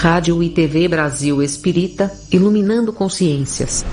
Rádio 0.00 0.42
e 0.42 0.48
TV 0.48 0.88
Brasil 0.88 1.42
Espírita, 1.42 2.10
iluminando 2.32 2.90
consciências. 2.90 3.84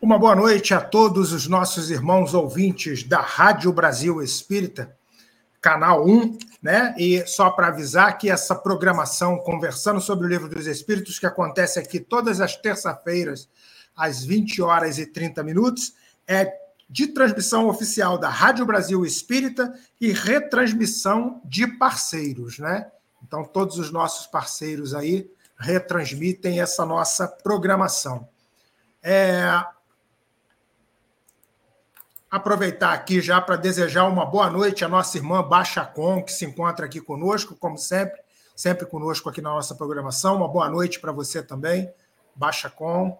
Uma 0.00 0.18
boa 0.18 0.34
noite 0.34 0.72
a 0.72 0.80
todos 0.80 1.34
os 1.34 1.46
nossos 1.46 1.90
irmãos 1.90 2.32
ouvintes 2.32 3.02
da 3.02 3.20
Rádio 3.20 3.70
Brasil 3.70 4.22
Espírita, 4.22 4.96
canal 5.60 6.06
1, 6.06 6.38
né? 6.62 6.94
E 6.96 7.22
só 7.26 7.50
para 7.50 7.66
avisar 7.66 8.16
que 8.16 8.30
essa 8.30 8.54
programação 8.54 9.36
conversando 9.36 10.00
sobre 10.00 10.26
o 10.26 10.30
Livro 10.30 10.48
dos 10.48 10.66
Espíritos, 10.66 11.18
que 11.18 11.26
acontece 11.26 11.78
aqui 11.78 12.00
todas 12.00 12.40
as 12.40 12.56
terça-feiras, 12.56 13.46
às 13.94 14.24
20 14.24 14.62
horas 14.62 14.96
e 14.98 15.04
30 15.04 15.42
minutos, 15.42 15.92
é 16.26 16.64
de 16.88 17.08
transmissão 17.08 17.68
oficial 17.68 18.16
da 18.16 18.28
Rádio 18.28 18.64
Brasil 18.64 19.04
Espírita 19.04 19.74
e 20.00 20.12
retransmissão 20.12 21.40
de 21.44 21.66
parceiros, 21.66 22.58
né? 22.58 22.90
Então, 23.22 23.44
todos 23.44 23.78
os 23.78 23.90
nossos 23.90 24.26
parceiros 24.26 24.94
aí 24.94 25.28
retransmitem 25.58 26.60
essa 26.60 26.84
nossa 26.84 27.26
programação. 27.26 28.28
É... 29.02 29.44
Aproveitar 32.30 32.92
aqui 32.92 33.20
já 33.20 33.40
para 33.40 33.56
desejar 33.56 34.04
uma 34.04 34.26
boa 34.26 34.50
noite 34.50 34.84
à 34.84 34.88
nossa 34.88 35.16
irmã 35.16 35.42
Baixa 35.42 35.84
Com, 35.84 36.22
que 36.22 36.32
se 36.32 36.44
encontra 36.44 36.86
aqui 36.86 37.00
conosco, 37.00 37.56
como 37.56 37.78
sempre, 37.78 38.20
sempre 38.54 38.84
conosco 38.84 39.28
aqui 39.28 39.40
na 39.40 39.50
nossa 39.50 39.74
programação. 39.74 40.36
Uma 40.36 40.48
boa 40.48 40.68
noite 40.68 41.00
para 41.00 41.12
você 41.12 41.42
também, 41.42 41.90
Baixa 42.34 42.68
Com. 42.68 43.18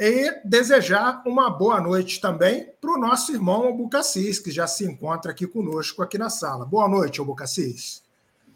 E 0.00 0.40
desejar 0.44 1.24
uma 1.26 1.50
boa 1.50 1.80
noite 1.80 2.20
também 2.20 2.70
para 2.80 2.92
o 2.92 2.96
nosso 2.96 3.32
irmão 3.32 3.64
Albucacis, 3.64 4.38
que 4.38 4.48
já 4.48 4.64
se 4.64 4.84
encontra 4.84 5.32
aqui 5.32 5.44
conosco 5.44 6.00
aqui 6.00 6.16
na 6.16 6.30
sala. 6.30 6.64
Boa 6.64 6.88
noite, 6.88 7.18
Albucacis. 7.18 8.00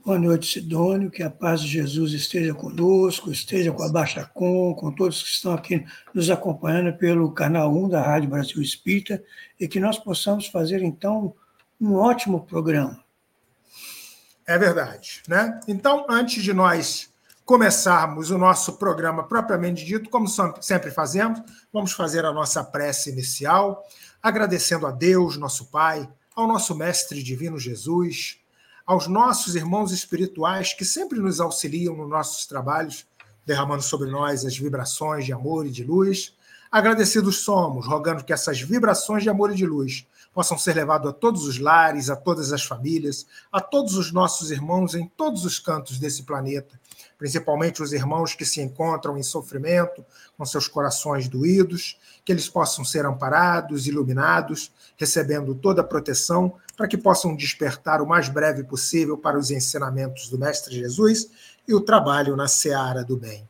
Boa 0.05 0.21
noite, 0.21 0.47
Sidônio. 0.47 1.11
Que 1.11 1.21
a 1.21 1.29
paz 1.29 1.61
de 1.61 1.67
Jesus 1.67 2.13
esteja 2.13 2.55
conosco, 2.55 3.33
esteja 3.33 3.73
com 3.73 3.83
a 3.83 3.89
Baixa 3.89 4.25
Com, 4.25 4.73
com 4.73 4.93
todos 4.93 5.21
que 5.21 5.31
estão 5.31 5.53
aqui 5.53 5.85
nos 6.15 6.31
acompanhando 6.31 6.97
pelo 6.97 7.33
canal 7.33 7.75
1 7.75 7.89
da 7.89 8.01
Rádio 8.01 8.31
Brasil 8.31 8.63
Espírita 8.63 9.21
e 9.59 9.67
que 9.67 9.81
nós 9.81 9.99
possamos 9.99 10.47
fazer, 10.47 10.81
então, 10.81 11.35
um 11.81 11.95
ótimo 11.95 12.47
programa. 12.47 13.03
É 14.47 14.57
verdade, 14.57 15.25
né? 15.27 15.59
Então, 15.67 16.07
antes 16.09 16.41
de 16.41 16.53
nós 16.53 17.12
começarmos 17.45 18.31
o 18.31 18.39
nosso 18.39 18.75
programa 18.75 19.25
propriamente 19.25 19.85
dito, 19.85 20.09
como 20.09 20.27
sempre 20.61 20.91
fazemos, 20.91 21.43
vamos 21.73 21.93
fazer 21.93 22.25
a 22.25 22.33
nossa 22.33 22.63
prece 22.63 23.11
inicial, 23.11 23.85
agradecendo 24.23 24.87
a 24.87 24.91
Deus, 24.91 25.37
nosso 25.37 25.67
Pai, 25.67 26.09
ao 26.35 26.47
nosso 26.47 26.75
Mestre 26.75 27.23
Divino 27.23 27.59
Jesus, 27.59 28.39
aos 28.87 29.07
nossos 29.07 29.55
irmãos 29.55 29.93
espirituais 29.93 30.73
que 30.73 30.85
sempre 30.85 31.19
nos 31.19 31.41
auxiliam 31.41 31.97
nos 31.97 32.09
nossos 32.09 32.47
trabalhos, 32.47 33.07
derramando 33.45 33.83
sobre 33.83 34.09
nós 34.11 34.45
as 34.45 34.57
vibrações 34.57 35.25
de 35.25 35.33
amor 35.33 35.67
e 35.67 35.71
de 35.71 35.85
luz. 35.85 36.35
Agradecidos 36.71 37.39
somos, 37.39 37.87
rogando 37.87 38.25
que 38.25 38.33
essas 38.33 38.61
vibrações 38.61 39.23
de 39.23 39.29
amor 39.29 39.53
e 39.53 39.57
de 39.57 39.67
luz 39.67 40.07
possam 40.33 40.57
ser 40.59 40.75
levadas 40.75 41.11
a 41.11 41.13
todos 41.13 41.45
os 41.47 41.59
lares, 41.59 42.09
a 42.09 42.17
todas 42.17 42.53
as 42.53 42.65
famílias, 42.65 43.27
a 43.51 43.61
todos 43.61 43.97
os 43.97 44.13
nossos 44.13 44.51
irmãos 44.51 44.95
em 44.95 45.07
todos 45.07 45.45
os 45.45 45.59
cantos 45.59 45.99
desse 45.99 46.23
planeta 46.23 46.81
principalmente 47.23 47.81
os 47.81 47.93
irmãos 47.93 48.35
que 48.35 48.45
se 48.45 48.61
encontram 48.61 49.17
em 49.17 49.23
sofrimento, 49.23 50.05
com 50.37 50.45
seus 50.45 50.67
corações 50.67 51.29
doídos, 51.29 51.97
que 52.25 52.33
eles 52.33 52.49
possam 52.49 52.85
ser 52.85 53.07
amparados, 53.07 53.87
iluminados, 53.87 54.73
recebendo 54.97 55.55
toda 55.55 55.83
a 55.83 55.85
proteção, 55.85 56.55
para 56.77 56.89
que 56.89 56.99
possam 56.99 57.37
despertar 57.37 58.03
o 58.03 58.09
mais 58.09 58.29
breve 58.29 58.65
possível 58.65 59.17
para 59.17 59.39
os 59.39 59.53
ensinamentos 59.53 60.29
do 60.29 60.37
Mestre 60.37 60.75
Jesus 60.75 61.31
e 61.67 61.73
o 61.73 61.81
trabalho 61.81 62.35
na 62.35 62.49
seara 62.49 63.05
do 63.05 63.17
bem. 63.17 63.49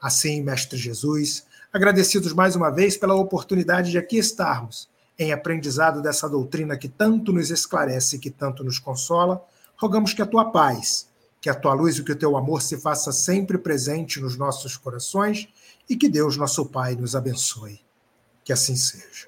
Assim, 0.00 0.42
Mestre 0.42 0.76
Jesus, 0.76 1.46
agradecidos 1.72 2.32
mais 2.32 2.56
uma 2.56 2.70
vez 2.70 2.96
pela 2.96 3.14
oportunidade 3.14 3.92
de 3.92 3.98
aqui 3.98 4.18
estarmos, 4.18 4.88
em 5.22 5.32
aprendizado 5.32 6.02
dessa 6.02 6.28
doutrina 6.28 6.76
que 6.76 6.88
tanto 6.88 7.32
nos 7.32 7.50
esclarece 7.50 8.16
e 8.16 8.18
que 8.18 8.30
tanto 8.30 8.62
nos 8.64 8.78
consola, 8.78 9.42
rogamos 9.76 10.12
que 10.12 10.22
a 10.22 10.26
tua 10.26 10.50
paz 10.50 11.10
que 11.42 11.50
a 11.50 11.54
tua 11.54 11.74
luz 11.74 11.98
e 11.98 12.04
que 12.04 12.12
o 12.12 12.16
teu 12.16 12.36
amor 12.36 12.62
se 12.62 12.80
faça 12.80 13.10
sempre 13.10 13.58
presente 13.58 14.20
nos 14.20 14.38
nossos 14.38 14.76
corações 14.76 15.48
e 15.90 15.96
que 15.96 16.08
Deus, 16.08 16.36
nosso 16.36 16.64
Pai, 16.66 16.94
nos 16.94 17.16
abençoe. 17.16 17.80
Que 18.44 18.52
assim 18.52 18.76
seja. 18.76 19.26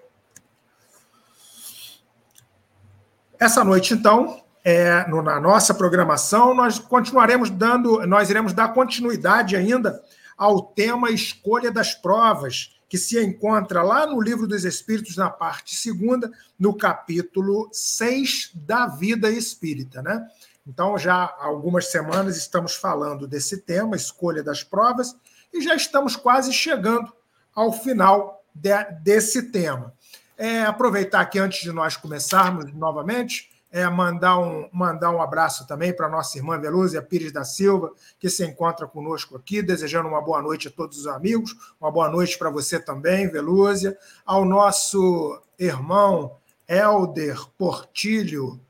Essa 3.37 3.65
noite, 3.65 3.95
então, 3.95 4.45
é, 4.63 5.05
no, 5.09 5.23
na 5.23 5.41
nossa 5.41 5.75
programação, 5.75 6.55
nós 6.55 6.79
continuaremos 6.79 7.51
dando, 7.51 8.07
nós 8.07 8.31
iremos 8.31 8.53
dar 8.53 8.73
continuidade 8.73 9.57
ainda 9.57 10.01
ao 10.39 10.63
tema 10.63 11.11
Escolha 11.11 11.71
das 11.73 11.95
Provas, 11.95 12.74
que 12.95 12.99
se 12.99 13.21
encontra 13.21 13.83
lá 13.83 14.07
no 14.07 14.21
Livro 14.21 14.47
dos 14.47 14.65
Espíritos, 14.65 15.17
na 15.17 15.29
parte 15.29 15.75
segunda, 15.75 16.31
no 16.57 16.73
capítulo 16.77 17.69
6 17.73 18.53
da 18.55 18.87
vida 18.87 19.29
espírita, 19.29 20.01
né? 20.01 20.25
Então, 20.65 20.97
já 20.97 21.25
há 21.25 21.45
algumas 21.45 21.91
semanas 21.91 22.37
estamos 22.37 22.77
falando 22.77 23.27
desse 23.27 23.63
tema, 23.63 23.97
escolha 23.97 24.45
das 24.45 24.63
provas, 24.63 25.17
e 25.53 25.61
já 25.61 25.75
estamos 25.75 26.15
quase 26.15 26.53
chegando 26.53 27.13
ao 27.53 27.73
final 27.73 28.45
de, 28.55 28.71
desse 29.03 29.51
tema. 29.51 29.93
É, 30.39 30.63
aproveitar 30.63 31.21
aqui, 31.21 31.41
antes 31.41 31.63
de 31.63 31.73
nós 31.73 31.97
começarmos 31.97 32.73
novamente, 32.75 33.51
é, 33.75 33.91
mandar, 33.91 34.39
um, 34.39 34.69
mandar 34.73 35.11
um 35.11 35.21
abraço 35.21 35.67
também 35.67 35.93
para 35.93 36.09
nossa 36.09 36.39
irmã 36.39 36.57
Velúzia 36.61 37.03
Pires 37.03 37.33
da 37.33 37.43
Silva, 37.43 37.91
que 38.21 38.31
se 38.31 38.47
encontra 38.47 38.87
conosco 38.87 39.37
aqui, 39.37 39.61
desejando 39.61 40.09
uma 40.09 40.23
boa 40.23 40.41
noite 40.41 40.69
a 40.69 40.71
todos 40.71 40.97
os 40.97 41.09
amigos, 41.09 41.57
uma 41.81 41.91
boa 41.91 42.09
noite 42.09 42.39
para 42.39 42.51
você 42.51 42.79
também, 42.79 43.29
Velúzia, 43.29 43.99
ao 44.25 44.45
nosso 44.45 45.43
irmão 45.59 46.37
Helder 46.69 47.37
Portilho, 47.59 48.61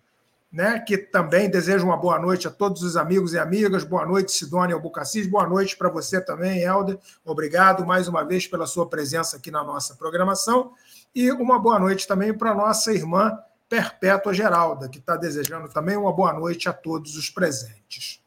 né, 0.51 0.79
que 0.79 0.97
também 0.97 1.51
desejo 1.51 1.85
uma 1.85 1.99
boa 1.99 2.19
noite 2.19 2.49
a 2.49 2.51
todos 2.51 2.83
os 2.83 2.97
amigos 2.97 3.35
e 3.35 3.39
amigas. 3.39 3.85
Boa 3.85 4.07
noite, 4.07 4.33
Sidônia 4.33 4.75
Albucacis. 4.75 5.27
Boa 5.27 5.47
noite 5.47 5.77
para 5.77 5.91
você 5.91 6.19
também, 6.19 6.63
Helder. 6.63 6.99
Obrigado 7.27 7.85
mais 7.85 8.09
uma 8.09 8.25
vez 8.25 8.47
pela 8.47 8.67
sua 8.67 8.89
presença 8.89 9.37
aqui 9.37 9.51
na 9.51 9.63
nossa 9.63 9.97
programação. 9.97 10.73
E 11.15 11.31
uma 11.31 11.59
boa 11.59 11.79
noite 11.79 12.07
também 12.07 12.33
para 12.33 12.55
nossa 12.55 12.91
irmã 12.91 13.39
Perpétua 13.75 14.33
Geralda, 14.33 14.89
que 14.89 14.99
está 14.99 15.17
desejando 15.17 15.69
também 15.69 15.97
uma 15.97 16.13
boa 16.13 16.33
noite 16.33 16.69
a 16.69 16.73
todos 16.73 17.17
os 17.17 17.29
presentes. 17.29 18.23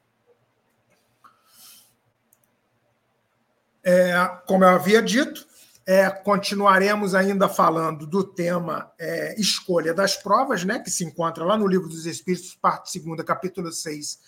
É, 3.82 4.28
como 4.46 4.66
eu 4.66 4.70
havia 4.72 5.02
dito, 5.02 5.48
é, 5.86 6.10
continuaremos 6.10 7.16
ainda 7.16 7.48
falando 7.48 8.06
do 8.06 8.26
tema 8.26 8.92
é, 9.00 9.40
escolha 9.40 9.94
das 9.94 10.18
provas, 10.18 10.66
né, 10.66 10.80
que 10.80 10.92
se 10.92 11.06
encontra 11.06 11.46
lá 11.46 11.58
no 11.58 11.66
Livro 11.66 11.88
dos 11.88 12.06
Espíritos, 12.06 12.54
parte 12.54 13.00
2, 13.00 13.22
capítulo 13.24 13.72
6, 13.72 14.20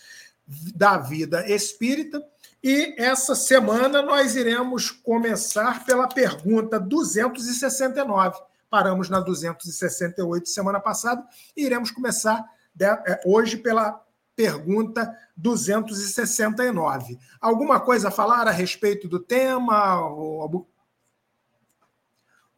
da 0.74 0.97
vida 0.97 1.46
espírita. 1.50 2.24
E 2.63 2.96
essa 2.97 3.36
semana 3.36 4.01
nós 4.01 4.38
iremos 4.38 4.90
começar 4.90 5.84
pela 5.84 6.07
pergunta 6.07 6.80
269. 6.80 8.40
Paramos 8.69 9.09
na 9.09 9.19
268 9.19 10.47
semana 10.47 10.80
passada 10.80 11.25
e 11.56 11.66
iremos 11.66 11.91
começar 11.91 12.46
de, 12.74 12.85
é, 12.85 13.22
hoje 13.25 13.57
pela 13.57 14.03
pergunta 14.35 15.13
269. 15.35 17.19
Alguma 17.41 17.80
coisa 17.80 18.07
a 18.07 18.12
falar 18.12 18.47
a 18.47 18.52
respeito 18.52 19.07
do 19.07 19.19
tema? 19.19 20.00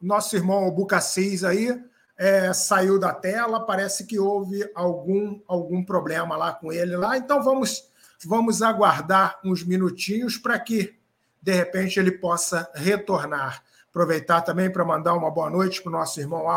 nosso 0.00 0.34
irmão 0.34 0.68
Bucacis 0.70 1.44
aí 1.44 1.80
é, 2.16 2.52
saiu 2.52 2.98
da 2.98 3.14
tela, 3.14 3.64
parece 3.64 4.04
que 4.04 4.18
houve 4.18 4.68
algum, 4.74 5.40
algum 5.46 5.84
problema 5.84 6.36
lá 6.36 6.52
com 6.52 6.72
ele 6.72 6.96
lá. 6.96 7.16
Então 7.16 7.42
vamos, 7.42 7.88
vamos 8.24 8.62
aguardar 8.62 9.40
uns 9.44 9.64
minutinhos 9.64 10.36
para 10.36 10.58
que 10.58 10.94
de 11.40 11.52
repente 11.52 11.98
ele 11.98 12.12
possa 12.12 12.70
retornar. 12.74 13.62
Aproveitar 13.92 14.40
também 14.40 14.72
para 14.72 14.86
mandar 14.86 15.12
uma 15.12 15.30
boa 15.30 15.50
noite 15.50 15.82
para 15.82 15.90
o 15.90 15.92
nosso 15.92 16.18
irmão 16.18 16.48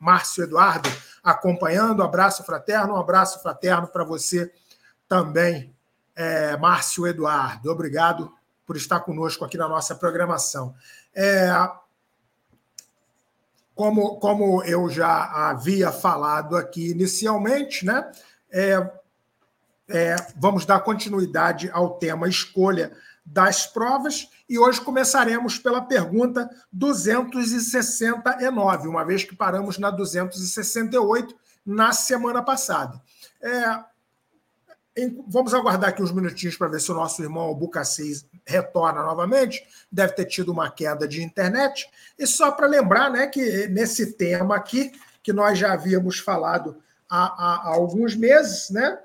Márcio 0.00 0.42
Eduardo, 0.42 0.88
acompanhando. 1.22 2.00
Um 2.00 2.06
abraço 2.06 2.42
fraterno, 2.44 2.94
um 2.94 2.98
abraço 2.98 3.42
fraterno 3.42 3.86
para 3.86 4.04
você 4.04 4.50
também, 5.06 5.76
é, 6.14 6.56
Márcio 6.56 7.06
Eduardo. 7.06 7.70
Obrigado 7.70 8.32
por 8.66 8.74
estar 8.74 9.00
conosco 9.00 9.44
aqui 9.44 9.58
na 9.58 9.68
nossa 9.68 9.94
programação. 9.94 10.74
É, 11.14 11.50
como, 13.74 14.16
como 14.18 14.64
eu 14.64 14.88
já 14.88 15.50
havia 15.50 15.92
falado 15.92 16.56
aqui 16.56 16.90
inicialmente, 16.90 17.84
né, 17.84 18.10
é, 18.50 18.90
é, 19.90 20.16
vamos 20.36 20.64
dar 20.64 20.80
continuidade 20.80 21.70
ao 21.70 21.98
tema 21.98 22.26
escolha 22.26 22.96
das 23.26 23.66
provas 23.66 24.30
E 24.48 24.58
hoje 24.58 24.80
começaremos 24.80 25.58
pela 25.58 25.82
pergunta 25.82 26.48
269, 26.72 28.88
uma 28.88 29.04
vez 29.04 29.24
que 29.24 29.34
paramos 29.34 29.78
na 29.78 29.90
268 29.90 31.34
na 31.64 31.92
semana 31.92 32.42
passada. 32.42 33.02
É, 33.42 33.80
vamos 35.26 35.52
aguardar 35.52 35.90
aqui 35.90 36.02
uns 36.02 36.12
minutinhos 36.12 36.56
para 36.56 36.68
ver 36.68 36.80
se 36.80 36.90
o 36.90 36.94
nosso 36.94 37.22
irmão 37.22 37.42
Albucacis 37.42 38.26
retorna 38.46 39.02
novamente. 39.02 39.66
Deve 39.90 40.14
ter 40.14 40.26
tido 40.26 40.52
uma 40.52 40.70
queda 40.70 41.08
de 41.08 41.22
internet. 41.22 41.90
E 42.18 42.26
só 42.26 42.52
para 42.52 42.66
lembrar 42.66 43.10
né, 43.10 43.26
que 43.26 43.66
nesse 43.68 44.12
tema 44.12 44.56
aqui, 44.56 44.92
que 45.22 45.32
nós 45.32 45.58
já 45.58 45.72
havíamos 45.72 46.20
falado 46.20 46.76
há, 47.10 47.24
há, 47.24 47.68
há 47.68 47.74
alguns 47.74 48.14
meses, 48.14 48.70
né? 48.70 48.98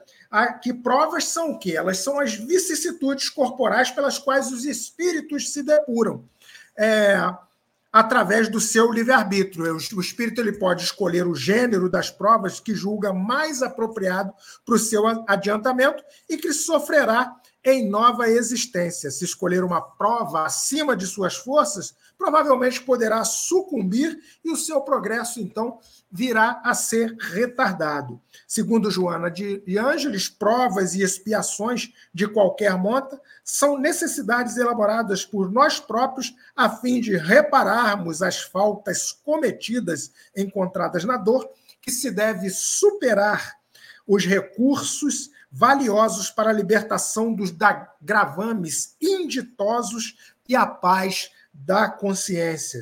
Que 0.61 0.73
provas 0.73 1.25
são 1.25 1.51
o 1.51 1.59
quê? 1.59 1.75
Elas 1.75 1.97
são 1.97 2.19
as 2.19 2.33
vicissitudes 2.33 3.29
corporais 3.29 3.91
pelas 3.91 4.17
quais 4.17 4.51
os 4.51 4.65
espíritos 4.65 5.51
se 5.51 5.61
depuram. 5.61 6.23
É, 6.77 7.17
através 7.91 8.47
do 8.47 8.59
seu 8.59 8.91
livre-arbítrio. 8.91 9.75
O 9.75 10.01
espírito 10.01 10.39
ele 10.39 10.53
pode 10.53 10.83
escolher 10.83 11.27
o 11.27 11.35
gênero 11.35 11.89
das 11.89 12.09
provas 12.09 12.59
que 12.59 12.73
julga 12.73 13.11
mais 13.11 13.61
apropriado 13.61 14.33
para 14.65 14.75
o 14.75 14.79
seu 14.79 15.03
adiantamento 15.27 16.03
e 16.29 16.37
que 16.37 16.53
sofrerá 16.53 17.35
em 17.63 17.89
nova 17.89 18.29
existência. 18.29 19.11
Se 19.11 19.25
escolher 19.25 19.63
uma 19.63 19.81
prova 19.81 20.45
acima 20.45 20.95
de 20.95 21.05
suas 21.05 21.35
forças, 21.35 21.93
provavelmente 22.21 22.79
poderá 22.83 23.23
sucumbir 23.23 24.19
e 24.45 24.51
o 24.51 24.55
seu 24.55 24.81
progresso, 24.81 25.39
então, 25.39 25.79
virá 26.11 26.61
a 26.63 26.75
ser 26.75 27.15
retardado. 27.19 28.21
Segundo 28.47 28.91
Joana 28.91 29.31
de 29.31 29.63
Ângeles, 29.79 30.29
provas 30.29 30.93
e 30.93 31.01
expiações 31.01 31.91
de 32.13 32.27
qualquer 32.27 32.77
monta 32.77 33.19
são 33.43 33.75
necessidades 33.75 34.55
elaboradas 34.55 35.25
por 35.25 35.51
nós 35.51 35.79
próprios 35.79 36.31
a 36.55 36.69
fim 36.69 37.01
de 37.01 37.17
repararmos 37.17 38.21
as 38.21 38.39
faltas 38.39 39.11
cometidas 39.11 40.11
encontradas 40.37 41.03
na 41.03 41.17
dor, 41.17 41.49
que 41.81 41.89
se 41.89 42.11
deve 42.11 42.51
superar 42.51 43.57
os 44.05 44.27
recursos 44.27 45.31
valiosos 45.51 46.29
para 46.29 46.51
a 46.51 46.53
libertação 46.53 47.33
dos 47.33 47.51
gravames 47.99 48.95
inditosos 49.01 50.15
e 50.47 50.55
a 50.55 50.67
paz 50.67 51.31
da 51.53 51.89
consciência. 51.89 52.79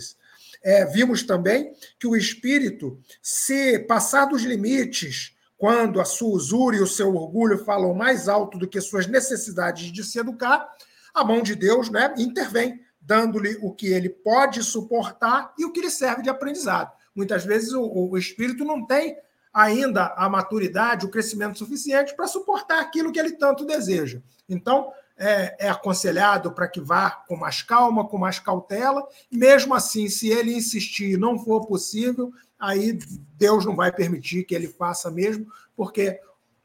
É, 0.62 0.86
vimos 0.86 1.24
também 1.24 1.74
que 1.98 2.08
o 2.08 2.16
espírito, 2.16 3.00
se 3.22 3.80
passar 3.80 4.26
dos 4.26 4.44
limites, 4.44 5.36
quando 5.58 6.00
a 6.00 6.06
sua 6.06 6.30
usura 6.30 6.78
e 6.78 6.82
o 6.82 6.88
seu 6.88 7.14
orgulho 7.14 7.64
falam 7.66 7.94
mais 7.94 8.30
alto 8.30 8.58
do 8.58 8.68
que 8.68 8.80
suas 8.80 9.08
necessidades 9.08 9.92
de 9.92 10.04
se 10.04 10.18
educar, 10.18 10.70
a 11.14 11.24
mão 11.24 11.42
de 11.42 11.54
Deus 11.54 11.90
né, 11.90 12.14
intervém, 12.18 12.80
dando-lhe 13.02 13.58
o 13.62 13.74
que 13.74 13.88
ele 13.88 14.10
pode 14.10 14.64
suportar 14.64 15.54
e 15.58 15.66
o 15.66 15.72
que 15.72 15.82
lhe 15.82 15.92
serve 15.92 16.22
de 16.22 16.30
aprendizado. 16.30 16.92
Muitas 17.14 17.44
vezes 17.44 17.74
o, 17.74 17.84
o 17.84 18.18
espírito 18.18 18.64
não 18.64 18.86
tem 18.86 19.18
ainda 19.54 20.14
a 20.16 20.30
maturidade, 20.30 21.06
o 21.06 21.10
crescimento 21.10 21.58
suficiente 21.58 22.16
para 22.16 22.28
suportar 22.28 22.80
aquilo 22.80 23.12
que 23.12 23.20
ele 23.20 23.34
tanto 23.34 23.66
deseja. 23.66 24.22
Então, 24.48 24.94
é, 25.20 25.68
é 25.68 25.70
aconselhado 25.70 26.52
para 26.54 26.68
que 26.68 26.80
vá 26.80 27.12
com 27.12 27.36
mais 27.36 27.62
calma, 27.62 28.08
com 28.08 28.18
mais 28.18 28.40
cautela. 28.40 29.06
Mesmo 29.30 29.76
assim, 29.76 30.08
se 30.08 30.30
ele 30.30 30.56
insistir 30.56 31.12
e 31.12 31.18
não 31.18 31.38
for 31.38 31.68
possível, 31.68 32.32
aí 32.58 32.98
Deus 33.38 33.66
não 33.66 33.76
vai 33.76 33.92
permitir 33.92 34.46
que 34.46 34.56
ele 34.56 34.68
faça 34.68 35.12
mesmo, 35.12 35.46
porque 35.76 36.20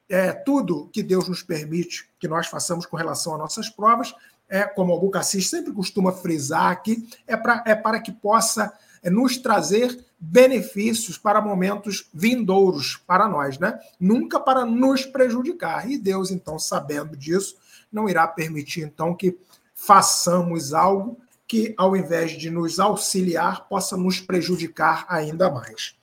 é, 0.09 0.33
tudo 0.33 0.89
que 0.93 1.03
Deus 1.03 1.29
nos 1.29 1.43
permite 1.43 2.09
que 2.19 2.29
nós 2.29 2.47
façamos 2.47 2.87
com 2.87 2.97
relação 2.97 3.35
a 3.35 3.39
nossas 3.39 3.69
provas, 3.69 4.15
é, 4.49 4.62
como 4.62 4.95
o 4.95 5.01
Bucassis 5.01 5.51
sempre 5.51 5.73
costuma 5.73 6.12
frisar 6.12 6.71
aqui, 6.71 7.09
é, 7.27 7.37
pra, 7.37 7.65
é 7.67 7.75
para 7.75 8.01
que 8.01 8.12
possa 8.12 8.73
é 9.03 9.11
nos 9.11 9.37
trazer 9.37 10.03
benefícios 10.19 11.19
para 11.19 11.43
momentos 11.43 12.09
vindouros 12.15 12.97
para 13.06 13.29
nós, 13.29 13.59
né? 13.59 13.79
Nunca 14.01 14.41
para 14.41 14.65
nos 14.65 15.05
prejudicar. 15.05 15.91
E 15.91 15.99
Deus, 15.99 16.31
então, 16.31 16.59
sabendo 16.59 17.15
disso, 17.15 17.56
não 17.94 18.08
irá 18.08 18.26
permitir, 18.26 18.82
então, 18.82 19.14
que 19.14 19.38
façamos 19.75 20.75
algo 20.75 21.19
que, 21.46 21.75
ao 21.76 21.96
invés 21.96 22.32
de 22.32 22.50
nos 22.50 22.81
auxiliar, 22.81 23.69
possa 23.69 23.96
nos 23.96 24.20
prejudicar 24.20 25.06
ainda 25.08 25.50
mais. 25.50 25.94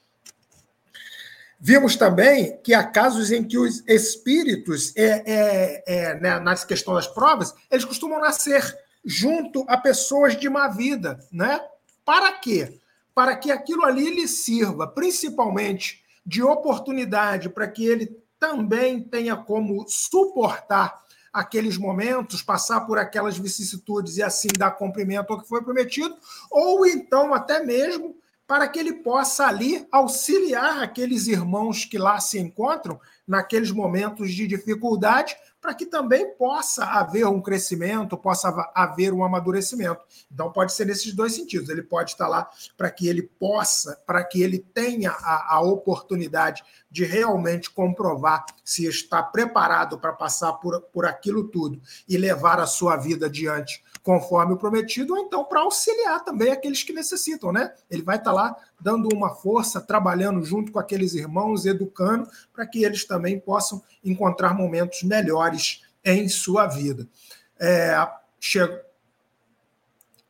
Vimos 1.59 1.95
também 1.95 2.57
que 2.63 2.73
há 2.73 2.83
casos 2.83 3.31
em 3.31 3.43
que 3.43 3.57
os 3.57 3.83
espíritos, 3.87 4.95
é, 4.95 5.23
é, 5.31 5.83
é, 5.85 6.19
né, 6.19 6.39
nas 6.39 6.63
questões 6.63 7.05
das 7.05 7.13
provas, 7.13 7.53
eles 7.69 7.85
costumam 7.85 8.19
nascer 8.19 8.75
junto 9.05 9.63
a 9.67 9.77
pessoas 9.77 10.35
de 10.39 10.49
má 10.49 10.67
vida, 10.67 11.19
né? 11.31 11.59
Para 12.03 12.31
quê? 12.33 12.81
para 13.13 13.35
que 13.35 13.51
aquilo 13.51 13.85
ali 13.85 14.09
lhe 14.09 14.27
sirva, 14.27 14.87
principalmente 14.87 16.03
de 16.25 16.41
oportunidade 16.41 17.49
para 17.49 17.67
que 17.67 17.85
ele 17.85 18.17
também 18.39 19.01
tenha 19.01 19.35
como 19.35 19.85
suportar 19.87 21.01
aqueles 21.33 21.77
momentos, 21.77 22.41
passar 22.41 22.81
por 22.81 22.97
aquelas 22.97 23.37
vicissitudes 23.37 24.17
e 24.17 24.23
assim 24.23 24.49
dar 24.57 24.71
cumprimento 24.71 25.31
ao 25.31 25.41
que 25.41 25.47
foi 25.47 25.61
prometido, 25.63 26.15
ou 26.49 26.85
então 26.85 27.33
até 27.33 27.63
mesmo 27.63 28.15
para 28.45 28.67
que 28.67 28.77
ele 28.77 28.95
possa 28.95 29.45
ali 29.45 29.87
auxiliar 29.89 30.83
aqueles 30.83 31.27
irmãos 31.27 31.85
que 31.85 31.97
lá 31.97 32.19
se 32.19 32.37
encontram 32.37 32.99
naqueles 33.25 33.71
momentos 33.71 34.33
de 34.33 34.45
dificuldade, 34.45 35.37
para 35.61 35.75
que 35.75 35.85
também 35.85 36.33
possa 36.35 36.83
haver 36.83 37.27
um 37.27 37.39
crescimento, 37.39 38.17
possa 38.17 38.49
haver 38.73 39.13
um 39.13 39.23
amadurecimento. 39.23 40.03
Então, 40.31 40.51
pode 40.51 40.73
ser 40.73 40.85
nesses 40.85 41.13
dois 41.13 41.35
sentidos. 41.35 41.69
Ele 41.69 41.83
pode 41.83 42.11
estar 42.11 42.27
lá 42.27 42.49
para 42.75 42.89
que 42.89 43.07
ele 43.07 43.21
possa, 43.21 43.95
para 44.07 44.23
que 44.23 44.41
ele 44.41 44.57
tenha 44.57 45.11
a, 45.11 45.55
a 45.55 45.61
oportunidade 45.61 46.63
de 46.89 47.05
realmente 47.05 47.69
comprovar 47.69 48.43
se 48.65 48.87
está 48.87 49.21
preparado 49.21 49.99
para 49.99 50.13
passar 50.13 50.53
por, 50.53 50.81
por 50.81 51.05
aquilo 51.05 51.43
tudo 51.43 51.79
e 52.09 52.17
levar 52.17 52.59
a 52.59 52.65
sua 52.65 52.97
vida 52.97 53.27
adiante 53.27 53.83
conforme 54.03 54.53
o 54.53 54.57
prometido, 54.57 55.13
ou 55.13 55.19
então 55.19 55.43
para 55.43 55.61
auxiliar 55.61 56.23
também 56.23 56.51
aqueles 56.51 56.83
que 56.83 56.91
necessitam, 56.93 57.51
né? 57.51 57.73
Ele 57.89 58.01
vai 58.01 58.17
estar 58.17 58.31
lá 58.31 58.55
dando 58.79 59.07
uma 59.13 59.35
força, 59.35 59.79
trabalhando 59.79 60.43
junto 60.43 60.71
com 60.71 60.79
aqueles 60.79 61.13
irmãos, 61.13 61.65
educando, 61.65 62.27
para 62.53 62.65
que 62.65 62.83
eles 62.83 63.05
também 63.05 63.39
possam 63.39 63.81
encontrar 64.03 64.55
momentos 64.55 65.03
melhores 65.03 65.83
em 66.03 66.27
sua 66.27 66.67
vida. 66.67 67.07
É, 67.59 67.95
chega... 68.39 68.85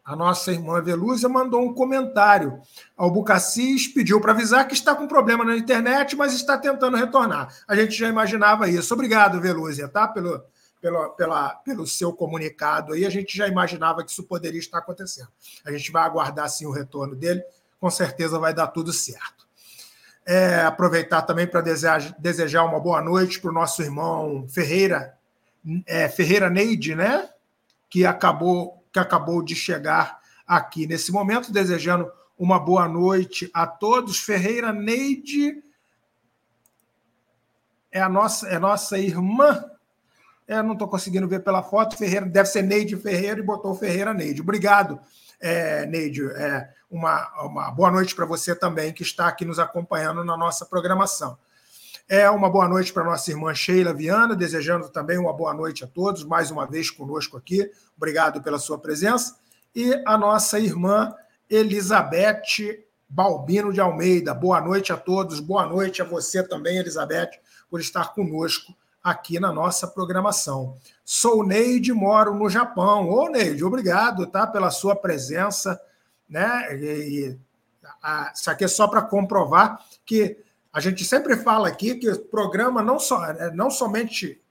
A 0.03 0.15
nossa 0.15 0.51
irmã 0.51 0.81
Velúzia 0.81 1.29
mandou 1.29 1.61
um 1.61 1.73
comentário. 1.73 2.59
Albucacis 2.97 3.87
pediu 3.87 4.19
para 4.19 4.33
avisar 4.33 4.67
que 4.67 4.73
está 4.73 4.95
com 4.95 5.07
problema 5.07 5.45
na 5.45 5.55
internet, 5.55 6.15
mas 6.15 6.33
está 6.33 6.57
tentando 6.57 6.97
retornar. 6.97 7.55
A 7.67 7.75
gente 7.75 7.93
já 7.93 8.09
imaginava 8.09 8.67
isso. 8.67 8.93
Obrigado, 8.93 9.39
Velúzia, 9.39 9.87
tá? 9.87 10.07
Pelo, 10.07 10.43
pela, 10.81 11.09
pela, 11.09 11.49
pelo 11.49 11.85
seu 11.85 12.11
comunicado 12.11 12.93
aí, 12.93 13.05
a 13.05 13.09
gente 13.09 13.37
já 13.37 13.47
imaginava 13.47 14.03
que 14.03 14.11
isso 14.11 14.23
poderia 14.23 14.59
estar 14.59 14.79
acontecendo. 14.79 15.29
A 15.63 15.71
gente 15.71 15.91
vai 15.91 16.03
aguardar 16.03 16.49
sim 16.49 16.65
o 16.65 16.71
retorno 16.71 17.15
dele, 17.15 17.43
com 17.79 17.89
certeza 17.89 18.39
vai 18.39 18.53
dar 18.53 18.67
tudo 18.67 18.91
certo. 18.91 19.47
É, 20.25 20.61
aproveitar 20.61 21.21
também 21.21 21.47
para 21.47 21.61
desejar, 21.61 22.15
desejar 22.19 22.63
uma 22.63 22.79
boa 22.79 23.01
noite 23.01 23.39
para 23.39 23.51
o 23.51 23.53
nosso 23.53 23.81
irmão 23.81 24.47
Ferreira, 24.49 25.17
é, 25.85 26.09
Ferreira 26.09 26.49
Neide, 26.49 26.95
né? 26.95 27.29
Que 27.89 28.05
acabou, 28.05 28.83
que 28.91 28.99
acabou 28.99 29.43
de 29.43 29.55
chegar 29.55 30.19
aqui 30.45 30.85
nesse 30.87 31.11
momento, 31.11 31.51
desejando 31.51 32.11
uma 32.37 32.59
boa 32.59 32.87
noite 32.87 33.49
a 33.53 33.65
todos. 33.67 34.19
Ferreira 34.19 34.71
Neide 34.71 35.63
é 37.91 38.01
a 38.01 38.09
nossa, 38.09 38.47
é 38.47 38.57
nossa 38.57 38.97
irmã 38.97 39.70
é, 40.51 40.61
não 40.61 40.73
estou 40.73 40.87
conseguindo 40.87 41.27
ver 41.29 41.39
pela 41.39 41.63
foto. 41.63 41.97
Ferreira 41.97 42.25
deve 42.25 42.49
ser 42.49 42.61
Neide 42.61 42.97
Ferreira 42.97 43.39
e 43.39 43.43
botou 43.43 43.73
Ferreira 43.73 44.13
Neide. 44.13 44.41
Obrigado, 44.41 44.99
é, 45.39 45.85
Neide. 45.85 46.25
É, 46.31 46.69
uma, 46.89 47.45
uma 47.45 47.71
boa 47.71 47.89
noite 47.89 48.13
para 48.13 48.25
você 48.25 48.53
também, 48.53 48.91
que 48.91 49.01
está 49.01 49.27
aqui 49.27 49.45
nos 49.45 49.59
acompanhando 49.59 50.25
na 50.25 50.35
nossa 50.35 50.65
programação. 50.65 51.37
É 52.05 52.29
uma 52.29 52.49
boa 52.49 52.67
noite 52.67 52.91
para 52.91 53.05
nossa 53.05 53.31
irmã 53.31 53.53
Sheila 53.53 53.93
Viana, 53.93 54.35
desejando 54.35 54.89
também 54.89 55.17
uma 55.17 55.31
boa 55.31 55.53
noite 55.53 55.85
a 55.85 55.87
todos, 55.87 56.25
mais 56.25 56.51
uma 56.51 56.67
vez 56.67 56.89
conosco 56.91 57.37
aqui. 57.37 57.71
Obrigado 57.95 58.41
pela 58.41 58.59
sua 58.59 58.77
presença. 58.77 59.37
E 59.73 60.03
a 60.05 60.17
nossa 60.17 60.59
irmã 60.59 61.15
Elizabeth 61.49 62.83
Balbino 63.07 63.71
de 63.71 63.79
Almeida. 63.79 64.33
Boa 64.33 64.59
noite 64.59 64.91
a 64.91 64.97
todos, 64.97 65.39
boa 65.39 65.65
noite 65.65 66.01
a 66.01 66.05
você 66.05 66.43
também, 66.43 66.77
Elizabeth, 66.77 67.31
por 67.69 67.79
estar 67.79 68.13
conosco 68.13 68.75
aqui 69.03 69.39
na 69.39 69.51
nossa 69.51 69.87
programação. 69.87 70.77
Sou 71.03 71.45
Neide, 71.45 71.91
moro 71.91 72.33
no 72.33 72.49
Japão. 72.49 73.09
Ô, 73.09 73.29
Neide, 73.29 73.63
obrigado 73.63 74.25
tá, 74.27 74.45
pela 74.45 74.69
sua 74.69 74.95
presença. 74.95 75.79
Né? 76.29 76.75
E, 76.75 77.37
a, 78.01 78.31
isso 78.35 78.49
aqui 78.49 78.63
é 78.63 78.67
só 78.67 78.87
para 78.87 79.01
comprovar 79.01 79.83
que 80.05 80.37
a 80.71 80.79
gente 80.79 81.03
sempre 81.03 81.35
fala 81.35 81.67
aqui 81.67 81.95
que 81.95 82.09
o 82.09 82.19
programa 82.19 82.81
não, 82.81 82.99
só, 82.99 83.25
é, 83.25 83.51
não 83.51 83.69
somente 83.69 84.41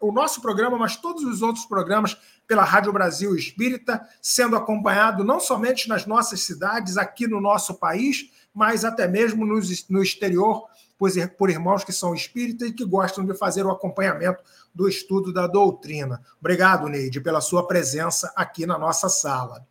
o 0.00 0.12
nosso 0.12 0.40
programa, 0.40 0.78
mas 0.78 0.96
todos 0.96 1.24
os 1.24 1.42
outros 1.42 1.66
programas 1.66 2.16
pela 2.46 2.62
Rádio 2.62 2.92
Brasil 2.92 3.34
Espírita, 3.34 4.06
sendo 4.22 4.56
acompanhado 4.56 5.24
não 5.24 5.40
somente 5.40 5.88
nas 5.88 6.06
nossas 6.06 6.40
cidades, 6.42 6.96
aqui 6.96 7.26
no 7.26 7.40
nosso 7.40 7.74
país, 7.74 8.30
mas 8.54 8.84
até 8.84 9.06
mesmo 9.06 9.44
no, 9.44 9.60
no 9.90 10.02
exterior, 10.02 10.66
por, 10.98 11.10
por 11.36 11.48
irmãos 11.48 11.84
que 11.84 11.92
são 11.92 12.14
espíritas 12.14 12.68
e 12.68 12.72
que 12.72 12.84
gostam 12.84 13.24
de 13.24 13.34
fazer 13.34 13.64
o 13.64 13.70
acompanhamento 13.70 14.42
do 14.74 14.88
estudo 14.88 15.32
da 15.32 15.46
doutrina. 15.46 16.20
Obrigado, 16.40 16.88
Neide, 16.88 17.20
pela 17.20 17.40
sua 17.40 17.66
presença 17.66 18.32
aqui 18.36 18.66
na 18.66 18.76
nossa 18.76 19.08
sala. 19.08 19.66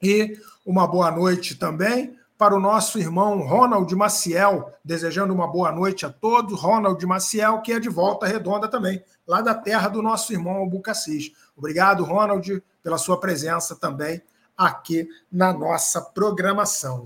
E 0.00 0.38
uma 0.64 0.86
boa 0.86 1.10
noite 1.10 1.56
também 1.56 2.16
para 2.38 2.54
o 2.54 2.60
nosso 2.60 3.00
irmão 3.00 3.40
Ronald 3.40 3.92
Maciel, 3.96 4.72
desejando 4.84 5.34
uma 5.34 5.48
boa 5.48 5.72
noite 5.72 6.06
a 6.06 6.10
todos. 6.10 6.60
Ronald 6.60 7.04
Maciel, 7.04 7.60
que 7.62 7.72
é 7.72 7.80
de 7.80 7.88
volta 7.88 8.26
redonda 8.26 8.68
também, 8.68 9.02
lá 9.26 9.40
da 9.40 9.54
terra 9.56 9.88
do 9.88 10.00
nosso 10.00 10.32
irmão 10.32 10.54
Albucacis. 10.58 11.32
Obrigado, 11.56 12.04
Ronald, 12.04 12.62
pela 12.80 12.96
sua 12.96 13.18
presença 13.18 13.74
também 13.74 14.22
aqui 14.56 15.08
na 15.30 15.52
nossa 15.52 16.00
programação. 16.00 17.02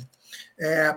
É, 0.59 0.95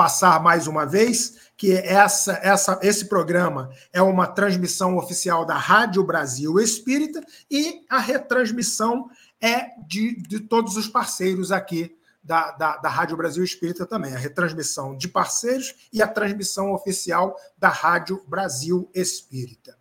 passar 0.00 0.42
mais 0.42 0.66
uma 0.66 0.86
vez 0.86 1.50
que 1.58 1.72
essa, 1.74 2.32
essa, 2.42 2.80
esse 2.82 3.04
programa 3.04 3.70
é 3.92 4.00
uma 4.00 4.26
transmissão 4.26 4.96
oficial 4.96 5.44
da 5.44 5.58
Rádio 5.58 6.02
Brasil 6.02 6.58
Espírita 6.58 7.22
e 7.50 7.84
a 7.86 7.98
retransmissão 7.98 9.10
é 9.38 9.66
de, 9.86 10.16
de 10.22 10.40
todos 10.40 10.78
os 10.78 10.88
parceiros 10.88 11.52
aqui 11.52 11.94
da, 12.24 12.50
da, 12.52 12.78
da, 12.78 12.88
Rádio 12.88 13.14
Brasil 13.14 13.44
Espírita 13.44 13.84
também, 13.84 14.14
a 14.14 14.18
retransmissão 14.18 14.96
de 14.96 15.06
parceiros 15.06 15.74
e 15.92 16.00
a 16.00 16.08
transmissão 16.08 16.72
oficial 16.72 17.36
da 17.58 17.68
Rádio 17.68 18.24
Brasil 18.26 18.90
Espírita. 18.94 19.76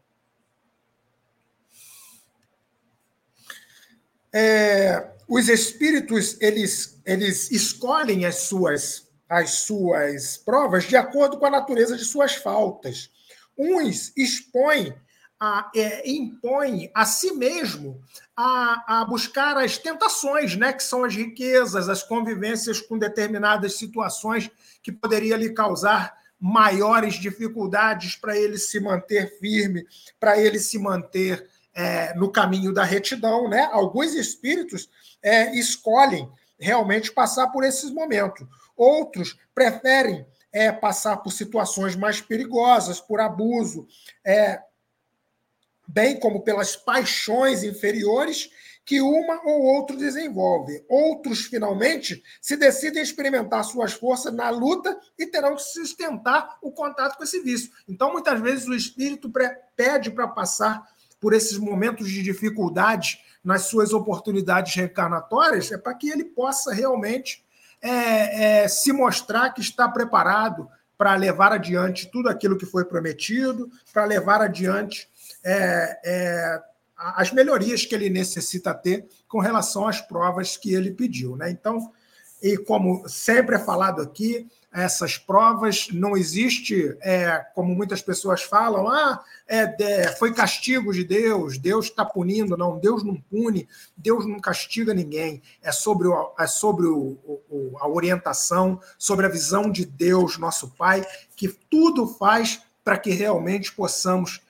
É, 4.34 5.12
os 5.30 5.48
espíritos 5.48 6.36
eles, 6.42 7.00
eles 7.06 7.52
escolhem 7.52 8.26
as 8.26 8.36
suas, 8.36 9.09
as 9.30 9.52
suas 9.52 10.38
provas 10.38 10.86
de 10.86 10.98
acordo 10.98 11.38
com 11.38 11.46
a 11.46 11.52
natureza 11.52 11.96
de 11.96 12.04
suas 12.04 12.34
faltas. 12.34 13.12
Uns 13.56 14.12
expõem 14.18 14.94
a, 15.40 15.72
é, 15.74 16.10
impõe 16.10 16.92
a 16.94 17.06
si 17.06 17.32
mesmo 17.32 18.02
a, 18.36 19.02
a, 19.02 19.06
buscar 19.06 19.56
as 19.58 19.78
tentações, 19.78 20.56
né, 20.56 20.74
que 20.74 20.84
são 20.84 21.06
as 21.06 21.16
riquezas, 21.16 21.88
as 21.88 22.04
convivências 22.04 22.82
com 22.82 22.98
determinadas 22.98 23.78
situações 23.78 24.50
que 24.82 24.92
poderia 24.92 25.38
lhe 25.38 25.54
causar 25.54 26.18
maiores 26.40 27.16
dificuldades 27.16 28.16
para 28.16 28.38
ele 28.38 28.58
se 28.58 28.80
manter 28.80 29.38
firme, 29.40 29.86
para 30.20 30.40
ele 30.40 30.60
se 30.60 30.80
manter 30.80 31.48
é, 31.74 32.14
no 32.16 32.32
caminho 32.32 32.74
da 32.74 32.84
retidão. 32.84 33.50
Né? 33.50 33.68
Alguns 33.72 34.14
espíritos 34.14 34.90
é, 35.22 35.54
escolhem 35.58 36.30
realmente 36.58 37.12
passar 37.12 37.48
por 37.48 37.64
esses 37.64 37.90
momentos, 37.92 38.46
outros 38.80 39.38
preferem 39.54 40.26
é, 40.52 40.72
passar 40.72 41.18
por 41.18 41.32
situações 41.32 41.96
mais 41.96 42.22
perigosas, 42.22 43.00
por 43.00 43.20
abuso, 43.20 43.88
é, 44.26 44.62
bem 45.88 46.20
como 46.20 46.42
pelas 46.42 46.76
paixões 46.76 47.64
inferiores 47.64 48.50
que 48.86 49.02
uma 49.02 49.40
ou 49.46 49.62
outro 49.62 49.96
desenvolve. 49.96 50.84
Outros, 50.90 51.46
finalmente, 51.46 52.24
se 52.42 52.58
decidem 52.58 53.04
experimentar 53.04 53.64
suas 53.64 53.94
forças 53.94 54.34
na 54.34 54.50
luta 54.50 55.00
e 55.18 55.28
terão 55.28 55.56
que 55.56 55.62
sustentar 55.62 56.58
o 56.60 56.72
contato 56.72 57.16
com 57.16 57.24
esse 57.24 57.40
vício. 57.42 57.72
Então, 57.88 58.12
muitas 58.12 58.40
vezes, 58.42 58.68
o 58.68 58.74
espírito 58.74 59.32
pede 59.76 60.10
para 60.10 60.28
passar 60.28 60.84
por 61.20 61.34
esses 61.34 61.58
momentos 61.58 62.10
de 62.10 62.24
dificuldade 62.24 63.20
nas 63.44 63.64
suas 63.64 63.94
oportunidades 63.94 64.74
reencarnatórias, 64.74 65.72
é 65.72 65.78
para 65.78 65.94
que 65.94 66.10
ele 66.10 66.26
possa 66.26 66.74
realmente 66.74 67.46
é, 67.82 68.64
é, 68.64 68.68
se 68.68 68.92
mostrar 68.92 69.52
que 69.52 69.62
está 69.62 69.88
preparado 69.88 70.70
para 70.98 71.16
levar 71.16 71.54
adiante 71.54 72.12
tudo 72.12 72.28
aquilo 72.28 72.58
que 72.58 72.66
foi 72.66 72.84
prometido, 72.84 73.72
para 73.94 74.06
levar 74.06 74.42
adiante 74.42 75.10
é, 75.44 76.00
é, 76.04 76.62
as 76.98 77.32
melhorias 77.32 77.86
que 77.86 77.96
ele 77.96 78.10
necessita 78.10 78.74
ter 78.74 79.08
com 79.28 79.40
relação 79.40 79.88
às 79.88 80.02
provas 80.02 80.58
que 80.58 80.74
ele 80.74 80.92
pediu. 80.92 81.38
Né? 81.38 81.50
Então, 81.52 81.92
e 82.44 82.58
como 82.58 83.08
sempre 83.08 83.56
é 83.56 83.60
falado 83.60 84.02
aqui, 84.02 84.48
essas 84.72 85.18
provas 85.18 85.88
não 85.92 86.16
existe, 86.16 86.96
é, 87.02 87.44
como 87.56 87.74
muitas 87.74 88.02
pessoas 88.02 88.44
falam, 88.44 88.88
ah, 88.88 89.24
é, 89.48 89.76
é 89.84 90.08
foi 90.16 90.34
castigo 90.34 90.94
de 90.94 91.04
Deus, 91.04 91.58
Deus 91.58 91.86
está 91.86 92.06
punindo. 92.06 92.56
Não, 92.56 92.78
Deus 92.78 93.04
não 93.04 93.16
pune, 93.16 93.68
Deus 93.98 94.26
não 94.28 94.40
castiga 94.40 94.94
ninguém. 94.94 95.42
É 95.62 95.72
sobre, 95.72 96.08
o, 96.08 96.34
é 96.40 96.46
sobre 96.46 96.86
o, 96.86 97.18
o, 97.50 97.76
a 97.80 97.88
orientação, 97.88 98.80
sobre 98.98 99.26
a 99.26 99.30
visão 99.30 99.72
de 99.72 99.86
Deus, 99.86 100.38
nosso 100.38 100.70
Pai, 100.76 101.06
que 101.36 101.48
tudo 101.48 102.08
faz 102.08 102.62
para 102.84 102.98
que 102.98 103.12
realmente 103.12 103.72
possamos 103.72 104.42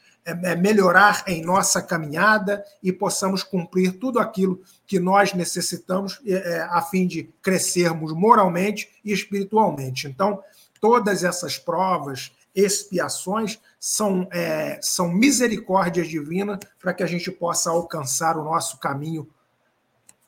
melhorar 0.55 1.23
em 1.27 1.41
nossa 1.41 1.81
caminhada 1.81 2.63
e 2.81 2.91
possamos 2.91 3.43
cumprir 3.43 3.93
tudo 3.93 4.19
aquilo 4.19 4.61
que 4.85 4.99
nós 4.99 5.33
necessitamos 5.33 6.19
é, 6.25 6.61
a 6.69 6.81
fim 6.81 7.07
de 7.07 7.29
crescermos 7.41 8.13
moralmente 8.13 8.89
e 9.03 9.11
espiritualmente. 9.11 10.07
Então, 10.07 10.43
todas 10.81 11.23
essas 11.23 11.57
provas, 11.57 12.31
expiações, 12.55 13.59
são, 13.79 14.27
é, 14.31 14.79
são 14.81 15.09
misericórdias 15.09 16.07
divinas 16.07 16.59
para 16.79 16.93
que 16.93 17.03
a 17.03 17.07
gente 17.07 17.31
possa 17.31 17.69
alcançar 17.69 18.37
o 18.37 18.43
nosso 18.43 18.77
caminho 18.79 19.29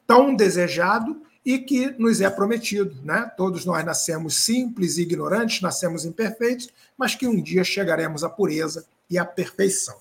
tão 0.07 0.35
desejado 0.35 1.21
e 1.45 1.59
que 1.59 1.91
nos 1.97 2.21
é 2.21 2.29
prometido. 2.29 2.95
Né? 3.03 3.29
Todos 3.35 3.65
nós 3.65 3.83
nascemos 3.83 4.43
simples 4.43 4.97
e 4.97 5.01
ignorantes, 5.01 5.61
nascemos 5.61 6.05
imperfeitos, 6.05 6.69
mas 6.97 7.15
que 7.15 7.27
um 7.27 7.41
dia 7.41 7.63
chegaremos 7.63 8.23
à 8.23 8.29
pureza 8.29 8.85
e 9.11 9.17
a 9.17 9.25
perfeição. 9.25 9.99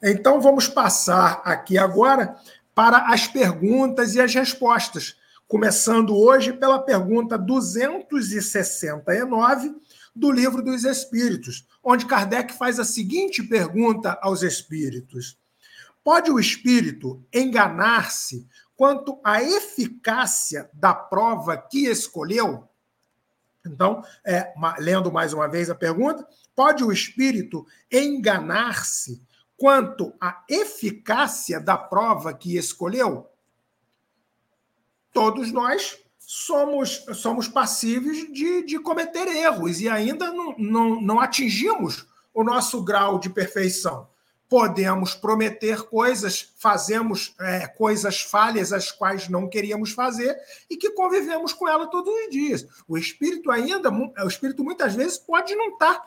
Então, 0.00 0.40
vamos 0.40 0.68
passar 0.68 1.42
aqui 1.44 1.76
agora 1.76 2.36
para 2.72 3.12
as 3.12 3.26
perguntas 3.26 4.14
e 4.14 4.20
as 4.20 4.32
respostas, 4.32 5.16
começando 5.48 6.16
hoje 6.16 6.52
pela 6.52 6.78
pergunta 6.78 7.36
269 7.36 9.74
do 10.14 10.30
Livro 10.30 10.62
dos 10.62 10.84
Espíritos, 10.84 11.66
onde 11.82 12.06
Kardec 12.06 12.54
faz 12.54 12.78
a 12.78 12.84
seguinte 12.84 13.42
pergunta 13.42 14.16
aos 14.22 14.42
espíritos: 14.42 15.36
Pode 16.04 16.30
o 16.30 16.38
espírito 16.38 17.20
enganar-se 17.34 18.46
quanto 18.76 19.18
à 19.24 19.42
eficácia 19.42 20.70
da 20.72 20.94
prova 20.94 21.56
que 21.56 21.86
escolheu? 21.86 22.67
Então, 23.72 24.02
é, 24.24 24.52
lendo 24.78 25.12
mais 25.12 25.32
uma 25.32 25.48
vez 25.48 25.70
a 25.70 25.74
pergunta, 25.74 26.26
Pode 26.58 26.82
o 26.82 26.90
espírito 26.90 27.64
enganar-se 27.88 29.22
quanto 29.56 30.12
à 30.20 30.42
eficácia 30.48 31.60
da 31.60 31.78
prova 31.78 32.34
que 32.34 32.56
escolheu? 32.56 33.28
Todos 35.12 35.52
nós 35.52 35.96
somos, 36.18 37.06
somos 37.14 37.46
passíveis 37.46 38.32
de, 38.32 38.64
de 38.64 38.76
cometer 38.80 39.28
erros 39.28 39.80
e 39.80 39.88
ainda 39.88 40.32
não, 40.32 40.58
não, 40.58 41.00
não 41.00 41.20
atingimos 41.20 42.08
o 42.34 42.42
nosso 42.42 42.82
grau 42.82 43.20
de 43.20 43.30
perfeição. 43.30 44.08
Podemos 44.48 45.14
prometer 45.14 45.82
coisas, 45.82 46.52
fazemos 46.56 47.34
é, 47.40 47.66
coisas 47.66 48.20
falhas 48.20 48.72
as 48.72 48.90
quais 48.90 49.28
não 49.28 49.48
queríamos 49.48 49.92
fazer 49.92 50.36
e 50.70 50.76
que 50.76 50.90
convivemos 50.90 51.52
com 51.52 51.68
ela 51.68 51.86
todos 51.86 52.12
os 52.12 52.30
dias. 52.30 52.66
O 52.88 52.96
espírito 52.96 53.50
ainda, 53.50 53.90
o 53.90 54.28
espírito 54.28 54.64
muitas 54.64 54.94
vezes 54.94 55.18
pode 55.18 55.54
não 55.54 55.72
estar 55.72 56.02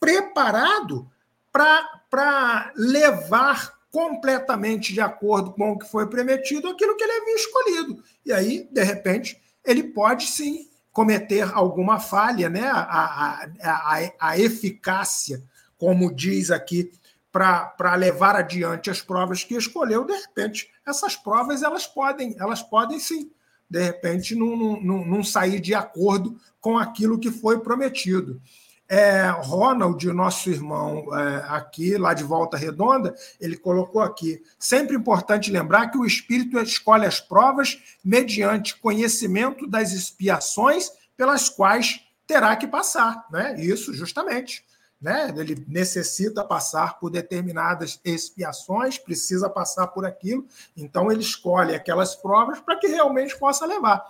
preparado 0.00 1.08
para 1.52 2.72
levar 2.76 3.78
completamente 3.94 4.92
de 4.92 5.00
acordo 5.00 5.52
com 5.52 5.70
o 5.70 5.78
que 5.78 5.88
foi 5.88 6.08
prometido 6.08 6.68
aquilo 6.68 6.96
que 6.96 7.04
ele 7.04 7.12
havia 7.12 7.34
escolhido. 7.36 8.02
E 8.26 8.32
aí, 8.32 8.68
de 8.72 8.82
repente, 8.82 9.40
ele 9.64 9.84
pode 9.84 10.26
sim 10.26 10.68
cometer 10.90 11.48
alguma 11.54 12.00
falha, 12.00 12.48
né? 12.48 12.64
a, 12.64 12.80
a, 12.80 13.48
a, 13.62 14.12
a 14.18 14.38
eficácia, 14.38 15.42
como 15.78 16.12
diz 16.12 16.50
aqui, 16.50 16.90
para 17.34 17.96
levar 17.96 18.36
adiante 18.36 18.88
as 18.88 19.02
provas 19.02 19.42
que 19.42 19.56
escolheu, 19.56 20.04
de 20.04 20.12
repente, 20.12 20.70
essas 20.86 21.16
provas 21.16 21.64
elas 21.64 21.84
podem, 21.84 22.36
elas 22.38 22.62
podem 22.62 23.00
sim, 23.00 23.28
de 23.68 23.82
repente, 23.82 24.36
não, 24.36 24.80
não, 24.80 25.04
não 25.04 25.24
sair 25.24 25.58
de 25.58 25.74
acordo 25.74 26.38
com 26.60 26.78
aquilo 26.78 27.18
que 27.18 27.32
foi 27.32 27.58
prometido. 27.58 28.40
É, 28.88 29.30
Ronald, 29.30 30.06
nosso 30.12 30.48
irmão 30.48 31.06
é, 31.12 31.44
aqui, 31.48 31.96
lá 31.96 32.14
de 32.14 32.22
Volta 32.22 32.56
Redonda, 32.56 33.12
ele 33.40 33.56
colocou 33.56 34.00
aqui: 34.00 34.40
sempre 34.56 34.94
importante 34.94 35.50
lembrar 35.50 35.88
que 35.88 35.98
o 35.98 36.06
espírito 36.06 36.60
escolhe 36.60 37.04
as 37.04 37.18
provas 37.18 37.82
mediante 38.04 38.78
conhecimento 38.78 39.66
das 39.66 39.90
expiações 39.90 40.88
pelas 41.16 41.48
quais 41.48 42.00
terá 42.28 42.54
que 42.54 42.68
passar. 42.68 43.26
Né? 43.32 43.58
Isso, 43.58 43.92
justamente. 43.92 44.62
Né? 45.04 45.30
Ele 45.36 45.62
necessita 45.68 46.42
passar 46.42 46.98
por 46.98 47.10
determinadas 47.10 48.00
expiações, 48.02 48.96
precisa 48.96 49.50
passar 49.50 49.88
por 49.88 50.06
aquilo, 50.06 50.46
então 50.74 51.12
ele 51.12 51.20
escolhe 51.20 51.74
aquelas 51.74 52.16
provas 52.16 52.58
para 52.58 52.78
que 52.78 52.86
realmente 52.86 53.38
possa 53.38 53.66
levar. 53.66 54.02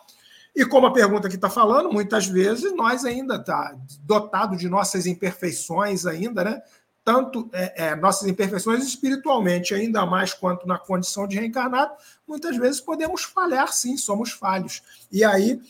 E 0.54 0.64
como 0.64 0.86
a 0.86 0.92
pergunta 0.92 1.28
que 1.28 1.34
está 1.34 1.50
falando, 1.50 1.92
muitas 1.92 2.28
vezes 2.28 2.72
nós 2.76 3.04
ainda 3.04 3.34
está 3.34 3.76
dotado 4.02 4.56
de 4.56 4.68
nossas 4.68 5.04
imperfeições 5.04 6.06
ainda, 6.06 6.44
né? 6.44 6.62
Tanto 7.04 7.50
é, 7.52 7.88
é, 7.88 7.96
nossas 7.96 8.26
imperfeições 8.26 8.82
espiritualmente, 8.82 9.75
ainda 9.75 10.06
mais 10.06 10.32
quanto 10.32 10.66
na 10.66 10.78
condição 10.78 11.28
de 11.28 11.38
reencarnado, 11.38 11.92
muitas 12.26 12.56
vezes 12.56 12.80
podemos 12.80 13.25
falhar, 13.25 13.70
sim, 13.75 13.99
somos 13.99 14.32
falhos. 14.32 14.82
E 15.12 15.23
aí 15.23 15.61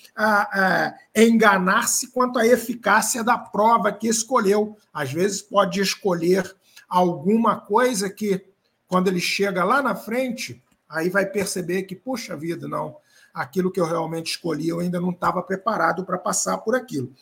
enganar-se 1.15 2.13
quanto 2.13 2.39
à 2.39 2.47
eficácia 2.47 3.25
da 3.25 3.37
prova 3.37 3.91
que 3.91 4.07
escolheu. 4.07 4.79
Às 4.93 5.13
vezes 5.13 5.43
pode 5.43 5.81
escolher 5.81 6.55
alguma 6.89 7.61
coisa 7.61 8.09
que, 8.09 8.47
quando 8.87 9.09
ele 9.09 9.21
chega 9.21 9.65
lá 9.65 9.83
na 9.83 9.97
frente, 9.97 10.63
aí 10.89 11.11
vai 11.11 11.27
perceber 11.27 11.83
que, 11.83 11.97
puxa 11.97 12.37
vida, 12.37 12.69
não, 12.69 12.97
aquilo 13.33 13.73
que 13.73 13.81
eu 13.81 13.87
realmente 13.87 14.31
escolhi, 14.31 14.69
eu 14.69 14.79
ainda 14.79 15.01
não 15.01 15.11
estava 15.11 15.43
preparado 15.43 16.05
para 16.05 16.17
passar 16.17 16.59
por 16.59 16.77
aquilo. 16.77 17.13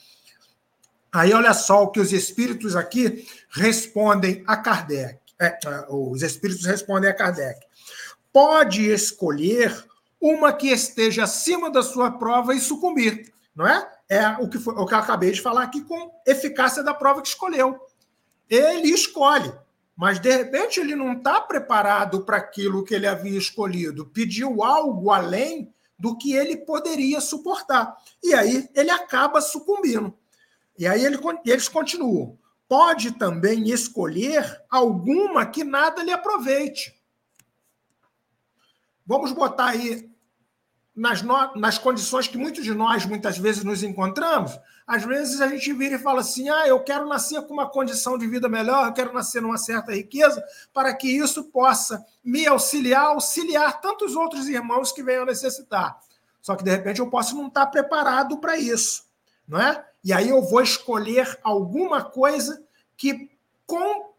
Aí 1.13 1.35
olha 1.35 1.53
só 1.53 1.83
o 1.83 1.91
que 1.91 2.01
os 2.01 2.13
espíritos 2.13 2.75
aqui 2.75 3.29
respondem 3.51 4.43
a 4.47 4.57
Kardec. 4.57 5.21
É, 5.39 5.47
é, 5.47 5.87
os 5.91 6.23
espíritos 6.23 6.65
respondem 6.65 7.11
a 7.11 7.15
Kardec. 7.15 7.61
Pode 8.33 8.91
escolher 8.91 9.85
uma 10.19 10.53
que 10.53 10.69
esteja 10.69 11.25
acima 11.25 11.71
da 11.71 11.83
sua 11.83 12.13
prova 12.13 12.55
e 12.55 12.61
sucumbir, 12.61 13.31
não 13.55 13.67
é? 13.67 13.87
É 14.09 14.29
o 14.39 14.49
que, 14.49 14.59
foi, 14.59 14.75
o 14.75 14.87
que 14.87 14.95
eu 14.95 14.99
acabei 14.99 15.33
de 15.33 15.43
falar 15.43 15.65
aqui 15.65 15.83
com 15.83 16.11
eficácia 16.27 16.83
da 16.83 16.95
prova 16.95 17.21
que 17.21 17.29
escolheu. 17.29 17.79
Ele 18.49 18.89
escolhe, 18.89 19.53
mas 19.97 20.19
de 20.19 20.35
repente 20.35 20.81
ele 20.81 20.95
não 20.95 21.15
está 21.15 21.41
preparado 21.41 22.25
para 22.25 22.37
aquilo 22.39 22.85
que 22.85 22.95
ele 22.95 23.07
havia 23.07 23.37
escolhido, 23.37 24.07
pediu 24.07 24.63
algo 24.63 25.11
além 25.11 25.75
do 25.99 26.17
que 26.17 26.33
ele 26.35 26.57
poderia 26.57 27.21
suportar. 27.21 27.97
E 28.23 28.33
aí 28.33 28.69
ele 28.75 28.91
acaba 28.91 29.41
sucumbindo. 29.41 30.17
E 30.83 30.87
aí 30.89 31.05
ele, 31.05 31.17
eles 31.47 31.69
continuam. 31.69 32.37
Pode 32.69 33.13
também 33.13 33.71
escolher 33.71 34.65
alguma 34.69 35.47
que 35.47 35.63
nada 35.63 36.03
lhe 36.03 36.11
aproveite. 36.11 37.01
Vamos 39.07 39.31
botar 39.31 39.67
aí 39.67 40.11
nas, 40.93 41.23
no... 41.23 41.55
nas 41.55 41.79
condições 41.79 42.27
que 42.27 42.37
muitos 42.37 42.65
de 42.65 42.75
nós 42.75 43.07
muitas 43.07 43.39
vezes 43.39 43.63
nos 43.63 43.85
encontramos, 43.85 44.59
às 44.85 45.05
vezes 45.05 45.41
a 45.41 45.47
gente 45.47 45.73
vira 45.73 45.95
e 45.95 46.01
fala 46.01 46.21
assim: 46.21 46.49
ah, 46.49 46.67
eu 46.67 46.83
quero 46.83 47.07
nascer 47.07 47.41
com 47.43 47.53
uma 47.53 47.71
condição 47.71 48.19
de 48.19 48.27
vida 48.27 48.49
melhor, 48.49 48.89
eu 48.89 48.93
quero 48.93 49.15
nascer 49.15 49.41
numa 49.41 49.59
certa 49.59 49.95
riqueza, 49.95 50.45
para 50.73 50.93
que 50.93 51.07
isso 51.07 51.45
possa 51.45 52.05
me 52.25 52.45
auxiliar, 52.45 53.05
auxiliar 53.05 53.81
tantos 53.81 54.17
outros 54.17 54.49
irmãos 54.49 54.91
que 54.91 55.05
venham 55.05 55.25
necessitar. 55.25 55.97
Só 56.41 56.57
que 56.57 56.65
de 56.65 56.73
repente 56.73 56.99
eu 56.99 57.09
posso 57.09 57.37
não 57.37 57.47
estar 57.47 57.67
preparado 57.67 58.39
para 58.39 58.59
isso, 58.59 59.05
não 59.47 59.61
é? 59.61 59.92
E 60.05 60.13
aí 60.13 60.29
eu 60.29 60.43
vou 60.43 60.63
escolher 60.63 61.39
alguma 61.43 62.03
coisa 62.03 62.63
que 62.97 63.31
com 63.67 64.13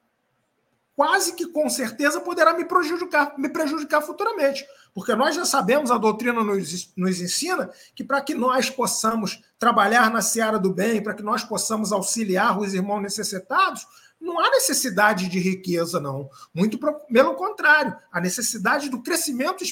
quase 0.96 1.34
que 1.34 1.48
com 1.48 1.70
certeza 1.70 2.22
poderá 2.22 2.54
me 2.54 2.66
prejudicar, 2.66 3.38
me 3.38 3.50
prejudicar 3.50 4.02
futuramente. 4.02 4.66
Porque 4.94 5.16
nós 5.16 5.36
já 5.36 5.44
sabemos, 5.44 5.90
a 5.90 5.98
doutrina 5.98 6.44
nos, 6.44 6.94
nos 6.96 7.20
ensina, 7.20 7.70
que 7.96 8.04
para 8.04 8.22
que 8.22 8.36
nós 8.36 8.70
possamos 8.70 9.42
trabalhar 9.58 10.12
na 10.12 10.22
seara 10.22 10.60
do 10.60 10.72
bem, 10.72 11.02
para 11.02 11.16
que 11.16 11.24
nós 11.24 11.44
possamos 11.44 11.92
auxiliar 11.92 12.60
os 12.60 12.74
irmãos 12.74 13.02
necessitados, 13.02 13.88
não 14.22 14.40
há 14.40 14.50
necessidade 14.52 15.28
de 15.28 15.40
riqueza, 15.40 16.00
não. 16.00 16.30
Muito 16.54 16.80
pelo 17.12 17.34
contrário, 17.34 17.96
a 18.12 18.22
necessidade 18.22 18.88
do 18.88 19.02
crescimento 19.02 19.64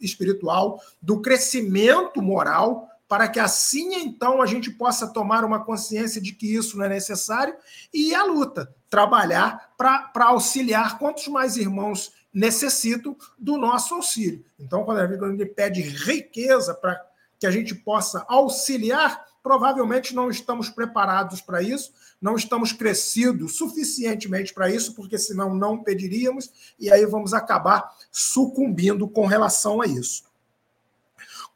espiritual, 0.00 0.80
do 1.02 1.20
crescimento 1.20 2.22
moral, 2.22 2.88
para 3.08 3.26
que 3.26 3.40
assim 3.40 3.94
então 3.94 4.42
a 4.42 4.46
gente 4.46 4.70
possa 4.70 5.06
tomar 5.06 5.44
uma 5.44 5.64
consciência 5.64 6.20
de 6.20 6.32
que 6.32 6.54
isso 6.54 6.76
não 6.76 6.84
é 6.84 6.88
necessário 6.88 7.56
e 7.92 8.14
à 8.14 8.22
luta, 8.24 8.72
trabalhar 8.90 9.72
para 9.76 10.26
auxiliar 10.26 10.98
quantos 10.98 11.26
mais 11.28 11.56
irmãos 11.56 12.12
necessitam 12.32 13.16
do 13.38 13.56
nosso 13.56 13.94
auxílio. 13.94 14.44
Então, 14.58 14.84
quando 14.84 14.98
a 14.98 15.30
gente 15.30 15.46
pede 15.46 15.80
riqueza 15.80 16.74
para 16.74 17.00
que 17.38 17.46
a 17.46 17.50
gente 17.50 17.74
possa 17.74 18.24
auxiliar, 18.28 19.24
provavelmente 19.42 20.14
não 20.14 20.28
estamos 20.28 20.68
preparados 20.68 21.40
para 21.40 21.62
isso, 21.62 21.92
não 22.20 22.36
estamos 22.36 22.72
crescidos 22.72 23.56
suficientemente 23.56 24.52
para 24.52 24.70
isso, 24.70 24.94
porque 24.94 25.16
senão 25.16 25.54
não 25.54 25.82
pediríamos, 25.82 26.50
e 26.78 26.90
aí 26.90 27.06
vamos 27.06 27.32
acabar 27.32 27.90
sucumbindo 28.10 29.08
com 29.08 29.26
relação 29.26 29.80
a 29.80 29.86
isso. 29.86 30.27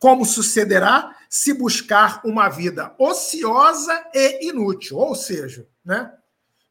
Como 0.03 0.25
sucederá 0.25 1.15
se 1.31 1.55
buscar 1.55 2.23
uma 2.25 2.49
vida 2.49 2.93
ociosa 2.99 4.05
e 4.13 4.49
inútil? 4.49 4.97
Ou 4.97 5.15
seja, 5.15 5.69
né? 5.85 6.13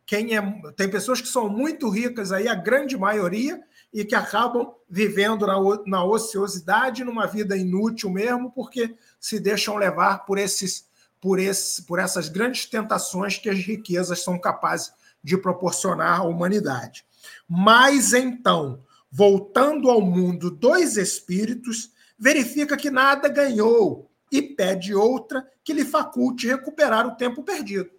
Quem 0.06 0.36
é, 0.36 0.42
tem 0.76 0.92
pessoas 0.92 1.22
que 1.22 1.30
são 1.30 1.48
muito 1.48 1.90
ricas 1.90 2.34
aí, 2.34 2.50
a 2.50 2.56
grande 2.56 2.98
maioria, 2.98 3.64
e 3.94 4.04
que 4.04 4.16
acabam 4.16 4.74
vivendo 4.90 5.48
na, 5.48 5.56
na 5.88 6.04
ociosidade, 6.04 7.06
numa 7.06 7.26
vida 7.26 7.56
inútil 7.56 8.10
mesmo, 8.10 8.52
porque 8.52 8.98
se 9.18 9.40
deixam 9.40 9.78
levar 9.78 10.26
por 10.26 10.38
esses 10.38 10.90
por, 11.22 11.40
esse, 11.40 11.84
por 11.84 12.00
essas 12.00 12.28
grandes 12.28 12.66
tentações 12.66 13.38
que 13.38 13.50
as 13.50 13.60
riquezas 13.60 14.22
são 14.22 14.38
capazes 14.38 14.92
de 15.24 15.38
proporcionar 15.38 16.20
à 16.20 16.24
humanidade. 16.24 17.06
Mas 17.48 18.12
então, 18.12 18.84
voltando 19.10 19.90
ao 19.90 20.02
mundo 20.02 20.52
dos 20.52 20.98
espíritos, 20.98 21.92
verifica 22.22 22.78
que 22.78 22.92
nada 22.92 23.28
ganhou 23.28 24.08
e 24.32 24.44
pede 24.44 24.94
outra 24.94 25.44
que 25.64 25.74
lhe 25.74 25.84
faculte 25.84 26.46
recuperar 26.46 27.08
o 27.08 27.16
tempo 27.16 27.42
perdido. 27.42 27.90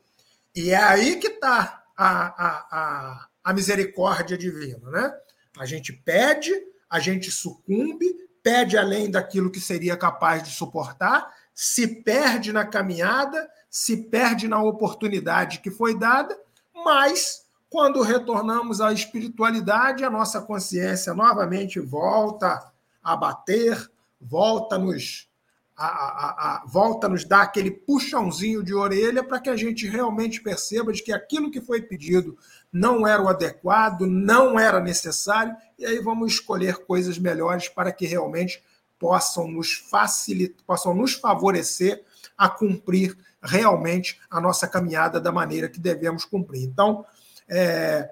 E 0.55 0.71
é 0.71 0.77
aí 0.77 1.17
que 1.17 1.27
está 1.27 1.83
a, 1.97 2.47
a, 2.47 3.29
a, 3.43 3.53
misericórdia 3.53 4.39
divina, 4.39 4.89
né? 4.91 5.13
A 5.59 5.67
gente 5.67 5.93
pede, 5.93 6.53
a 6.89 7.01
gente 7.01 7.33
sucumbe, 7.33 8.07
pede 8.43 8.79
além 8.79 9.11
daquilo 9.11 9.51
que 9.51 9.61
seria 9.61 9.97
capaz 9.97 10.45
de 10.45 10.51
suportar, 10.51 11.29
se 11.53 11.89
perde 12.03 12.53
na 12.53 12.65
caminhada, 12.65 13.51
se 13.69 13.97
perde 14.05 14.47
na 14.47 14.63
oportunidade 14.63 15.59
que 15.59 15.71
foi 15.71 15.99
dada, 15.99 16.39
mas 16.73 17.45
quando 17.69 18.03
retornamos 18.03 18.81
à 18.81 18.93
espiritualidade, 18.93 20.05
a 20.05 20.11
nossa 20.11 20.41
consciência 20.41 21.13
novamente 21.13 21.81
volta 21.81 22.71
a 23.03 23.17
bater, 23.17 23.91
volta 24.23 24.79
nos 24.79 25.29
a, 25.77 25.87
a, 25.87 26.57
a, 26.57 26.67
volta 26.67 27.09
nos 27.09 27.25
dar 27.25 27.43
aquele 27.43 27.71
puxãozinho 27.71 28.63
de 28.63 28.75
orelha 28.75 29.25
para 29.25 29.41
que 29.41 29.51
a 29.51 29.57
gente 29.57 29.87
realmente 29.89 30.41
perceba 30.41 30.93
de 30.93 31.03
que 31.03 31.13
aquilo 31.13 31.51
que 31.51 31.61
foi 31.61 31.83
pedido 31.83 32.37
não 32.73 33.07
era 33.07 33.23
o 33.23 33.29
adequado, 33.29 34.03
não 34.03 34.59
era 34.59 34.81
necessário, 34.81 35.57
e 35.79 35.85
aí 35.85 35.99
vamos 35.99 36.35
escolher 36.35 36.85
coisas 36.85 37.19
melhores 37.19 37.69
para 37.69 37.91
que 37.91 38.07
realmente 38.07 38.63
possam 38.99 39.49
nos 39.49 39.73
facilitar, 39.73 40.65
possam 40.65 40.95
nos 40.95 41.15
favorecer 41.15 42.05
a 42.37 42.49
cumprir 42.49 43.17
realmente 43.43 44.21
a 44.31 44.41
nossa 44.41 44.69
caminhada 44.69 45.21
da 45.21 45.33
maneira 45.33 45.69
que 45.69 45.81
devemos 45.81 46.25
cumprir. 46.25 46.63
Então, 46.63 47.05
é, 47.49 48.09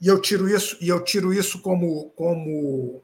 e 0.00 0.08
eu 0.08 0.20
tiro 0.20 0.48
isso 0.48 0.76
e 0.80 0.88
eu 0.88 1.02
tiro 1.02 1.32
isso 1.32 1.60
como 1.62 2.10
como 2.10 3.02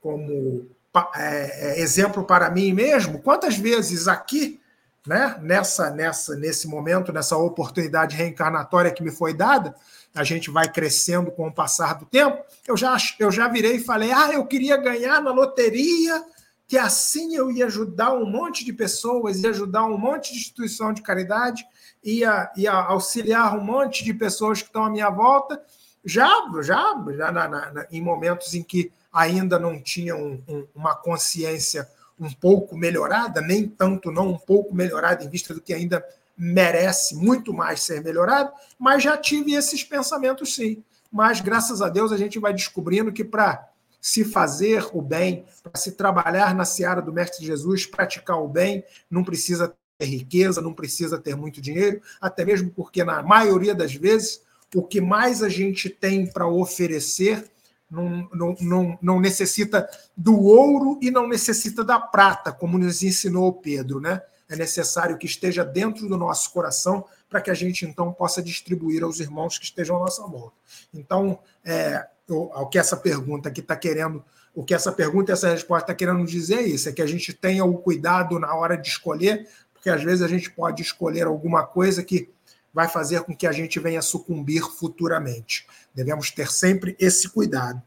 como 0.00 0.68
é, 1.16 1.78
é, 1.78 1.80
exemplo 1.80 2.24
para 2.24 2.50
mim 2.50 2.72
mesmo. 2.72 3.20
Quantas 3.20 3.56
vezes 3.56 4.08
aqui, 4.08 4.60
né, 5.06 5.38
nessa 5.40 5.90
nessa 5.90 6.36
nesse 6.36 6.68
momento, 6.68 7.12
nessa 7.12 7.36
oportunidade 7.36 8.16
reencarnatória 8.16 8.90
que 8.90 9.02
me 9.02 9.10
foi 9.10 9.34
dada, 9.34 9.74
a 10.14 10.24
gente 10.24 10.50
vai 10.50 10.70
crescendo 10.70 11.30
com 11.30 11.48
o 11.48 11.52
passar 11.52 11.94
do 11.94 12.04
tempo. 12.04 12.42
Eu 12.66 12.76
já, 12.76 12.96
eu 13.18 13.30
já 13.30 13.48
virei 13.48 13.76
e 13.76 13.84
falei: 13.84 14.12
ah, 14.12 14.30
eu 14.32 14.46
queria 14.46 14.76
ganhar 14.76 15.20
na 15.22 15.32
loteria, 15.32 16.22
que 16.68 16.76
assim 16.76 17.34
eu 17.34 17.50
ia 17.50 17.66
ajudar 17.66 18.12
um 18.12 18.26
monte 18.26 18.64
de 18.64 18.72
pessoas, 18.72 19.42
ia 19.42 19.50
ajudar 19.50 19.84
um 19.84 19.98
monte 19.98 20.32
de 20.32 20.38
instituição 20.38 20.92
de 20.92 21.02
caridade, 21.02 21.64
ia, 22.04 22.50
ia 22.56 22.72
auxiliar 22.72 23.56
um 23.56 23.64
monte 23.64 24.04
de 24.04 24.12
pessoas 24.12 24.60
que 24.60 24.68
estão 24.68 24.84
à 24.84 24.90
minha 24.90 25.10
volta. 25.10 25.62
Já, 26.04 26.28
já, 26.62 27.04
já 27.16 27.32
na, 27.32 27.48
na, 27.48 27.86
em 27.90 28.02
momentos 28.02 28.54
em 28.54 28.62
que 28.62 28.92
ainda 29.12 29.58
não 29.58 29.80
tinha 29.80 30.16
um, 30.16 30.42
um, 30.48 30.66
uma 30.74 30.94
consciência 30.94 31.88
um 32.18 32.32
pouco 32.32 32.76
melhorada, 32.76 33.40
nem 33.40 33.68
tanto 33.68 34.10
não 34.10 34.30
um 34.30 34.38
pouco 34.38 34.74
melhorada 34.74 35.24
em 35.24 35.28
vista 35.28 35.52
do 35.52 35.60
que 35.60 35.74
ainda 35.74 36.04
merece 36.36 37.14
muito 37.14 37.52
mais 37.52 37.82
ser 37.82 38.02
melhorado, 38.02 38.52
mas 38.78 39.02
já 39.02 39.16
tive 39.16 39.54
esses 39.54 39.84
pensamentos 39.84 40.54
sim. 40.54 40.82
Mas 41.10 41.40
graças 41.40 41.82
a 41.82 41.88
Deus 41.88 42.10
a 42.10 42.16
gente 42.16 42.38
vai 42.38 42.52
descobrindo 42.52 43.12
que 43.12 43.24
para 43.24 43.68
se 44.00 44.24
fazer 44.24 44.88
o 44.92 45.00
bem, 45.00 45.44
para 45.62 45.80
se 45.80 45.92
trabalhar 45.92 46.54
na 46.54 46.64
seara 46.64 47.00
do 47.00 47.12
Mestre 47.12 47.46
Jesus, 47.46 47.86
praticar 47.86 48.42
o 48.42 48.48
bem, 48.48 48.82
não 49.10 49.22
precisa 49.22 49.72
riqueza, 50.00 50.60
não 50.60 50.74
precisa 50.74 51.18
ter 51.18 51.36
muito 51.36 51.60
dinheiro, 51.60 52.02
até 52.20 52.44
mesmo 52.44 52.70
porque, 52.70 53.04
na 53.04 53.22
maioria 53.22 53.74
das 53.74 53.94
vezes, 53.94 54.42
o 54.74 54.82
que 54.82 55.00
mais 55.00 55.42
a 55.42 55.48
gente 55.48 55.88
tem 55.90 56.26
para 56.26 56.46
oferecer 56.46 57.44
não, 57.90 58.28
não, 58.32 58.56
não, 58.60 58.98
não, 59.02 59.20
necessita 59.20 59.86
do 60.16 60.40
ouro 60.40 60.98
e 61.02 61.10
não 61.10 61.28
necessita 61.28 61.84
da 61.84 62.00
prata, 62.00 62.50
como 62.50 62.78
nos 62.78 63.02
ensinou 63.02 63.52
Pedro, 63.52 64.00
né? 64.00 64.22
É 64.48 64.56
necessário 64.56 65.18
que 65.18 65.26
esteja 65.26 65.62
dentro 65.62 66.08
do 66.08 66.16
nosso 66.16 66.50
coração 66.52 67.04
para 67.28 67.40
que 67.40 67.50
a 67.50 67.54
gente 67.54 67.84
então 67.84 68.12
possa 68.12 68.42
distribuir 68.42 69.02
aos 69.02 69.20
irmãos 69.20 69.58
que 69.58 69.64
estejam 69.64 69.96
à 69.96 70.00
nossa 70.00 70.22
volta. 70.26 70.56
Então, 70.92 71.38
é, 71.64 72.06
o, 72.28 72.66
que 72.66 72.78
essa 72.78 72.96
pergunta 72.96 73.50
que 73.50 73.60
está 73.60 73.76
querendo, 73.76 74.24
o 74.54 74.64
que 74.64 74.74
essa 74.74 74.92
pergunta 74.92 75.32
e 75.32 75.34
essa 75.34 75.50
resposta 75.50 75.84
está 75.84 75.94
querendo 75.94 76.24
dizer 76.24 76.56
é 76.56 76.62
isso, 76.62 76.88
é 76.88 76.92
que 76.92 77.02
a 77.02 77.06
gente 77.06 77.32
tenha 77.32 77.64
o 77.64 77.78
cuidado 77.78 78.38
na 78.38 78.54
hora 78.54 78.76
de 78.76 78.88
escolher, 78.88 79.48
porque 79.72 79.90
às 79.90 80.02
vezes 80.02 80.22
a 80.22 80.28
gente 80.28 80.50
pode 80.50 80.82
escolher 80.82 81.26
alguma 81.26 81.66
coisa 81.66 82.02
que 82.02 82.30
vai 82.72 82.88
fazer 82.88 83.22
com 83.22 83.36
que 83.36 83.46
a 83.46 83.52
gente 83.52 83.78
venha 83.78 84.02
sucumbir 84.02 84.62
futuramente. 84.62 85.66
Devemos 85.94 86.30
ter 86.30 86.50
sempre 86.50 86.96
esse 86.98 87.28
cuidado. 87.28 87.82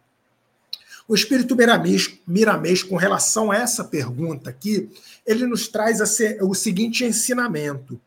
O 1.08 1.14
espírito 1.14 1.56
miramês, 1.56 2.20
miramês, 2.28 2.82
com 2.82 2.96
relação 2.96 3.52
a 3.52 3.58
essa 3.58 3.84
pergunta 3.84 4.50
aqui, 4.50 4.90
ele 5.26 5.46
nos 5.46 5.68
traz 5.68 6.00
o 6.42 6.54
seguinte 6.56 7.04
ensinamento. 7.06 8.00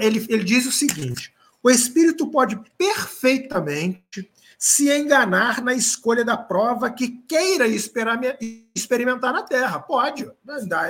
Ele, 0.00 0.42
diz 0.42 0.66
o 0.66 0.72
seguinte: 0.72 1.32
o 1.62 1.70
espírito 1.70 2.26
pode 2.28 2.58
perfeitamente 2.78 4.30
se 4.58 4.90
enganar 4.90 5.62
na 5.62 5.74
escolha 5.74 6.24
da 6.24 6.36
prova 6.36 6.90
que 6.90 7.08
queira 7.28 7.66
experimentar 7.66 9.32
na 9.32 9.42
Terra. 9.42 9.78
Pode, 9.78 10.30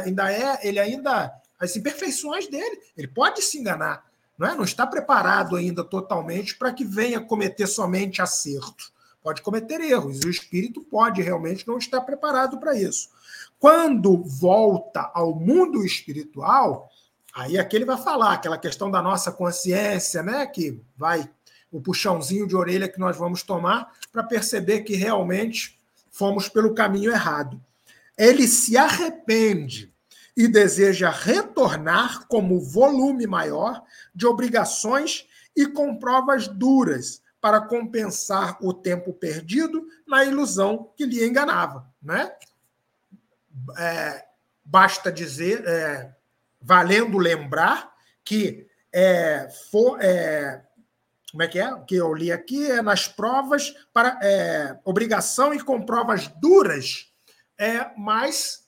ainda 0.04 0.32
é, 0.32 0.60
ele 0.62 0.78
ainda 0.78 1.32
as 1.58 1.74
imperfeições 1.74 2.46
dele, 2.46 2.78
ele 2.96 3.08
pode 3.08 3.42
se 3.42 3.58
enganar, 3.58 4.04
não 4.38 4.48
é? 4.48 4.54
Não 4.54 4.64
está 4.64 4.86
preparado 4.86 5.56
ainda 5.56 5.84
totalmente 5.84 6.56
para 6.56 6.72
que 6.72 6.84
venha 6.84 7.20
cometer 7.20 7.66
somente 7.66 8.20
acerto. 8.20 8.92
Pode 9.22 9.40
cometer 9.40 9.80
erros, 9.80 10.20
e 10.20 10.26
o 10.26 10.30
espírito 10.30 10.82
pode 10.82 11.22
realmente 11.22 11.66
não 11.66 11.78
estar 11.78 12.00
preparado 12.02 12.58
para 12.58 12.76
isso. 12.76 13.08
Quando 13.58 14.22
volta 14.22 15.10
ao 15.14 15.34
mundo 15.34 15.82
espiritual, 15.84 16.90
aí 17.34 17.56
aqui 17.56 17.76
ele 17.76 17.86
vai 17.86 17.96
falar 17.96 18.34
aquela 18.34 18.58
questão 18.58 18.90
da 18.90 19.00
nossa 19.00 19.32
consciência, 19.32 20.22
né, 20.22 20.46
que 20.46 20.78
vai 20.96 21.26
o 21.72 21.80
puxãozinho 21.80 22.46
de 22.46 22.54
orelha 22.54 22.88
que 22.88 23.00
nós 23.00 23.16
vamos 23.16 23.42
tomar 23.42 23.92
para 24.12 24.22
perceber 24.22 24.82
que 24.82 24.94
realmente 24.94 25.80
fomos 26.10 26.48
pelo 26.48 26.74
caminho 26.74 27.10
errado. 27.10 27.60
Ele 28.18 28.46
se 28.46 28.76
arrepende 28.76 29.93
e 30.36 30.48
deseja 30.48 31.10
retornar 31.10 32.26
como 32.26 32.60
volume 32.60 33.26
maior 33.26 33.82
de 34.14 34.26
obrigações 34.26 35.26
e 35.56 35.66
com 35.66 35.96
provas 35.96 36.48
duras 36.48 37.22
para 37.40 37.60
compensar 37.60 38.56
o 38.60 38.72
tempo 38.72 39.12
perdido 39.12 39.86
na 40.06 40.24
ilusão 40.24 40.90
que 40.96 41.04
lhe 41.04 41.24
enganava. 41.24 41.86
Né? 42.02 42.32
É, 43.78 44.24
basta 44.64 45.12
dizer, 45.12 45.62
é, 45.66 46.14
valendo 46.60 47.18
lembrar 47.18 47.92
que 48.24 48.66
é, 48.92 49.48
for, 49.70 49.98
é, 50.00 50.64
como 51.30 51.42
é 51.42 51.48
que 51.48 51.58
é? 51.58 51.72
O 51.74 51.84
que 51.84 51.96
eu 51.96 52.14
li 52.14 52.32
aqui 52.32 52.70
é 52.70 52.80
nas 52.80 53.06
provas 53.06 53.74
para 53.92 54.18
é, 54.22 54.78
obrigação 54.84 55.52
e 55.52 55.60
com 55.60 55.84
provas 55.84 56.28
duras, 56.28 57.12
é, 57.58 57.90
mas 57.96 58.63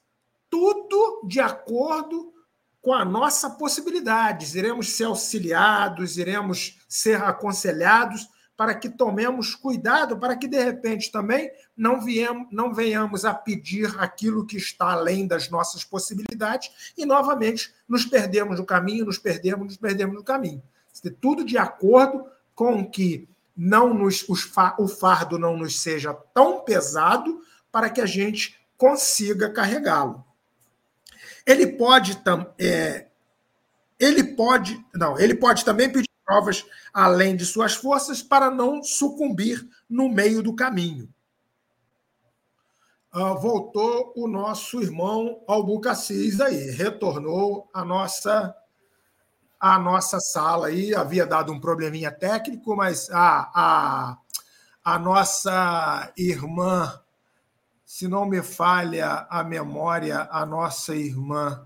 tudo 0.50 1.22
de 1.26 1.40
acordo 1.40 2.32
com 2.80 2.92
a 2.92 3.04
nossa 3.04 3.50
possibilidade. 3.50 4.56
Iremos 4.56 4.90
ser 4.90 5.04
auxiliados, 5.04 6.18
iremos 6.18 6.78
ser 6.88 7.22
aconselhados 7.22 8.28
para 8.56 8.74
que 8.74 8.88
tomemos 8.88 9.54
cuidado, 9.54 10.18
para 10.18 10.36
que 10.36 10.48
de 10.48 10.62
repente 10.62 11.12
também 11.12 11.50
não, 11.76 12.00
viemos, 12.00 12.46
não 12.50 12.72
venhamos 12.72 13.24
a 13.24 13.34
pedir 13.34 13.94
aquilo 13.98 14.46
que 14.46 14.56
está 14.56 14.92
além 14.92 15.26
das 15.26 15.50
nossas 15.50 15.84
possibilidades 15.84 16.94
e 16.96 17.04
novamente 17.04 17.74
nos 17.86 18.06
perdemos 18.06 18.58
no 18.58 18.64
caminho, 18.64 19.04
nos 19.04 19.18
perdemos, 19.18 19.66
nos 19.66 19.76
perdemos 19.76 20.14
no 20.14 20.24
caminho. 20.24 20.62
Tudo 21.20 21.44
de 21.44 21.58
acordo 21.58 22.24
com 22.54 22.88
que 22.88 23.28
não 23.54 23.92
nos, 23.92 24.24
o 24.28 24.88
fardo 24.88 25.38
não 25.38 25.56
nos 25.56 25.80
seja 25.80 26.14
tão 26.14 26.60
pesado 26.60 27.42
para 27.70 27.90
que 27.90 28.00
a 28.00 28.06
gente 28.06 28.58
consiga 28.78 29.50
carregá-lo. 29.50 30.25
Ele 31.46 31.66
pode 31.66 32.20
é, 32.58 33.06
ele 33.98 34.24
pode 34.34 34.84
não, 34.94 35.18
ele 35.18 35.34
pode 35.34 35.64
também 35.64 35.90
pedir 35.90 36.08
provas 36.24 36.66
além 36.92 37.36
de 37.36 37.46
suas 37.46 37.74
forças 37.74 38.22
para 38.22 38.50
não 38.50 38.82
sucumbir 38.82 39.66
no 39.88 40.08
meio 40.08 40.42
do 40.42 40.54
caminho. 40.54 41.08
Uh, 43.14 43.34
voltou 43.40 44.12
o 44.16 44.26
nosso 44.28 44.82
irmão 44.82 45.42
Albucacis 45.48 46.40
aí, 46.40 46.70
retornou 46.70 47.70
a 47.72 47.84
nossa 47.84 48.54
a 49.58 49.78
nossa 49.78 50.20
sala 50.20 50.66
aí. 50.66 50.94
Havia 50.94 51.26
dado 51.26 51.52
um 51.52 51.60
probleminha 51.60 52.10
técnico, 52.10 52.76
mas 52.76 53.08
a, 53.10 53.50
a, 53.54 54.18
a 54.84 54.98
nossa 54.98 56.12
irmã, 56.16 57.00
se 57.86 58.08
não 58.08 58.26
me 58.26 58.42
falha 58.42 59.28
a 59.30 59.44
memória, 59.44 60.28
a 60.32 60.44
nossa 60.44 60.94
irmã 60.96 61.64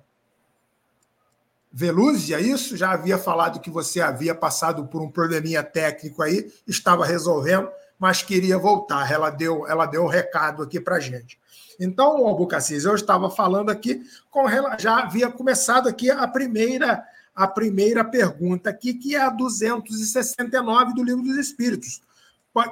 Velúzia, 1.72 2.40
isso? 2.40 2.76
Já 2.76 2.90
havia 2.90 3.16
falado 3.16 3.60
que 3.60 3.70
você 3.70 4.00
havia 4.00 4.34
passado 4.34 4.86
por 4.88 5.00
um 5.00 5.10
probleminha 5.10 5.62
técnico 5.62 6.20
aí, 6.20 6.52
estava 6.66 7.06
resolvendo, 7.06 7.70
mas 7.96 8.22
queria 8.22 8.58
voltar. 8.58 9.10
Ela 9.10 9.30
deu, 9.30 9.66
ela 9.68 9.86
deu 9.86 10.02
o 10.02 10.06
um 10.06 10.08
recado 10.08 10.64
aqui 10.64 10.80
para 10.80 10.98
gente. 10.98 11.40
Então, 11.78 12.26
Albucacis, 12.26 12.84
eu 12.84 12.94
estava 12.94 13.30
falando 13.30 13.70
aqui, 13.70 14.02
com, 14.30 14.44
já 14.78 14.98
havia 14.98 15.30
começado 15.30 15.88
aqui 15.88 16.10
a 16.10 16.26
primeira 16.28 17.02
a 17.32 17.46
primeira 17.46 18.04
pergunta 18.04 18.68
aqui, 18.68 18.92
que 18.92 19.14
é 19.14 19.20
a 19.20 19.30
269 19.30 20.92
do 20.92 21.04
Livro 21.04 21.22
dos 21.22 21.36
Espíritos, 21.38 22.02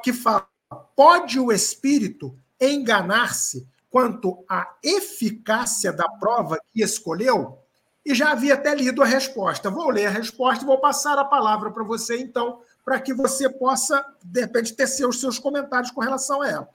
que 0.03 0.13
fala: 0.13 0.47
pode 0.95 1.39
o 1.39 1.53
espírito 1.53 2.37
enganar-se 2.61 3.67
quanto 3.91 4.45
à 4.49 4.75
eficácia 4.83 5.93
da 5.93 6.09
prova 6.09 6.61
que 6.73 6.83
escolheu? 6.83 7.59
E 8.05 8.15
já 8.15 8.33
havia 8.33 8.55
até 8.55 8.75
lido 8.75 9.03
a 9.03 9.07
resposta. 9.07 9.71
Vou 9.71 9.91
ler 9.91 10.07
a 10.07 10.11
resposta 10.11 10.65
e 10.65 10.67
vou 10.67 10.81
passar 10.81 11.19
a 11.19 11.25
palavra 11.25 11.71
para 11.71 11.85
você, 11.85 12.19
então, 12.19 12.61
para 12.85 13.01
que 13.01 13.13
você 13.13 13.49
possa, 13.51 14.05
de 14.25 14.41
repente, 14.41 14.75
tecer 14.75 15.07
os 15.07 15.21
seus 15.21 15.39
comentários 15.39 15.91
com 15.91 16.01
relação 16.01 16.41
a 16.43 16.49
ela. 16.49 16.69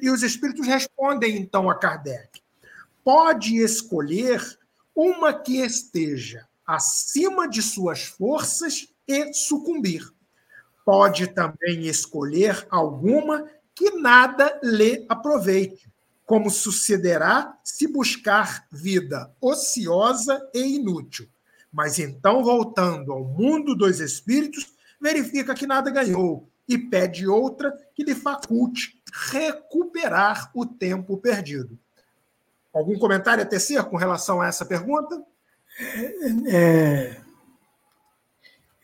E 0.00 0.10
os 0.10 0.22
espíritos 0.22 0.66
respondem, 0.66 1.36
então, 1.36 1.68
a 1.68 1.74
Kardec: 1.74 2.40
pode 3.04 3.56
escolher 3.56 4.40
uma 4.94 5.32
que 5.32 5.60
esteja 5.60 6.46
acima 6.66 7.48
de 7.48 7.60
suas 7.60 8.04
forças 8.04 8.88
e 9.06 9.32
sucumbir. 9.32 10.08
Pode 10.84 11.28
também 11.28 11.86
escolher 11.86 12.66
alguma 12.70 13.48
que 13.74 13.90
nada 13.92 14.58
lhe 14.62 15.04
aproveite, 15.08 15.92
como 16.24 16.50
sucederá 16.50 17.58
se 17.62 17.86
buscar 17.86 18.66
vida 18.70 19.34
ociosa 19.40 20.40
e 20.54 20.76
inútil. 20.76 21.28
Mas 21.72 21.98
então, 21.98 22.42
voltando 22.42 23.12
ao 23.12 23.24
mundo 23.24 23.74
dos 23.74 24.00
espíritos, 24.00 24.72
verifica 25.00 25.54
que 25.54 25.66
nada 25.66 25.90
ganhou 25.90 26.48
e 26.68 26.78
pede 26.78 27.26
outra 27.26 27.72
que 27.94 28.04
lhe 28.04 28.14
faculte 28.14 29.00
recuperar 29.30 30.50
o 30.54 30.64
tempo 30.64 31.18
perdido. 31.18 31.78
Algum 32.72 32.98
comentário 32.98 33.42
a 33.42 33.46
tecer 33.46 33.82
com 33.84 33.96
relação 33.96 34.40
a 34.40 34.48
essa 34.48 34.64
pergunta? 34.64 35.22
É, 36.48 37.20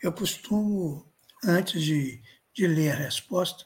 eu 0.01 0.11
costumo, 0.11 1.05
antes 1.43 1.81
de, 1.81 2.21
de 2.53 2.67
ler 2.67 2.91
a 2.91 2.95
resposta, 2.95 3.65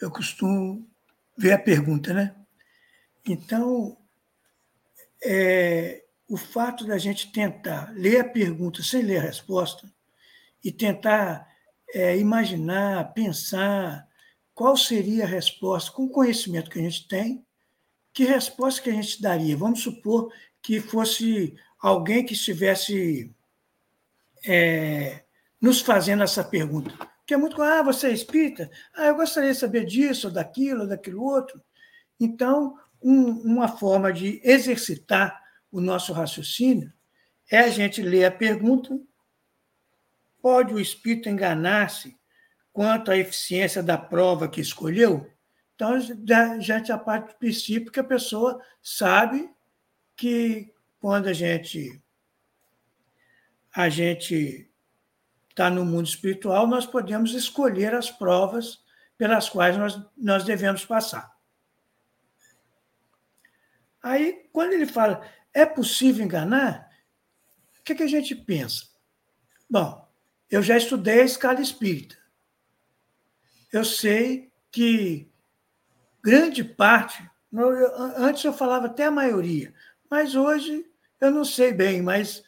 eu 0.00 0.10
costumo 0.10 0.88
ver 1.36 1.52
a 1.52 1.58
pergunta, 1.58 2.12
né? 2.12 2.34
Então, 3.26 3.96
é, 5.22 6.04
o 6.28 6.36
fato 6.36 6.84
da 6.86 6.98
gente 6.98 7.32
tentar 7.32 7.92
ler 7.94 8.20
a 8.20 8.28
pergunta 8.28 8.82
sem 8.82 9.02
ler 9.02 9.18
a 9.18 9.22
resposta 9.22 9.90
e 10.62 10.70
tentar 10.72 11.46
é, 11.92 12.16
imaginar, 12.16 13.12
pensar 13.12 14.06
qual 14.54 14.76
seria 14.76 15.24
a 15.24 15.28
resposta 15.28 15.92
com 15.92 16.04
o 16.04 16.10
conhecimento 16.10 16.70
que 16.70 16.78
a 16.78 16.82
gente 16.82 17.06
tem, 17.06 17.44
que 18.12 18.24
resposta 18.24 18.80
que 18.80 18.90
a 18.90 18.94
gente 18.94 19.20
daria? 19.20 19.56
Vamos 19.56 19.82
supor 19.82 20.32
que 20.62 20.80
fosse 20.80 21.54
alguém 21.78 22.24
que 22.24 22.32
estivesse 22.32 23.30
é, 24.46 25.24
nos 25.60 25.80
fazendo 25.80 26.22
essa 26.22 26.42
pergunta. 26.42 26.92
Que 27.26 27.34
é 27.34 27.36
muito. 27.36 27.60
Ah, 27.60 27.82
você 27.82 28.08
é 28.08 28.12
espírita? 28.12 28.70
Ah, 28.94 29.06
eu 29.06 29.16
gostaria 29.16 29.52
de 29.52 29.58
saber 29.58 29.84
disso, 29.84 30.30
daquilo, 30.30 30.86
daquilo 30.86 31.24
outro. 31.24 31.60
Então, 32.20 32.78
um, 33.02 33.30
uma 33.42 33.68
forma 33.68 34.12
de 34.12 34.40
exercitar 34.44 35.42
o 35.70 35.80
nosso 35.80 36.12
raciocínio 36.12 36.92
é 37.50 37.58
a 37.58 37.68
gente 37.68 38.00
ler 38.00 38.24
a 38.24 38.30
pergunta: 38.30 38.98
pode 40.40 40.72
o 40.72 40.80
espírito 40.80 41.28
enganar-se 41.28 42.16
quanto 42.72 43.10
à 43.10 43.16
eficiência 43.16 43.82
da 43.82 43.98
prova 43.98 44.48
que 44.48 44.60
escolheu? 44.60 45.28
Então, 45.74 45.98
já, 46.00 46.58
já, 46.60 46.82
já 46.82 46.96
parte 46.96 47.32
do 47.32 47.38
princípio 47.38 47.92
que 47.92 48.00
a 48.00 48.04
pessoa 48.04 48.60
sabe 48.80 49.50
que 50.16 50.72
quando 51.00 51.26
a 51.26 51.32
gente 51.32 52.02
a 53.74 53.90
gente 53.90 54.70
está 55.56 55.70
no 55.70 55.86
mundo 55.86 56.06
espiritual, 56.06 56.66
nós 56.66 56.84
podemos 56.84 57.32
escolher 57.32 57.94
as 57.94 58.10
provas 58.10 58.84
pelas 59.16 59.48
quais 59.48 59.74
nós, 59.78 59.98
nós 60.14 60.44
devemos 60.44 60.84
passar. 60.84 61.34
Aí, 64.02 64.46
quando 64.52 64.74
ele 64.74 64.84
fala, 64.84 65.26
é 65.54 65.64
possível 65.64 66.22
enganar? 66.22 66.90
O 67.80 67.82
que, 67.82 67.94
que 67.94 68.02
a 68.02 68.06
gente 68.06 68.34
pensa? 68.34 68.84
Bom, 69.68 70.06
eu 70.50 70.62
já 70.62 70.76
estudei 70.76 71.22
a 71.22 71.24
escala 71.24 71.62
espírita. 71.62 72.18
Eu 73.72 73.82
sei 73.82 74.52
que 74.70 75.32
grande 76.22 76.62
parte, 76.62 77.28
antes 78.18 78.44
eu 78.44 78.52
falava 78.52 78.86
até 78.86 79.06
a 79.06 79.10
maioria, 79.10 79.72
mas 80.10 80.34
hoje 80.34 80.84
eu 81.18 81.30
não 81.30 81.46
sei 81.46 81.72
bem, 81.72 82.02
mas 82.02 82.44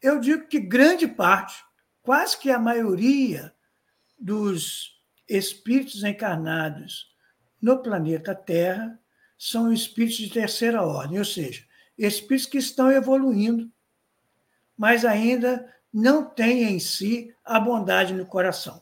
eu 0.00 0.20
digo 0.20 0.46
que 0.46 0.60
grande 0.60 1.08
parte, 1.08 1.65
quase 2.06 2.38
que 2.38 2.52
a 2.52 2.58
maioria 2.58 3.52
dos 4.16 5.02
espíritos 5.28 6.04
encarnados 6.04 7.12
no 7.60 7.82
planeta 7.82 8.32
Terra 8.32 8.96
são 9.36 9.72
espíritos 9.72 10.18
de 10.18 10.30
terceira 10.30 10.82
ordem, 10.82 11.18
ou 11.18 11.24
seja, 11.24 11.64
espíritos 11.98 12.46
que 12.46 12.58
estão 12.58 12.92
evoluindo, 12.92 13.68
mas 14.78 15.04
ainda 15.04 15.68
não 15.92 16.24
têm 16.24 16.62
em 16.62 16.78
si 16.78 17.34
a 17.44 17.58
bondade 17.58 18.14
no 18.14 18.24
coração. 18.24 18.80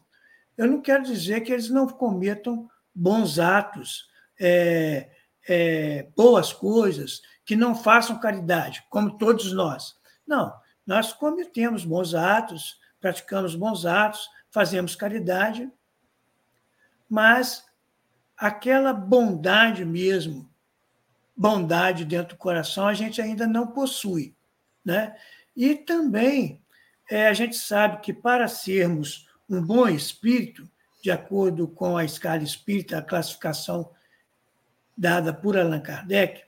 Eu 0.55 0.67
não 0.67 0.83
quero 0.83 1.03
dizer 1.03 1.41
que 1.41 1.53
eles 1.53 1.71
não 1.71 1.89
cometam 1.89 2.69
bons 2.95 3.39
atos, 3.39 4.07
é, 4.39 5.11
é, 5.49 6.09
boas 6.15 6.53
coisas, 6.53 7.23
que 7.43 7.57
não 7.57 7.75
façam 7.75 8.21
caridade, 8.21 8.85
como 8.91 9.17
todos 9.17 9.51
nós. 9.51 9.97
Não, 10.27 10.55
nós 10.87 11.11
cometemos 11.15 11.87
bons 11.87 12.15
atos, 12.15 12.84
praticamos 13.05 13.55
bons 13.55 13.85
atos, 13.85 14.31
fazemos 14.51 14.97
caridade, 14.97 15.71
mas 17.07 17.63
aquela 18.35 18.95
bondade 18.95 19.85
mesmo, 19.85 20.51
bondade 21.37 22.07
dentro 22.07 22.35
do 22.35 22.39
coração, 22.39 22.87
a 22.87 22.95
gente 22.95 23.21
ainda 23.21 23.47
não 23.47 23.67
possui. 23.67 24.35
Né? 24.83 25.15
E 25.55 25.75
também 25.75 26.65
é, 27.11 27.29
a 27.29 27.35
gente 27.35 27.57
sabe 27.57 28.01
que 28.01 28.11
para 28.11 28.49
sermos 28.49 29.29
um 29.51 29.61
bom 29.61 29.87
espírito, 29.87 30.67
de 31.03 31.11
acordo 31.11 31.69
com 31.69 31.99
a 31.99 32.07
escala 32.07 32.43
espírita, 32.43 32.97
a 32.97 33.03
classificação 33.03 33.93
dada 34.97 35.31
por 35.31 35.59
Allan 35.59 35.83
Kardec, 35.83 36.43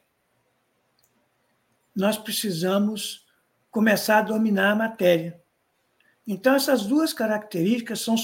nós 1.94 2.16
precisamos 2.16 3.26
começar 3.70 4.20
a 4.20 4.22
dominar 4.22 4.70
a 4.70 4.76
matéria. 4.76 5.44
Então, 6.26 6.54
essas 6.54 6.84
duas 6.84 7.12
características 7.12 8.00
são 8.00 8.16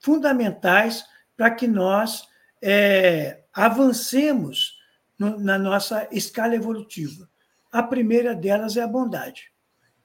fundamentais 0.00 1.04
para 1.36 1.50
que 1.50 1.68
nós 1.68 2.26
é, 2.60 3.42
avancemos 3.52 4.78
no, 5.18 5.38
na 5.38 5.58
nossa 5.58 6.08
escala 6.10 6.54
evolutiva. 6.54 7.28
A 7.70 7.82
primeira 7.82 8.34
delas 8.34 8.76
é 8.76 8.82
a 8.82 8.88
bondade. 8.88 9.52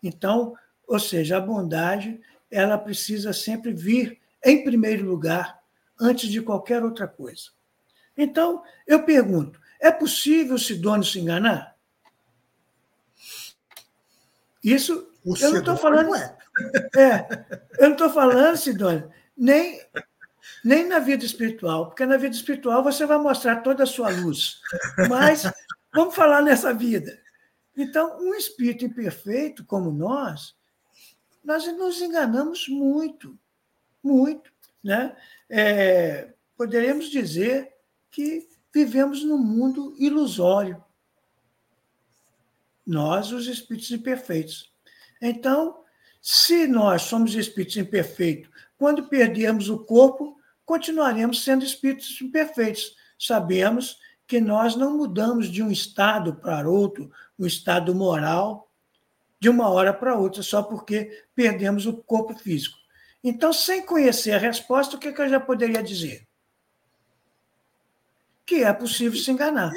Então, 0.01 0.53
ou 0.87 0.99
seja, 0.99 1.37
a 1.37 1.41
bondade 1.41 2.19
ela 2.51 2.77
precisa 2.77 3.33
sempre 3.33 3.73
vir 3.73 4.19
em 4.43 4.63
primeiro 4.63 5.05
lugar 5.05 5.59
antes 5.99 6.29
de 6.29 6.41
qualquer 6.41 6.83
outra 6.83 7.07
coisa. 7.07 7.49
Então, 8.15 8.63
eu 8.85 9.03
pergunto: 9.03 9.59
é 9.79 9.91
possível 9.91 10.55
o 10.55 10.59
Sidônio 10.59 11.05
se 11.05 11.19
enganar? 11.19 11.75
Isso 14.63 15.09
o 15.25 15.35
eu 15.37 15.51
não 15.51 15.59
estou 15.59 15.77
falando. 15.77 16.13
É. 16.15 16.37
é, 16.95 17.27
eu 17.77 17.87
não 17.87 17.91
estou 17.93 18.09
falando, 18.09 18.57
Sidônia, 18.57 19.09
nem, 19.35 19.81
nem 20.63 20.87
na 20.87 20.99
vida 20.99 21.25
espiritual, 21.25 21.87
porque 21.87 22.05
na 22.05 22.17
vida 22.17 22.35
espiritual 22.35 22.83
você 22.83 23.05
vai 23.05 23.17
mostrar 23.17 23.57
toda 23.57 23.83
a 23.83 23.87
sua 23.87 24.09
luz. 24.09 24.61
Mas 25.09 25.51
vamos 25.93 26.15
falar 26.15 26.41
nessa 26.41 26.73
vida. 26.73 27.19
Então, 27.75 28.19
um 28.19 28.35
espírito 28.35 28.85
imperfeito 28.85 29.65
como 29.65 29.91
nós, 29.91 30.55
nós 31.43 31.65
nos 31.75 32.01
enganamos 32.01 32.67
muito, 32.67 33.37
muito. 34.03 34.51
Né? 34.83 35.15
É, 35.49 36.33
poderíamos 36.55 37.09
dizer 37.09 37.73
que 38.11 38.47
vivemos 38.73 39.23
num 39.23 39.37
mundo 39.37 39.95
ilusório 39.97 40.83
nós, 42.85 43.31
os 43.31 43.47
espíritos 43.47 43.91
imperfeitos. 43.91 44.71
Então, 45.21 45.82
se 46.25 46.67
nós 46.67 47.01
somos 47.01 47.36
espíritos 47.36 47.75
imperfeitos, 47.75 48.49
quando 48.77 49.09
perdemos 49.09 49.69
o 49.69 49.77
corpo, 49.77 50.39
continuaremos 50.63 51.43
sendo 51.43 51.65
espíritos 51.65 52.17
imperfeitos. 52.21 52.95
Sabemos 53.19 53.99
que 54.25 54.39
nós 54.39 54.73
não 54.73 54.95
mudamos 54.95 55.51
de 55.51 55.62
um 55.62 55.69
estado 55.69 56.36
para 56.36 56.69
outro, 56.69 57.12
um 57.38 57.45
estado 57.45 57.93
moral, 57.93 58.71
de 59.38 59.49
uma 59.49 59.67
hora 59.67 59.93
para 59.93 60.17
outra, 60.17 60.41
só 60.41 60.63
porque 60.63 61.25
perdemos 61.36 61.86
o 61.86 61.97
corpo 61.97 62.33
físico. 62.33 62.77
Então, 63.21 63.51
sem 63.51 63.86
conhecer 63.86 64.31
a 64.31 64.38
resposta, 64.38 64.95
o 64.95 64.99
que, 64.99 65.09
eu 65.09 65.29
já 65.29 65.41
poderia 65.41 65.83
dizer? 65.83 66.25
Que 68.45 68.63
é 68.63 68.71
possível 68.71 69.19
se 69.19 69.29
enganar. 69.29 69.73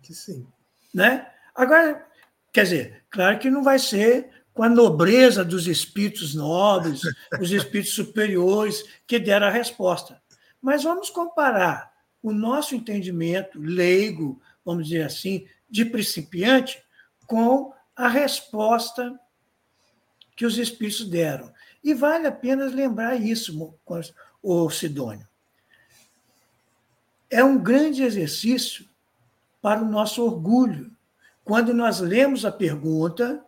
Que 0.00 0.14
sim. 0.14 0.46
Né? 0.94 1.28
Agora, 1.56 2.08
Quer 2.52 2.64
dizer, 2.64 3.04
claro 3.10 3.38
que 3.38 3.50
não 3.50 3.62
vai 3.62 3.78
ser 3.78 4.37
com 4.58 4.64
a 4.64 4.68
nobreza 4.68 5.44
dos 5.44 5.68
espíritos 5.68 6.34
nobres, 6.34 7.02
os 7.40 7.52
espíritos 7.52 7.94
superiores 7.94 8.84
que 9.06 9.16
deram 9.16 9.46
a 9.46 9.50
resposta. 9.50 10.20
Mas 10.60 10.82
vamos 10.82 11.10
comparar 11.10 11.92
o 12.20 12.32
nosso 12.32 12.74
entendimento 12.74 13.56
leigo, 13.60 14.42
vamos 14.64 14.88
dizer 14.88 15.04
assim, 15.04 15.46
de 15.70 15.84
principiante, 15.84 16.82
com 17.24 17.72
a 17.94 18.08
resposta 18.08 19.16
que 20.34 20.44
os 20.44 20.58
espíritos 20.58 21.08
deram. 21.08 21.52
E 21.84 21.94
vale 21.94 22.26
a 22.26 22.32
pena 22.32 22.64
lembrar 22.64 23.14
isso, 23.14 23.72
o 24.42 24.70
Sidônio. 24.70 25.28
É 27.30 27.44
um 27.44 27.62
grande 27.62 28.02
exercício 28.02 28.88
para 29.62 29.80
o 29.80 29.88
nosso 29.88 30.20
orgulho 30.20 30.90
quando 31.44 31.72
nós 31.72 32.00
lemos 32.00 32.44
a 32.44 32.50
pergunta 32.50 33.44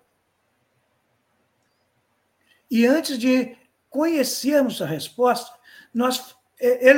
e 2.70 2.86
antes 2.86 3.18
de 3.18 3.56
conhecermos 3.88 4.80
a 4.80 4.86
resposta, 4.86 5.52
nós 5.92 6.36
é, 6.60 6.88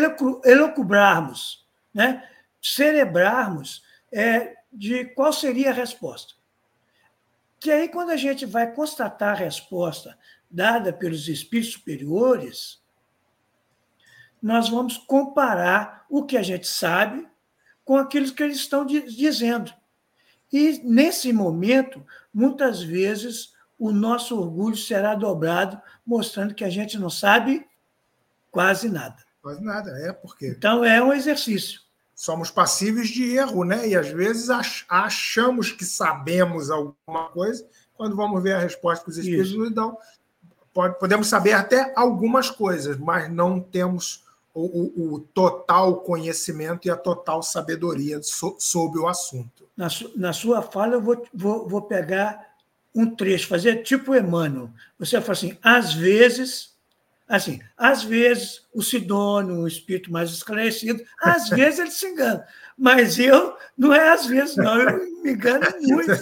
elucubrarmos, 0.45 1.67
né? 1.95 2.29
celebrarmos 2.61 3.83
é, 4.13 4.57
de 4.73 5.07
qual 5.07 5.33
seria 5.33 5.71
a 5.71 5.75
resposta. 5.75 6.35
Que 7.59 7.71
aí, 7.71 7.89
quando 7.89 8.11
a 8.11 8.17
gente 8.17 8.45
vai 8.45 8.73
constatar 8.73 9.31
a 9.31 9.39
resposta 9.39 10.19
dada 10.51 10.93
pelos 10.93 11.29
espíritos 11.29 11.73
superiores, 11.73 12.83
nós 14.43 14.69
vamos 14.69 14.99
comparar 14.99 16.05
o 16.11 16.25
que 16.25 16.37
a 16.37 16.43
gente 16.43 16.67
sabe 16.67 17.27
com 17.85 17.97
aquilo 17.97 18.33
que 18.33 18.43
eles 18.43 18.57
estão 18.57 18.85
dizendo. 18.85 19.73
E, 20.53 20.81
nesse 20.85 21.33
momento, 21.33 22.05
muitas 22.35 22.83
vezes, 22.83 23.55
o 23.79 23.91
nosso 23.93 24.39
orgulho 24.39 24.77
será 24.77 25.15
dobrado, 25.15 25.81
mostrando 26.07 26.55
que 26.55 26.65
a 26.65 26.71
gente 26.71 26.99
não 26.99 27.11
sabe 27.11 27.67
quase 28.51 28.89
nada. 28.89 29.17
Quase 29.41 29.63
nada, 29.63 29.91
é 29.99 30.13
porque. 30.13 30.49
Então, 30.49 30.85
é 30.85 31.03
um 31.03 31.13
exercício. 31.13 31.81
Somos 32.15 32.51
passíveis 32.51 33.09
de 33.09 33.37
erro, 33.37 33.65
né? 33.65 33.89
E 33.89 33.97
às 33.97 34.09
vezes 34.09 34.49
achamos 34.89 35.73
que 35.73 35.85
sabemos 35.85 36.71
alguma 36.71 37.29
coisa, 37.31 37.67
quando 37.95 38.15
vamos 38.15 38.43
ver 38.43 38.55
a 38.55 38.61
resposta 38.61 39.05
que 39.05 39.11
os 39.11 39.19
espíritos 39.19 39.51
Isso. 39.51 39.59
nos 39.59 39.73
dão. 39.73 39.99
Podemos 40.99 41.27
saber 41.27 41.53
até 41.53 41.93
algumas 41.97 42.49
coisas, 42.49 42.97
mas 42.97 43.31
não 43.31 43.61
temos 43.61 44.25
o, 44.55 44.63
o, 44.63 45.15
o 45.15 45.21
total 45.21 45.97
conhecimento 45.97 46.87
e 46.87 46.91
a 46.91 46.97
total 46.97 47.43
sabedoria 47.43 48.23
so, 48.23 48.57
sobre 48.59 49.01
o 49.01 49.09
assunto 49.09 49.63
na, 49.77 49.89
su, 49.89 50.13
na 50.17 50.33
sua 50.33 50.63
fala, 50.63 50.95
eu 50.95 51.01
vou, 51.01 51.27
vou, 51.33 51.69
vou 51.69 51.83
pegar 51.83 52.52
um 52.95 53.15
trecho, 53.15 53.49
fazer 53.49 53.83
tipo 53.83 54.15
Emmanuel. 54.15 54.71
Você 54.99 55.21
fala 55.21 55.33
assim, 55.33 55.59
às 55.63 55.95
vezes, 55.95 56.75
assim, 57.27 57.61
às 57.77 58.03
vezes 58.03 58.67
o 58.73 58.83
Sidônio, 58.83 59.61
um 59.61 59.67
espírito 59.67 60.13
mais 60.13 60.31
esclarecido, 60.31 61.03
às 61.21 61.49
vezes 61.51 61.79
ele 61.79 61.91
se 61.91 62.07
engana. 62.07 62.47
Mas 62.77 63.19
eu, 63.19 63.57
não 63.77 63.93
é 63.93 64.11
às 64.11 64.27
vezes, 64.27 64.57
não, 64.57 64.81
eu 64.81 65.23
me 65.23 65.33
engano 65.33 65.67
muito. 65.81 66.13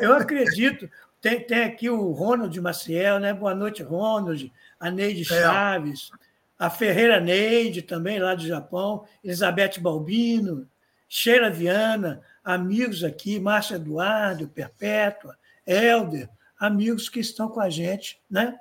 Eu 0.00 0.14
acredito, 0.14 0.88
tem, 1.20 1.40
tem 1.40 1.64
aqui 1.64 1.90
o 1.90 2.12
Ronald 2.12 2.58
Maciel, 2.60 3.18
né? 3.18 3.34
Boa 3.34 3.54
noite, 3.54 3.82
Ronald. 3.82 4.50
A 4.78 4.90
Neide 4.90 5.22
é. 5.22 5.24
Chaves. 5.24 6.10
A 6.58 6.70
Ferreira 6.70 7.20
Neide, 7.20 7.82
também 7.82 8.18
lá 8.18 8.34
do 8.34 8.46
Japão. 8.46 9.04
Elizabeth 9.22 9.78
Balbino. 9.80 10.66
Sheila 11.06 11.50
Viana. 11.50 12.22
Amigos 12.42 13.04
aqui. 13.04 13.38
Márcia 13.38 13.74
Eduardo, 13.74 14.48
Perpétua. 14.48 15.36
Helder. 15.66 16.28
Amigos 16.58 17.08
que 17.08 17.20
estão 17.20 17.48
com 17.48 17.60
a 17.60 17.70
gente, 17.70 18.20
né? 18.30 18.58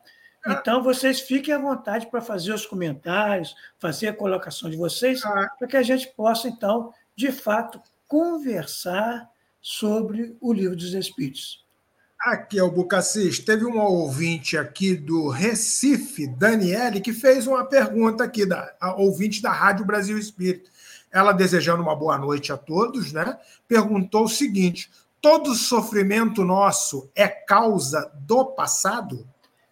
Então, 0.47 0.81
vocês 0.81 1.19
fiquem 1.19 1.53
à 1.53 1.57
vontade 1.57 2.07
para 2.07 2.21
fazer 2.21 2.53
os 2.53 2.65
comentários, 2.65 3.55
fazer 3.77 4.07
a 4.07 4.13
colocação 4.13 4.69
de 4.69 4.77
vocês, 4.77 5.23
ah. 5.25 5.49
para 5.57 5.67
que 5.67 5.75
a 5.75 5.83
gente 5.83 6.07
possa, 6.15 6.47
então, 6.47 6.93
de 7.15 7.31
fato, 7.31 7.81
conversar 8.07 9.29
sobre 9.61 10.37
o 10.39 10.53
Livro 10.53 10.75
dos 10.75 10.93
Espíritos. 10.93 11.65
Aqui 12.19 12.59
é 12.59 12.63
o 12.63 12.71
Bucacis. 12.71 13.39
Teve 13.39 13.63
uma 13.63 13.87
ouvinte 13.87 14.57
aqui 14.57 14.95
do 14.95 15.29
Recife, 15.29 16.27
Daniele, 16.27 16.99
que 16.99 17.13
fez 17.13 17.47
uma 17.47 17.65
pergunta 17.65 18.23
aqui, 18.25 18.45
da 18.45 18.73
ouvinte 18.97 19.41
da 19.41 19.51
Rádio 19.51 19.85
Brasil 19.85 20.17
Espírito. 20.17 20.69
Ela, 21.11 21.31
desejando 21.31 21.81
uma 21.81 21.95
boa 21.95 22.17
noite 22.17 22.51
a 22.51 22.57
todos, 22.57 23.13
né? 23.13 23.37
perguntou 23.67 24.25
o 24.25 24.29
seguinte: 24.29 24.91
todo 25.21 25.55
sofrimento 25.55 26.43
nosso 26.43 27.09
é 27.15 27.27
causa 27.27 28.11
do 28.15 28.45
passado? 28.45 29.27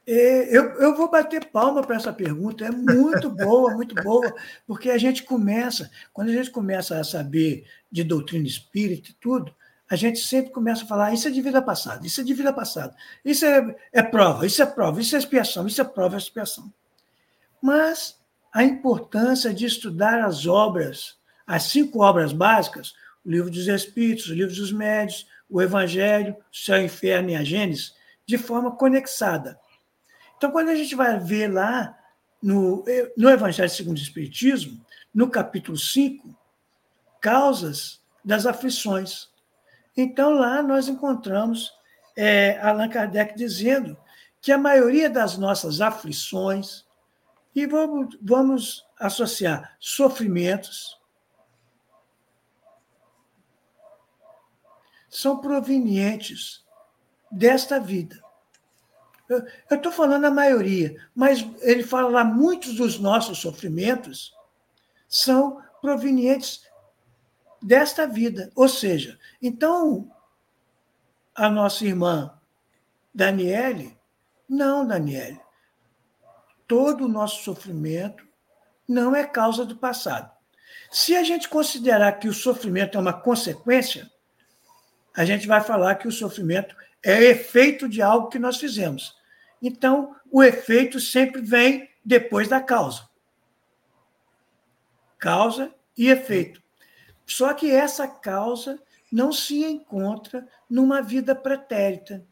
É, 0.05 0.57
eu, 0.57 0.71
eu 0.79 0.95
vou 0.95 1.09
bater 1.09 1.45
palma 1.45 1.81
para 1.81 1.97
essa 1.97 2.13
pergunta, 2.13 2.65
é 2.65 2.71
muito 2.71 3.29
boa, 3.35 3.73
muito 3.75 3.93
boa, 3.95 4.33
porque 4.65 4.89
a 4.89 4.97
gente 4.97 5.23
começa, 5.23 5.91
quando 6.13 6.29
a 6.29 6.33
gente 6.33 6.49
começa 6.49 6.97
a 6.97 7.03
saber 7.03 7.65
de 7.91 8.03
doutrina 8.03 8.47
espírita 8.47 9.09
e 9.11 9.13
tudo, 9.13 9.53
a 9.89 9.95
gente 9.95 10.19
sempre 10.19 10.51
começa 10.51 10.83
a 10.83 10.87
falar: 10.87 11.13
isso 11.13 11.27
é 11.27 11.31
de 11.31 11.41
vida 11.41 11.61
passada, 11.61 12.05
isso 12.05 12.21
é 12.21 12.23
de 12.23 12.33
vida 12.33 12.53
passada, 12.53 12.95
isso 13.23 13.45
é, 13.45 13.75
é 13.91 14.01
prova, 14.01 14.45
isso 14.45 14.61
é 14.61 14.65
prova, 14.65 15.01
isso 15.01 15.15
é 15.15 15.19
expiação, 15.19 15.67
isso 15.67 15.81
é 15.81 15.83
prova, 15.83 16.15
é 16.15 16.17
expiação. 16.17 16.71
Mas 17.61 18.17
a 18.53 18.63
importância 18.63 19.53
de 19.53 19.65
estudar 19.65 20.23
as 20.23 20.45
obras, 20.45 21.17
as 21.45 21.63
cinco 21.63 22.01
obras 22.01 22.31
básicas, 22.31 22.93
o 23.25 23.29
livro 23.29 23.49
dos 23.49 23.67
Espíritos, 23.67 24.29
o 24.29 24.33
livro 24.33 24.55
dos 24.55 24.71
Médios, 24.71 25.27
o 25.49 25.61
Evangelho, 25.61 26.35
o 26.51 26.55
Céu, 26.55 26.79
o 26.79 26.85
Inferno 26.85 27.29
e 27.29 27.35
a 27.35 27.43
Gênesis, 27.43 27.95
de 28.25 28.37
forma 28.37 28.75
conexada 28.75 29.59
então, 30.37 30.51
quando 30.51 30.69
a 30.69 30.75
gente 30.75 30.95
vai 30.95 31.19
ver 31.19 31.51
lá 31.51 31.97
no, 32.41 32.85
no 33.17 33.29
Evangelho 33.29 33.69
segundo 33.69 33.97
o 33.97 34.01
Espiritismo, 34.01 34.79
no 35.13 35.29
capítulo 35.29 35.75
5, 35.75 36.29
causas 37.19 37.99
das 38.23 38.45
aflições. 38.45 39.29
Então, 39.95 40.35
lá 40.35 40.61
nós 40.61 40.87
encontramos 40.87 41.73
é, 42.15 42.59
Allan 42.61 42.87
Kardec 42.87 43.35
dizendo 43.35 43.97
que 44.39 44.51
a 44.51 44.59
maioria 44.59 45.09
das 45.09 45.39
nossas 45.39 45.81
aflições, 45.81 46.85
e 47.55 47.65
vamos, 47.65 48.15
vamos 48.21 48.85
associar 48.99 49.75
sofrimentos, 49.79 50.99
são 55.17 55.39
provenientes 55.39 56.63
desta 57.31 57.79
vida. 57.79 58.21
Eu 59.27 59.75
estou 59.75 59.91
falando 59.91 60.25
a 60.25 60.31
maioria, 60.31 60.95
mas 61.13 61.45
ele 61.61 61.83
fala 61.83 62.07
lá, 62.07 62.23
muitos 62.23 62.75
dos 62.75 62.99
nossos 62.99 63.39
sofrimentos 63.39 64.33
são 65.09 65.61
provenientes 65.81 66.61
desta 67.61 68.05
vida. 68.05 68.51
Ou 68.55 68.69
seja, 68.69 69.19
então, 69.41 70.09
a 71.33 71.49
nossa 71.49 71.83
irmã 71.83 72.39
Daniele, 73.13 73.97
não, 74.47 74.85
Daniele, 74.85 75.41
todo 76.67 77.05
o 77.05 77.09
nosso 77.09 77.43
sofrimento 77.43 78.23
não 78.87 79.15
é 79.15 79.25
causa 79.25 79.65
do 79.65 79.75
passado. 79.75 80.31
Se 80.91 81.15
a 81.15 81.23
gente 81.23 81.49
considerar 81.49 82.13
que 82.13 82.29
o 82.29 82.33
sofrimento 82.33 82.97
é 82.97 83.01
uma 83.01 83.13
consequência, 83.13 84.09
a 85.17 85.25
gente 85.25 85.47
vai 85.47 85.59
falar 85.61 85.95
que 85.95 86.07
o 86.07 86.11
sofrimento 86.11 86.75
é 87.03 87.23
efeito 87.23 87.89
de 87.89 88.03
algo 88.03 88.29
que 88.29 88.37
nós 88.37 88.57
fizemos. 88.57 89.17
Então, 89.59 90.15
o 90.31 90.43
efeito 90.43 90.99
sempre 90.99 91.41
vem 91.41 91.89
depois 92.05 92.47
da 92.47 92.61
causa. 92.61 93.09
Causa 95.17 95.73
e 95.97 96.07
efeito. 96.09 96.61
Só 97.25 97.51
que 97.55 97.71
essa 97.71 98.07
causa 98.07 98.79
não 99.11 99.31
se 99.31 99.65
encontra 99.65 100.47
numa 100.69 101.01
vida 101.01 101.33
pretérita, 101.33 102.23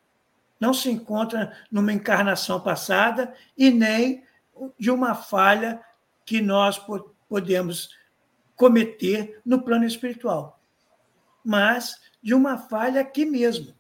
não 0.60 0.72
se 0.72 0.92
encontra 0.92 1.58
numa 1.72 1.92
encarnação 1.92 2.62
passada 2.62 3.34
e 3.58 3.72
nem 3.72 4.24
de 4.78 4.92
uma 4.92 5.16
falha 5.16 5.82
que 6.24 6.40
nós 6.40 6.80
podemos 7.28 7.90
cometer 8.56 9.42
no 9.44 9.64
plano 9.64 9.86
espiritual, 9.86 10.62
mas 11.44 12.00
de 12.26 12.34
uma 12.34 12.58
falha 12.58 13.02
aqui 13.02 13.24
mesmo. 13.24 13.72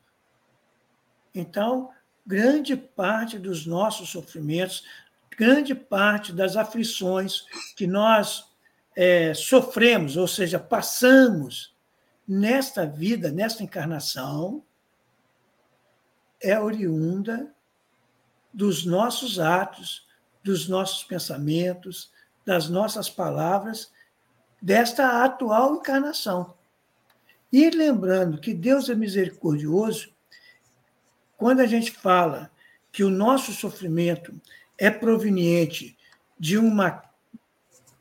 Então, 1.34 1.90
grande 2.24 2.78
parte 2.78 3.40
dos 3.40 3.66
nossos 3.66 4.10
sofrimentos, 4.10 4.84
grande 5.36 5.74
parte 5.74 6.32
das 6.32 6.56
aflições 6.56 7.48
que 7.76 7.88
nós 7.88 8.46
é, 8.96 9.34
sofremos, 9.34 10.16
ou 10.16 10.28
seja, 10.28 10.60
passamos 10.60 11.76
nesta 12.28 12.86
vida, 12.86 13.32
nesta 13.32 13.64
encarnação, 13.64 14.64
é 16.40 16.60
oriunda 16.60 17.52
dos 18.54 18.86
nossos 18.86 19.40
atos, 19.40 20.08
dos 20.44 20.70
nossos 20.70 21.04
pensamentos, 21.04 22.12
das 22.46 22.70
nossas 22.70 23.10
palavras, 23.10 23.92
desta 24.62 25.26
atual 25.26 25.78
encarnação. 25.78 26.56
E 27.56 27.70
lembrando 27.70 28.38
que 28.38 28.54
Deus 28.54 28.90
é 28.90 28.96
misericordioso 28.96 30.14
quando 31.38 31.62
a 31.62 31.66
gente 31.66 31.90
fala 31.90 32.52
que 32.92 33.02
o 33.02 33.10
nosso 33.10 33.54
sofrimento 33.54 34.38
é 34.78 34.92
proveniente 34.92 35.98
de 36.38 36.58
uma 36.58 37.02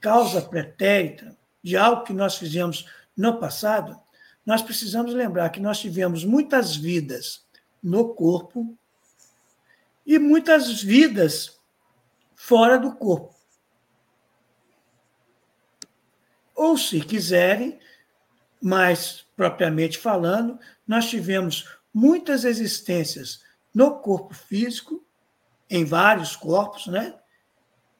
causa 0.01 0.43
pretérita, 0.43 1.39
de 1.63 1.77
algo 1.77 2.03
que 2.03 2.13
nós 2.13 2.37
fizemos 2.37 2.91
no 3.17 3.39
passado, 3.39 3.97
nós 4.45 4.61
precisamos 4.61 5.15
lembrar 5.15 5.51
que 5.51 5.61
nós 5.61 5.79
tivemos 5.79 6.25
muitas 6.25 6.75
vidas 6.75 7.47
no 7.81 8.13
corpo 8.13 8.77
e 10.05 10.19
muitas 10.19 10.83
vidas 10.83 11.61
fora 12.35 12.77
do 12.77 12.93
corpo. 12.97 13.33
Ou, 16.57 16.77
se 16.77 17.01
quiserem, 17.01 17.79
mais 18.65 19.27
propriamente 19.37 19.99
falando, 19.99 20.59
nós 20.89 21.11
tivemos 21.11 21.69
muitas 21.93 22.47
existências 22.47 23.45
no 23.75 23.99
corpo 23.99 24.33
físico, 24.33 25.05
em 25.69 25.85
vários 25.85 26.35
corpos, 26.35 26.87
né? 26.87 27.15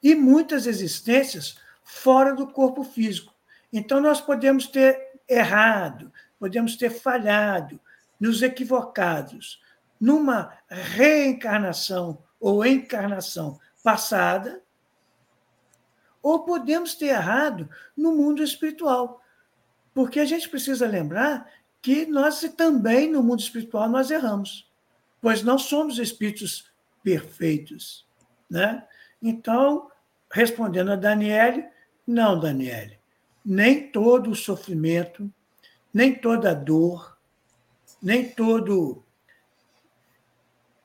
E 0.03 0.15
muitas 0.15 0.67
existências 0.67 1.59
fora 1.83 2.35
do 2.35 2.47
corpo 2.47 2.83
físico. 2.83 3.35
Então, 3.71 4.01
nós 4.01 4.23
podemos 4.23 4.67
ter 4.67 5.21
errado, 5.29 6.11
podemos 6.39 6.77
ter 6.77 6.89
falhado, 6.89 7.79
nos 8.19 8.41
equivocados 8.41 9.63
numa 10.01 10.57
reencarnação 10.67 12.23
ou 12.41 12.65
encarnação 12.65 13.61
passada, 13.83 14.63
ou 16.23 16.43
podemos 16.47 16.95
ter 16.95 17.09
errado 17.09 17.69
no 17.95 18.13
mundo 18.13 18.43
espiritual. 18.43 19.21
Porque 19.95 20.19
a 20.19 20.25
gente 20.25 20.49
precisa 20.49 20.87
lembrar 20.87 21.49
que 21.81 22.05
nós 22.05 22.41
também, 22.57 23.11
no 23.11 23.23
mundo 23.23 23.41
espiritual, 23.41 23.89
nós 23.89 24.11
erramos, 24.11 24.69
pois 25.21 25.43
não 25.43 25.59
somos 25.59 25.99
espíritos 25.99 26.71
perfeitos. 27.03 28.07
Né? 28.51 28.85
Então, 29.23 29.91
respondendo 30.31 30.91
a 30.93 30.97
Daniele, 30.97 31.65
não, 32.07 32.39
Daniele, 32.39 32.99
nem 33.45 33.91
todo 33.91 34.31
o 34.31 34.35
sofrimento, 34.35 35.33
nem 35.93 36.15
toda 36.15 36.55
dor, 36.55 37.17
nem 38.03 38.29
todo 38.29 39.05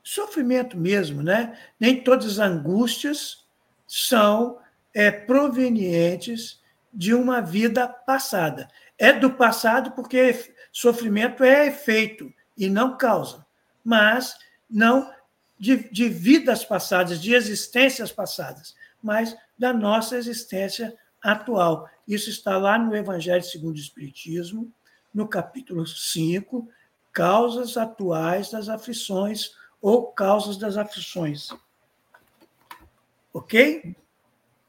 sofrimento 0.03 0.77
mesmo, 0.77 1.23
né? 1.23 1.57
nem 1.79 2.03
todas 2.03 2.39
as 2.39 2.39
angústias 2.39 3.45
são 3.87 4.59
é, 4.93 5.09
provenientes 5.09 6.61
de 6.93 7.13
uma 7.13 7.41
vida 7.41 7.87
passada. 7.87 8.67
É 8.99 9.13
do 9.13 9.31
passado 9.31 9.91
porque 9.91 10.53
Sofrimento 10.71 11.43
é 11.43 11.67
efeito 11.67 12.31
e 12.57 12.69
não 12.69 12.97
causa, 12.97 13.45
mas 13.83 14.35
não 14.69 15.09
de, 15.57 15.89
de 15.89 16.09
vidas 16.09 16.63
passadas, 16.65 17.21
de 17.21 17.33
existências 17.33 18.11
passadas, 18.11 18.75
mas 19.01 19.35
da 19.57 19.73
nossa 19.73 20.17
existência 20.17 20.93
atual. 21.21 21.89
Isso 22.07 22.29
está 22.29 22.57
lá 22.57 22.77
no 22.77 22.95
Evangelho 22.95 23.43
segundo 23.43 23.75
o 23.75 23.79
Espiritismo, 23.79 24.71
no 25.13 25.27
capítulo 25.27 25.87
5, 25.87 26.67
Causas 27.11 27.77
Atuais 27.77 28.51
das 28.51 28.69
Aflições 28.69 29.51
ou 29.81 30.11
causas 30.11 30.57
das 30.57 30.77
aflições. 30.77 31.49
Ok? 33.33 33.95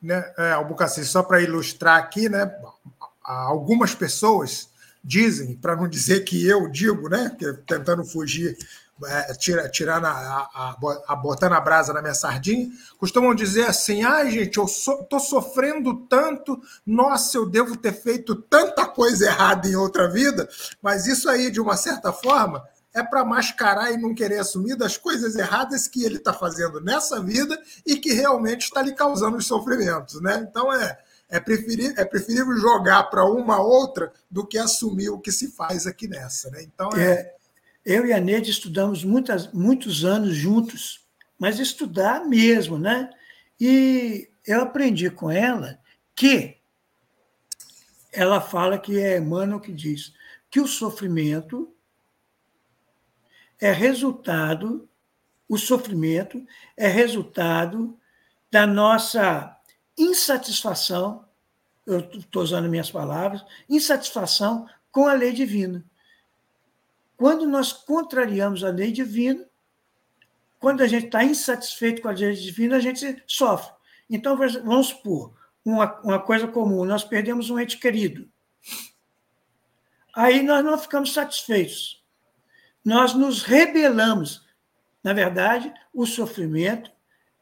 Né, 0.01 0.35
é, 0.39 1.05
só 1.05 1.23
para 1.23 1.43
ilustrar 1.43 1.99
aqui, 1.99 2.29
né, 2.29 2.47
algumas 3.25 3.95
pessoas 3.95 4.69
dizem, 5.03 5.57
para 5.57 5.77
não 5.77 5.89
dizer 5.89 6.25
que 6.25 6.47
eu 6.47 6.69
digo, 6.69 7.09
né, 7.09 7.35
tentando 7.67 8.05
fugir 8.05 8.57
é, 9.07 9.33
tira, 9.35 9.97
a, 9.97 10.09
a, 10.09 10.77
a, 11.09 11.17
botando 11.17 11.55
a 11.55 11.61
brasa 11.61 11.93
na 11.93 12.03
minha 12.03 12.15
sardinha, 12.15 12.69
costumam 12.99 13.35
dizer 13.35 13.67
assim: 13.67 14.03
ai, 14.03 14.31
gente, 14.31 14.59
eu 14.59 14.69
so, 14.69 15.05
tô 15.05 15.19
sofrendo 15.19 16.07
tanto, 16.07 16.61
nossa, 16.85 17.39
eu 17.39 17.47
devo 17.47 17.77
ter 17.77 17.93
feito 17.93 18.35
tanta 18.35 18.87
coisa 18.87 19.27
errada 19.27 19.67
em 19.69 19.75
outra 19.75 20.09
vida, 20.09 20.49
mas 20.83 21.07
isso 21.07 21.29
aí, 21.29 21.51
de 21.51 21.61
uma 21.61 21.77
certa 21.77 22.13
forma, 22.13 22.63
é 22.93 23.03
para 23.03 23.25
mascarar 23.25 23.93
e 23.93 23.97
não 23.97 24.15
querer 24.15 24.39
assumir 24.39 24.77
das 24.77 24.97
coisas 24.97 25.37
erradas 25.37 25.87
que 25.87 26.05
ele 26.05 26.17
está 26.17 26.33
fazendo 26.33 26.81
nessa 26.81 27.23
vida 27.23 27.59
e 27.87 27.97
que 27.97 28.13
realmente 28.13 28.65
está 28.65 28.83
lhe 28.83 28.93
causando 28.93 29.37
os 29.37 29.47
sofrimentos, 29.47 30.21
né? 30.21 30.47
Então 30.49 30.73
é. 30.73 30.99
É 31.31 31.39
preferível, 31.39 31.95
é 31.97 32.05
preferível 32.05 32.57
jogar 32.57 33.05
para 33.05 33.25
uma 33.25 33.63
outra 33.63 34.13
do 34.29 34.45
que 34.45 34.59
assumir 34.59 35.11
o 35.11 35.21
que 35.21 35.31
se 35.31 35.53
faz 35.53 35.87
aqui 35.87 36.09
nessa. 36.09 36.51
Né? 36.51 36.63
Então 36.65 36.91
é, 36.95 37.13
é 37.13 37.35
eu 37.85 38.05
e 38.05 38.13
a 38.13 38.21
Neide 38.21 38.51
estudamos 38.51 39.05
muitas, 39.05 39.51
muitos 39.53 40.05
anos 40.05 40.35
juntos, 40.35 41.07
mas 41.39 41.59
estudar 41.59 42.27
mesmo, 42.27 42.79
né? 42.79 43.11
E 43.59 44.29
eu 44.47 44.61
aprendi 44.63 45.09
com 45.09 45.31
ela 45.31 45.79
que 46.15 46.59
ela 48.13 48.41
fala 48.41 48.79
que 48.79 48.99
é 48.99 49.19
Emmanuel 49.19 49.61
que 49.61 49.73
diz 49.73 50.13
que 50.51 50.61
o 50.61 50.67
sofrimento 50.67 51.73
é 53.61 53.71
resultado, 53.71 54.89
o 55.49 55.57
sofrimento 55.57 56.45
é 56.77 56.89
resultado 56.89 57.97
da 58.51 58.67
nossa 58.67 59.57
insatisfação, 60.03 61.25
eu 61.87 62.01
estou 62.01 62.43
usando 62.43 62.69
minhas 62.69 62.91
palavras, 62.91 63.45
insatisfação 63.69 64.67
com 64.91 65.07
a 65.07 65.13
lei 65.13 65.33
divina. 65.33 65.85
Quando 67.17 67.47
nós 67.47 67.73
contrariamos 67.73 68.65
a 68.65 68.71
lei 68.71 68.93
divina, 68.93 69.45
quando 70.59 70.83
a 70.83 70.87
gente 70.87 71.07
está 71.07 71.23
insatisfeito 71.23 72.03
com 72.03 72.09
a 72.09 72.13
lei 72.13 72.35
divina, 72.35 72.77
a 72.77 72.81
gente 72.81 73.23
sofre. 73.27 73.73
Então, 74.09 74.37
vamos 74.37 74.89
supor, 74.89 75.35
uma, 75.65 76.01
uma 76.01 76.19
coisa 76.19 76.49
comum: 76.49 76.85
nós 76.85 77.05
perdemos 77.05 77.51
um 77.51 77.59
ente 77.59 77.79
querido. 77.79 78.29
Aí 80.15 80.43
nós 80.43 80.65
não 80.65 80.77
ficamos 80.79 81.13
satisfeitos. 81.13 82.03
Nós 82.85 83.15
nos 83.15 83.43
rebelamos. 83.43 84.45
Na 85.03 85.13
verdade, 85.13 85.73
o 85.95 86.05
sofrimento 86.07 86.91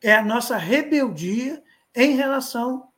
é 0.01 0.15
a 0.15 0.25
nossa 0.25 0.57
rebeldia 0.57 1.63
em 1.99 2.15
relação 2.15 2.93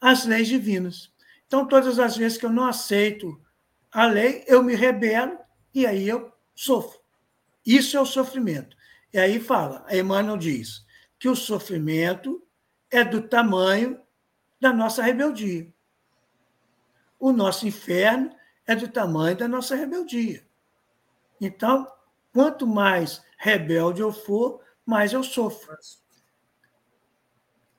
às 0.00 0.24
leis 0.24 0.46
divinas. 0.46 1.12
Então, 1.48 1.66
todas 1.66 1.98
as 1.98 2.16
vezes 2.16 2.38
que 2.38 2.46
eu 2.46 2.52
não 2.52 2.66
aceito 2.66 3.42
a 3.90 4.06
lei, 4.06 4.44
eu 4.46 4.62
me 4.62 4.76
rebelo 4.76 5.36
e 5.74 5.84
aí 5.84 6.08
eu 6.08 6.32
sofro. 6.54 7.00
Isso 7.66 7.96
é 7.96 8.00
o 8.00 8.06
sofrimento. 8.06 8.76
E 9.12 9.18
aí 9.18 9.40
fala, 9.40 9.84
Emmanuel 9.90 10.36
diz 10.36 10.86
que 11.18 11.28
o 11.28 11.34
sofrimento 11.34 12.40
é 12.88 13.02
do 13.02 13.22
tamanho 13.22 14.00
da 14.60 14.72
nossa 14.72 15.02
rebeldia. 15.02 15.72
O 17.18 17.32
nosso 17.32 17.66
inferno 17.66 18.30
é 18.64 18.76
do 18.76 18.86
tamanho 18.86 19.36
da 19.36 19.48
nossa 19.48 19.74
rebeldia. 19.74 20.46
Então, 21.40 21.90
quanto 22.32 22.68
mais 22.68 23.20
rebelde 23.36 24.00
eu 24.00 24.12
for, 24.12 24.60
mais 24.86 25.12
eu 25.12 25.24
sofro. 25.24 25.76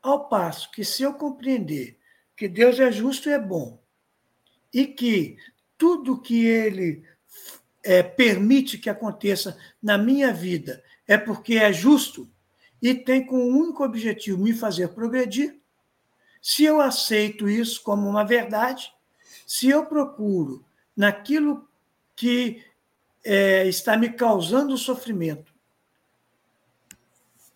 Ao 0.01 0.27
passo 0.27 0.71
que, 0.71 0.83
se 0.83 1.03
eu 1.03 1.13
compreender 1.13 1.97
que 2.35 2.47
Deus 2.47 2.79
é 2.79 2.91
justo 2.91 3.29
e 3.29 3.33
é 3.33 3.39
bom, 3.39 3.81
e 4.73 4.87
que 4.87 5.37
tudo 5.77 6.21
que 6.21 6.45
ele 6.45 7.03
é, 7.83 8.03
permite 8.03 8.77
que 8.77 8.89
aconteça 8.89 9.57
na 9.81 9.97
minha 9.97 10.31
vida 10.33 10.83
é 11.07 11.17
porque 11.17 11.55
é 11.55 11.73
justo 11.73 12.29
e 12.81 12.93
tem 12.93 13.25
como 13.25 13.43
único 13.43 13.83
objetivo 13.83 14.41
me 14.41 14.53
fazer 14.53 14.89
progredir, 14.89 15.59
se 16.41 16.63
eu 16.63 16.79
aceito 16.79 17.49
isso 17.49 17.83
como 17.83 18.07
uma 18.07 18.23
verdade, 18.23 18.93
se 19.45 19.67
eu 19.67 19.85
procuro 19.85 20.65
naquilo 20.95 21.67
que 22.15 22.63
é, 23.23 23.67
está 23.67 23.97
me 23.97 24.09
causando 24.09 24.77
sofrimento, 24.77 25.53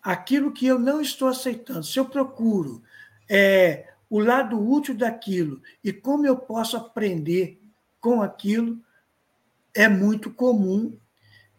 aquilo 0.04 0.52
que 0.52 0.66
eu 0.66 0.78
não 0.78 1.00
estou 1.00 1.28
aceitando, 1.28 1.82
se 1.82 1.98
eu 1.98 2.04
procuro 2.04 2.82
é, 3.26 3.88
o 4.10 4.20
lado 4.20 4.60
útil 4.60 4.94
daquilo 4.94 5.62
e 5.82 5.94
como 5.94 6.26
eu 6.26 6.36
posso 6.36 6.76
aprender 6.76 7.58
com 7.98 8.20
aquilo, 8.20 8.78
é 9.74 9.88
muito 9.88 10.30
comum. 10.30 10.98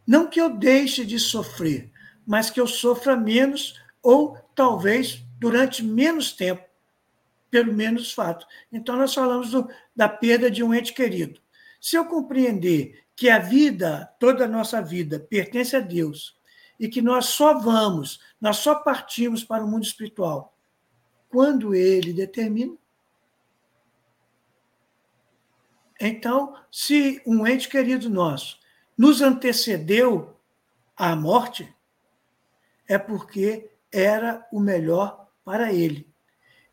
Não 0.06 0.28
que 0.28 0.40
eu 0.40 0.52
deixe 0.52 1.04
de 1.04 1.18
sofrer, 1.18 1.92
mas 2.26 2.52
que 2.52 2.62
eu 2.62 2.68
sofra 2.68 3.18
menos 3.18 3.82
ou 4.02 4.38
talvez 4.54 5.26
durante 5.40 5.84
menos 5.84 6.32
tempo, 6.32 6.64
pelo 7.50 7.74
menos 7.74 8.14
fato. 8.14 8.46
Então, 8.72 8.96
nós 8.96 9.14
falamos 9.14 9.50
do, 9.50 9.68
da 9.96 10.08
perda 10.08 10.52
de 10.52 10.64
um 10.64 10.72
ente 10.72 10.94
querido. 10.94 11.42
Se 11.82 11.96
eu 11.96 12.06
compreender 12.06 13.04
que 13.16 13.28
a 13.28 13.40
vida, 13.40 14.08
toda 14.20 14.46
a 14.46 14.48
nossa 14.48 14.82
vida, 14.82 15.20
pertence 15.20 15.76
a 15.76 15.80
Deus 15.80 16.35
e 16.80 16.88
que 16.88 17.02
nós 17.02 17.28
só 17.28 17.58
vamos, 17.58 18.20
nós 18.40 18.58
só 18.58 18.76
partimos 18.76 19.44
para 19.44 19.64
o 19.64 19.68
mundo 19.68 19.84
espiritual 19.84 20.54
quando 21.30 21.76
Ele 21.76 22.14
determina, 22.14 22.78
Então, 26.00 26.56
se 26.72 27.22
um 27.26 27.48
ente 27.48 27.70
querido 27.70 28.10
nosso 28.10 28.60
nos 28.98 29.22
antecedeu 29.22 30.38
à 30.96 31.16
morte, 31.16 31.74
é 32.88 32.98
porque 32.98 33.72
era 33.92 34.46
o 34.52 34.60
melhor 34.60 35.28
para 35.44 35.74
ele. 35.74 36.08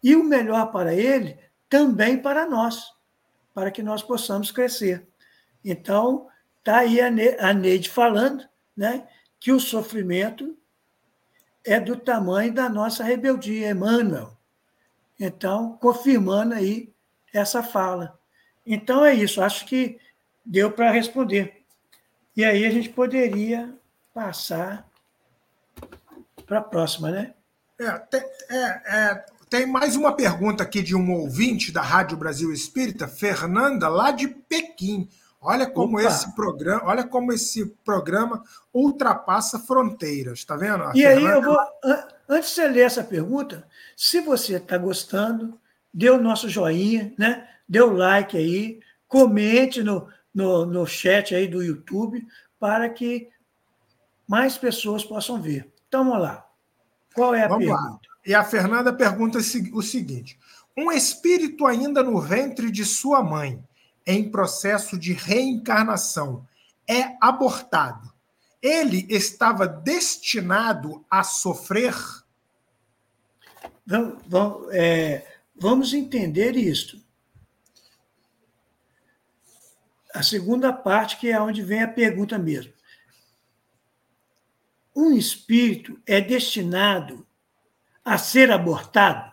E 0.03 0.17
o 0.17 0.25
melhor 0.25 0.73
para 0.73 0.95
ele 0.95 1.39
também 1.69 2.21
para 2.21 2.47
nós, 2.47 2.93
para 3.55 3.71
que 3.71 3.83
nós 3.83 4.03
possamos 4.03 4.51
crescer. 4.51 5.07
Então, 5.65 6.29
está 6.59 6.79
aí 6.79 7.01
a 7.01 7.55
Neide 7.55 7.89
falando 7.89 8.47
né, 8.77 9.09
que 9.43 9.51
o 9.51 9.59
sofrimento 9.59 10.57
é 11.64 11.80
do 11.80 11.97
tamanho 11.97 12.55
da 12.55 12.68
nossa 12.68 13.03
rebeldia, 13.03 13.72
Emmanuel. 13.72 14.36
Então, 15.18 15.76
confirmando 15.80 16.55
aí 16.55 16.93
essa 17.34 17.61
fala. 17.61 18.16
Então 18.64 19.05
é 19.05 19.12
isso, 19.12 19.43
acho 19.43 19.66
que 19.66 19.99
deu 20.47 20.70
para 20.70 20.93
responder. 20.93 21.64
E 22.36 22.45
aí 22.45 22.64
a 22.64 22.70
gente 22.70 22.88
poderia 22.90 23.74
passar 24.14 24.88
para 26.47 26.59
a 26.59 26.62
próxima, 26.62 27.11
né? 27.11 27.34
É, 27.80 27.90
tem, 27.99 28.20
é, 28.49 28.82
é, 28.86 29.26
tem 29.51 29.66
mais 29.66 29.97
uma 29.97 30.14
pergunta 30.14 30.62
aqui 30.62 30.80
de 30.80 30.95
um 30.95 31.12
ouvinte 31.14 31.72
da 31.72 31.82
Rádio 31.82 32.16
Brasil 32.16 32.53
Espírita, 32.53 33.09
Fernanda, 33.09 33.88
lá 33.88 34.12
de 34.12 34.28
Pequim. 34.28 35.09
Olha 35.43 35.68
como 35.68 35.99
Opa. 35.99 36.07
esse 36.07 36.32
programa, 36.36 36.82
olha 36.84 37.05
como 37.05 37.32
esse 37.32 37.66
programa 37.84 38.45
ultrapassa 38.72 39.59
fronteiras, 39.59 40.38
está 40.38 40.57
vendo? 40.57 40.84
A 40.84 40.93
e 40.95 41.03
Fernanda... 41.03 41.28
aí 41.28 41.34
eu 41.34 41.43
vou, 41.43 41.59
antes 42.28 42.51
de 42.51 42.55
você 42.55 42.68
ler 42.68 42.86
essa 42.86 43.03
pergunta, 43.03 43.66
se 43.97 44.20
você 44.20 44.57
está 44.57 44.78
gostando, 44.78 45.59
dê 45.93 46.09
o 46.11 46.20
nosso 46.20 46.49
joinha, 46.49 47.12
né? 47.18 47.49
dê 47.68 47.80
o 47.80 47.93
like 47.93 48.36
aí, 48.36 48.80
comente 49.09 49.82
no, 49.82 50.07
no, 50.32 50.64
no 50.66 50.86
chat 50.86 51.34
aí 51.34 51.49
do 51.49 51.62
YouTube 51.62 52.26
para 52.61 52.88
que 52.88 53.28
mais 54.28 54.57
pessoas 54.57 55.05
possam 55.05 55.40
ver. 55.40 55.72
Então, 55.88 56.05
vamos 56.05 56.22
lá. 56.22 56.47
Qual 57.14 57.34
é 57.34 57.45
a 57.45 57.49
vamos 57.49 57.66
pergunta? 57.66 57.82
Lá. 57.90 57.99
E 58.24 58.34
a 58.34 58.45
Fernanda 58.45 58.93
pergunta 58.93 59.38
o 59.38 59.82
seguinte: 59.82 60.38
um 60.76 60.93
espírito 60.93 61.66
ainda 61.66 62.03
no 62.03 62.20
ventre 62.20 62.70
de 62.70 62.84
sua 62.84 63.22
mãe, 63.22 63.62
em 64.07 64.31
processo 64.31 64.99
de 64.99 65.13
reencarnação, 65.13 66.47
é 66.89 67.17
abortado. 67.21 68.13
Ele 68.61 69.07
estava 69.09 69.67
destinado 69.67 71.05
a 71.11 71.25
sofrer? 71.25 71.95
É, 74.71 75.27
vamos 75.57 75.93
entender 75.93 76.57
isto. 76.57 77.03
a 80.13 80.23
segunda 80.23 80.73
parte, 80.73 81.17
que 81.17 81.31
é 81.31 81.41
onde 81.41 81.63
vem 81.63 81.83
a 81.83 81.89
pergunta 81.89 82.39
mesmo. 82.39 82.73
Um 84.95 85.17
espírito 85.17 86.01
é 86.07 86.21
destinado 86.21 87.27
a 88.05 88.19
ser 88.19 88.51
abortado? 88.51 89.32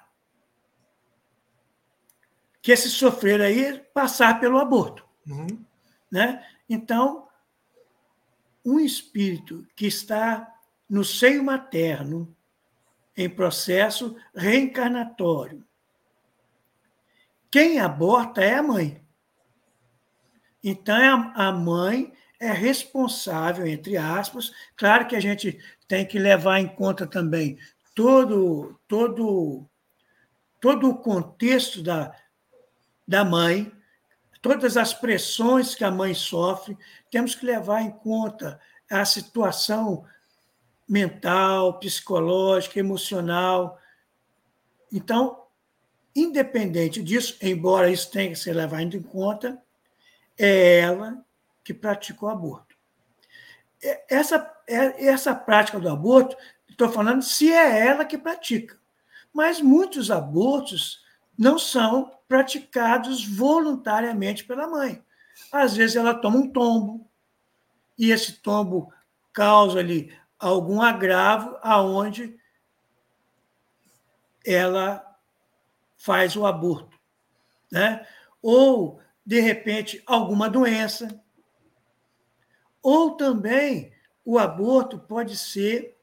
Que 2.62 2.72
esse 2.72 2.90
sofrer 2.90 3.42
aí 3.42 3.64
é 3.64 3.78
passar 3.78 4.40
pelo 4.40 4.60
aborto. 4.60 5.06
Uhum. 5.28 5.66
Né? 6.12 6.46
Então, 6.68 7.28
um 8.66 8.80
espírito 8.80 9.66
que 9.76 9.88
está 9.88 10.52
no 10.90 11.04
seio 11.04 11.44
materno, 11.44 12.36
em 13.16 13.30
processo 13.30 14.16
reencarnatório. 14.34 15.66
Quem 17.52 17.80
aborta 17.80 18.42
é 18.42 18.56
a 18.56 18.64
mãe. 18.64 19.04
Então, 20.64 21.34
a 21.36 21.52
mãe 21.52 22.14
é 22.40 22.52
responsável, 22.52 23.68
entre 23.68 23.98
aspas. 23.98 24.54
Claro 24.76 25.08
que 25.08 25.16
a 25.16 25.20
gente 25.20 25.60
tem 25.88 26.06
que 26.06 26.18
levar 26.18 26.60
em 26.60 26.68
conta 26.68 27.06
também 27.06 27.58
todo, 27.94 28.80
todo, 28.88 29.70
todo 30.62 30.90
o 30.90 30.98
contexto 30.98 31.84
da, 31.84 32.16
da 33.10 33.26
mãe, 33.26 33.72
todas 34.40 34.78
as 34.78 34.94
pressões 34.94 35.74
que 35.74 35.84
a 35.84 35.90
mãe 35.90 36.14
sofre, 36.14 36.78
temos 37.10 37.34
que 37.34 37.44
levar 37.44 37.82
em 37.82 37.90
conta 37.90 38.60
a 38.88 39.04
situação 39.04 40.06
mental, 40.88 41.80
psicológica, 41.80 42.80
emocional. 42.80 43.80
Então, 44.94 45.44
independente 46.16 47.02
disso, 47.02 47.36
embora 47.42 47.90
isso 47.90 48.12
tenha 48.12 48.30
que 48.30 48.36
ser 48.36 48.54
levado 48.54 48.96
em 48.96 49.02
conta, 49.02 49.60
é 50.38 50.82
ela 50.82 51.26
que 51.64 51.74
pratica 51.74 52.28
o 52.28 52.30
aborto. 52.30 52.76
É, 53.82 54.18
essa, 54.18 54.56
é, 54.68 55.08
essa 55.08 55.34
prática 55.34 55.80
do 55.80 55.90
aborto, 55.90 56.38
estou 56.70 56.90
falando 56.90 57.24
se 57.24 57.52
é 57.52 57.88
ela 57.88 58.06
que 58.06 58.20
pratica. 58.20 58.80
Mas 59.34 59.60
muitos 59.60 60.12
abortos 60.12 61.09
não 61.40 61.58
são 61.58 62.12
praticados 62.28 63.26
voluntariamente 63.26 64.44
pela 64.44 64.68
mãe. 64.68 65.02
Às 65.50 65.78
vezes 65.78 65.96
ela 65.96 66.14
toma 66.14 66.38
um 66.38 66.52
tombo, 66.52 67.10
e 67.98 68.12
esse 68.12 68.34
tombo 68.34 68.94
causa 69.32 69.80
ali 69.80 70.14
algum 70.38 70.82
agravo 70.82 71.58
aonde 71.62 72.38
ela 74.46 75.18
faz 75.96 76.36
o 76.36 76.46
aborto, 76.46 77.00
né? 77.72 78.06
Ou 78.42 79.00
de 79.26 79.40
repente 79.40 80.04
alguma 80.06 80.50
doença, 80.50 81.24
ou 82.82 83.12
também 83.16 83.94
o 84.26 84.38
aborto 84.38 85.00
pode 85.00 85.38
ser 85.38 85.98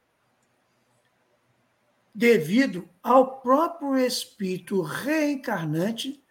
devido 2.16 2.88
ao 3.02 3.42
próprio 3.42 3.98
espírito 3.98 4.80
reencarnante 4.80 6.24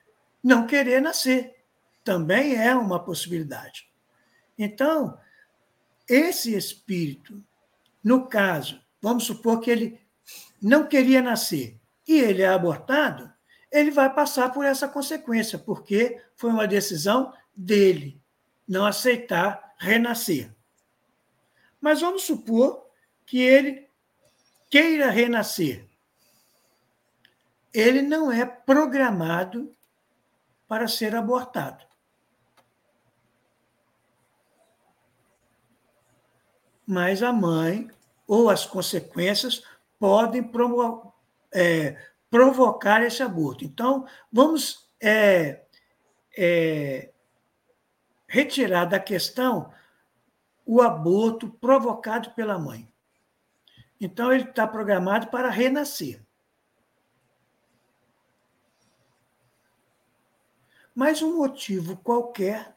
não 0.43 0.65
querer 0.65 0.99
nascer. 0.99 1.63
Também 2.03 2.55
é 2.55 2.75
uma 2.75 2.99
possibilidade. 2.99 3.87
Então, 4.57 5.15
esse 6.09 6.55
espírito, 6.55 7.39
no 8.03 8.25
caso, 8.27 8.81
vamos 8.99 9.25
supor 9.25 9.59
que 9.59 9.69
ele 9.69 10.01
não 10.59 10.87
queria 10.87 11.21
nascer 11.21 11.79
e 12.07 12.19
ele 12.19 12.41
é 12.41 12.47
abortado, 12.47 13.31
ele 13.71 13.91
vai 13.91 14.11
passar 14.11 14.51
por 14.51 14.65
essa 14.65 14.87
consequência, 14.87 15.59
porque 15.59 16.19
foi 16.35 16.49
uma 16.49 16.67
decisão 16.67 17.31
dele 17.55 18.19
não 18.67 18.87
aceitar 18.87 19.75
renascer. 19.77 20.51
Mas 21.79 22.01
vamos 22.01 22.23
supor 22.23 22.87
que 23.23 23.39
ele 23.39 23.84
queira 24.69 25.09
renascer, 25.09 25.87
ele 27.73 28.01
não 28.01 28.31
é 28.31 28.45
programado 28.45 29.75
para 30.67 30.87
ser 30.87 31.15
abortado. 31.15 31.85
Mas 36.87 37.21
a 37.23 37.33
mãe 37.33 37.89
ou 38.27 38.49
as 38.49 38.65
consequências 38.65 39.63
podem 39.99 40.43
provo 40.43 41.13
é, 41.51 41.97
provocar 42.29 43.01
esse 43.01 43.23
aborto. 43.23 43.63
Então, 43.63 44.05
vamos 44.31 44.89
é, 45.01 45.65
é, 46.37 47.11
retirar 48.27 48.85
da 48.85 48.99
questão 48.99 49.71
o 50.65 50.81
aborto 50.81 51.49
provocado 51.49 52.31
pela 52.31 52.59
mãe. 52.59 52.87
Então, 53.99 54.31
ele 54.31 54.43
está 54.43 54.67
programado 54.67 55.27
para 55.27 55.49
renascer. 55.49 56.21
Mas 60.93 61.21
um 61.21 61.37
motivo 61.37 61.97
qualquer 61.97 62.75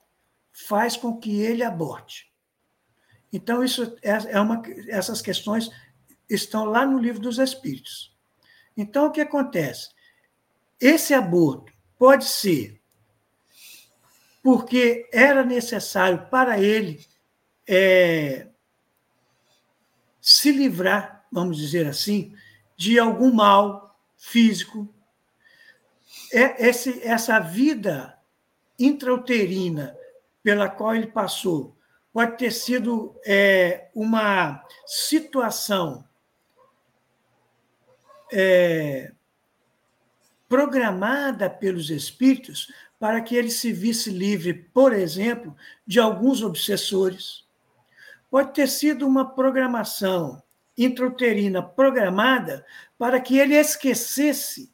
faz 0.53 0.97
com 0.97 1.17
que 1.17 1.41
ele 1.41 1.63
aborte. 1.63 2.33
Então, 3.33 3.63
isso 3.63 3.97
é, 4.03 4.33
é 4.33 4.41
uma, 4.41 4.63
essas 4.89 5.21
questões 5.21 5.71
estão 6.29 6.65
lá 6.65 6.85
no 6.85 6.99
livro 6.99 7.21
dos 7.21 7.39
Espíritos. 7.39 8.17
Então, 8.77 9.07
o 9.07 9.11
que 9.11 9.21
acontece? 9.21 9.91
Esse 10.81 11.15
aborto 11.15 11.73
pode 11.99 12.25
ser 12.25 12.81
porque 14.43 15.09
era 15.13 15.45
necessário 15.45 16.27
para 16.31 16.59
ele 16.59 17.05
é, 17.67 18.49
se 20.29 20.53
livrar, 20.53 21.25
vamos 21.33 21.57
dizer 21.57 21.87
assim, 21.87 22.37
de 22.77 22.99
algum 22.99 23.33
mal 23.33 23.99
físico. 24.15 24.87
É 26.31 26.69
esse, 26.69 27.03
essa 27.03 27.39
vida 27.39 28.19
intrauterina 28.79 29.97
pela 30.43 30.69
qual 30.69 30.95
ele 30.95 31.07
passou 31.07 31.75
pode 32.13 32.37
ter 32.37 32.51
sido 32.51 33.19
é, 33.25 33.89
uma 33.95 34.63
situação 34.85 36.05
é, 38.31 39.11
programada 40.47 41.49
pelos 41.49 41.89
espíritos 41.89 42.71
para 43.01 43.23
que 43.23 43.35
ele 43.35 43.51
se 43.51 43.73
visse 43.73 44.11
livre, 44.11 44.53
por 44.53 44.93
exemplo, 44.93 45.57
de 45.87 45.99
alguns 45.99 46.43
obsessores 46.43 47.48
pode 48.31 48.53
ter 48.53 48.69
sido 48.69 49.07
uma 49.07 49.25
programação 49.35 50.43
intrauterina 50.77 51.63
programada 51.63 52.65
para 52.97 53.21
que 53.21 53.39
ele 53.39 53.55
esquecesse 53.55 54.71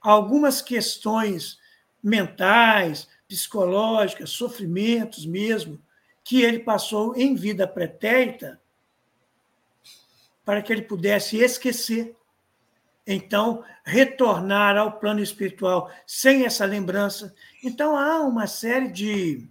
algumas 0.00 0.60
questões 0.60 1.58
mentais, 2.02 3.08
psicológicas, 3.26 4.30
sofrimentos 4.30 5.26
mesmo, 5.26 5.80
que 6.24 6.42
ele 6.42 6.60
passou 6.60 7.16
em 7.16 7.34
vida 7.34 7.66
pretérita, 7.66 8.60
para 10.44 10.62
que 10.62 10.72
ele 10.72 10.82
pudesse 10.82 11.36
esquecer. 11.38 12.16
Então, 13.06 13.64
retornar 13.84 14.76
ao 14.76 14.98
plano 14.98 15.20
espiritual 15.20 15.90
sem 16.06 16.44
essa 16.44 16.64
lembrança. 16.64 17.34
Então, 17.62 17.96
há 17.96 18.20
uma 18.20 18.46
série 18.46 18.88
de 18.88 19.48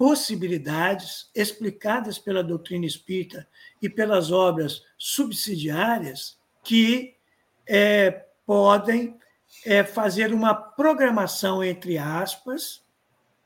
possibilidades 0.00 1.28
explicadas 1.34 2.18
pela 2.18 2.42
doutrina 2.42 2.86
espírita 2.86 3.46
e 3.82 3.86
pelas 3.86 4.32
obras 4.32 4.82
subsidiárias 4.96 6.38
que 6.64 7.16
é, 7.66 8.24
podem 8.46 9.14
é, 9.62 9.84
fazer 9.84 10.32
uma 10.32 10.54
programação, 10.54 11.62
entre 11.62 11.98
aspas, 11.98 12.82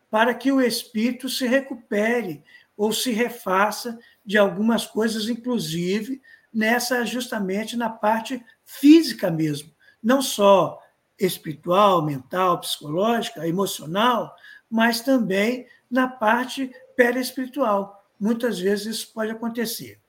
para 0.09 0.33
que 0.33 0.53
o 0.53 0.61
espírito 0.61 1.29
se 1.29 1.45
recupere 1.45 2.41
ou 2.77 2.93
se 2.93 3.11
refaça 3.11 3.99
de 4.25 4.39
algumas 4.39 4.87
coisas, 4.87 5.29
inclusive 5.29 6.23
nessa 6.53 7.05
justamente 7.05 7.77
na 7.77 7.91
parte 7.91 8.41
física 8.65 9.29
mesmo, 9.29 9.75
não 10.01 10.23
só 10.23 10.81
espiritual, 11.19 12.01
mental, 12.01 12.61
psicológica, 12.61 13.45
emocional, 13.45 14.37
mas 14.71 15.01
também 15.01 15.67
na 15.95 16.09
parte 16.09 16.75
perespiritual. 16.97 18.05
Muitas 18.19 18.59
vezes 18.59 18.97
isso 18.97 19.13
pode 19.15 19.31
acontecer. 19.31 20.01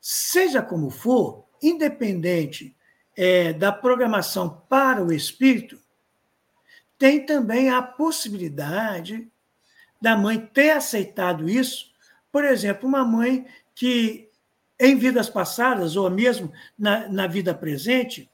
Seja 0.00 0.62
como 0.62 0.88
for, 0.88 1.44
independente 1.60 2.76
é, 3.16 3.52
da 3.52 3.72
programação 3.72 4.62
para 4.68 5.02
o 5.02 5.12
espírito, 5.12 5.80
tem 6.96 7.26
também 7.26 7.70
a 7.70 7.82
possibilidade 7.82 9.28
da 10.00 10.16
mãe 10.16 10.38
ter 10.38 10.70
aceitado 10.70 11.48
isso. 11.48 11.92
Por 12.30 12.44
exemplo, 12.44 12.88
uma 12.88 13.04
mãe 13.04 13.46
que, 13.74 14.30
em 14.78 14.96
vidas 14.96 15.28
passadas, 15.28 15.96
ou 15.96 16.08
mesmo 16.08 16.52
na, 16.78 17.08
na 17.08 17.26
vida 17.26 17.52
presente, 17.52 18.30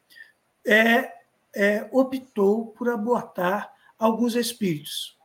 é, 0.66 1.10
é, 1.54 1.88
optou 1.90 2.66
por 2.66 2.90
abortar 2.90 3.72
alguns 3.98 4.36
espíritos 4.36 5.16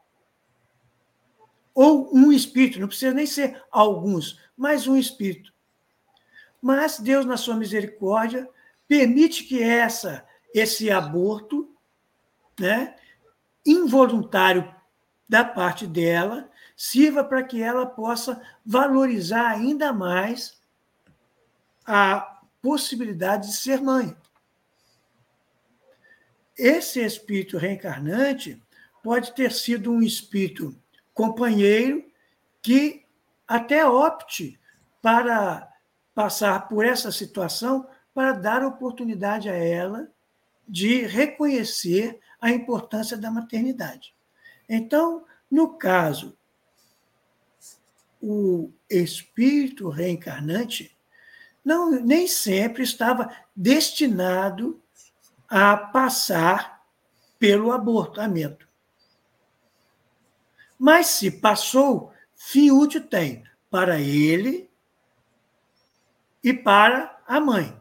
ou 1.78 2.10
um 2.12 2.32
espírito, 2.32 2.80
não 2.80 2.88
precisa 2.88 3.14
nem 3.14 3.28
ser 3.28 3.64
alguns, 3.70 4.42
mas 4.58 4.88
um 4.88 4.98
espírito. 4.98 5.54
Mas 6.60 7.00
Deus, 7.00 7.24
na 7.24 7.38
sua 7.38 7.56
misericórdia, 7.56 8.50
permite 8.88 9.44
que 9.44 9.62
essa 9.62 10.26
esse 10.52 10.90
aborto, 10.90 11.72
né, 12.60 12.96
involuntário 13.64 14.74
da 15.30 15.46
parte 15.46 15.86
dela, 15.86 16.50
sirva 16.76 17.24
para 17.24 17.44
que 17.44 17.62
ela 17.62 17.86
possa 17.86 18.42
valorizar 18.66 19.48
ainda 19.48 19.94
mais 19.94 20.60
a 21.86 22.42
possibilidade 22.60 23.50
de 23.50 23.56
ser 23.56 23.82
mãe. 23.82 24.18
Esse 26.58 27.06
espírito 27.06 27.56
reencarnante 27.56 28.60
pode 29.04 29.32
ter 29.36 29.52
sido 29.52 29.92
um 29.92 30.02
espírito 30.02 30.76
companheiro 31.18 32.06
que 32.62 33.04
até 33.48 33.84
opte 33.84 34.60
para 35.02 35.68
passar 36.14 36.68
por 36.68 36.86
essa 36.86 37.12
situação 37.12 37.88
para 38.14 38.34
dar 38.34 38.64
oportunidade 38.64 39.50
a 39.50 39.56
ela 39.56 40.08
de 40.68 41.02
reconhecer 41.08 42.20
a 42.40 42.52
importância 42.52 43.18
da 43.18 43.32
maternidade. 43.32 44.14
Então, 44.70 45.26
no 45.50 45.76
caso, 45.78 46.38
o 48.22 48.72
espírito 48.88 49.90
reencarnante 49.90 50.96
não 51.66 51.90
nem 51.90 52.28
sempre 52.28 52.84
estava 52.84 53.36
destinado 53.56 54.80
a 55.50 55.76
passar 55.76 56.86
pelo 57.40 57.72
abortamento. 57.72 58.67
Mas 60.78 61.08
se 61.08 61.32
passou, 61.32 62.12
fim 62.36 62.72
útil 62.72 63.08
tem 63.08 63.44
para 63.70 64.00
ele 64.00 64.70
e 66.44 66.54
para 66.54 67.20
a 67.28 67.40
mãe. 67.40 67.80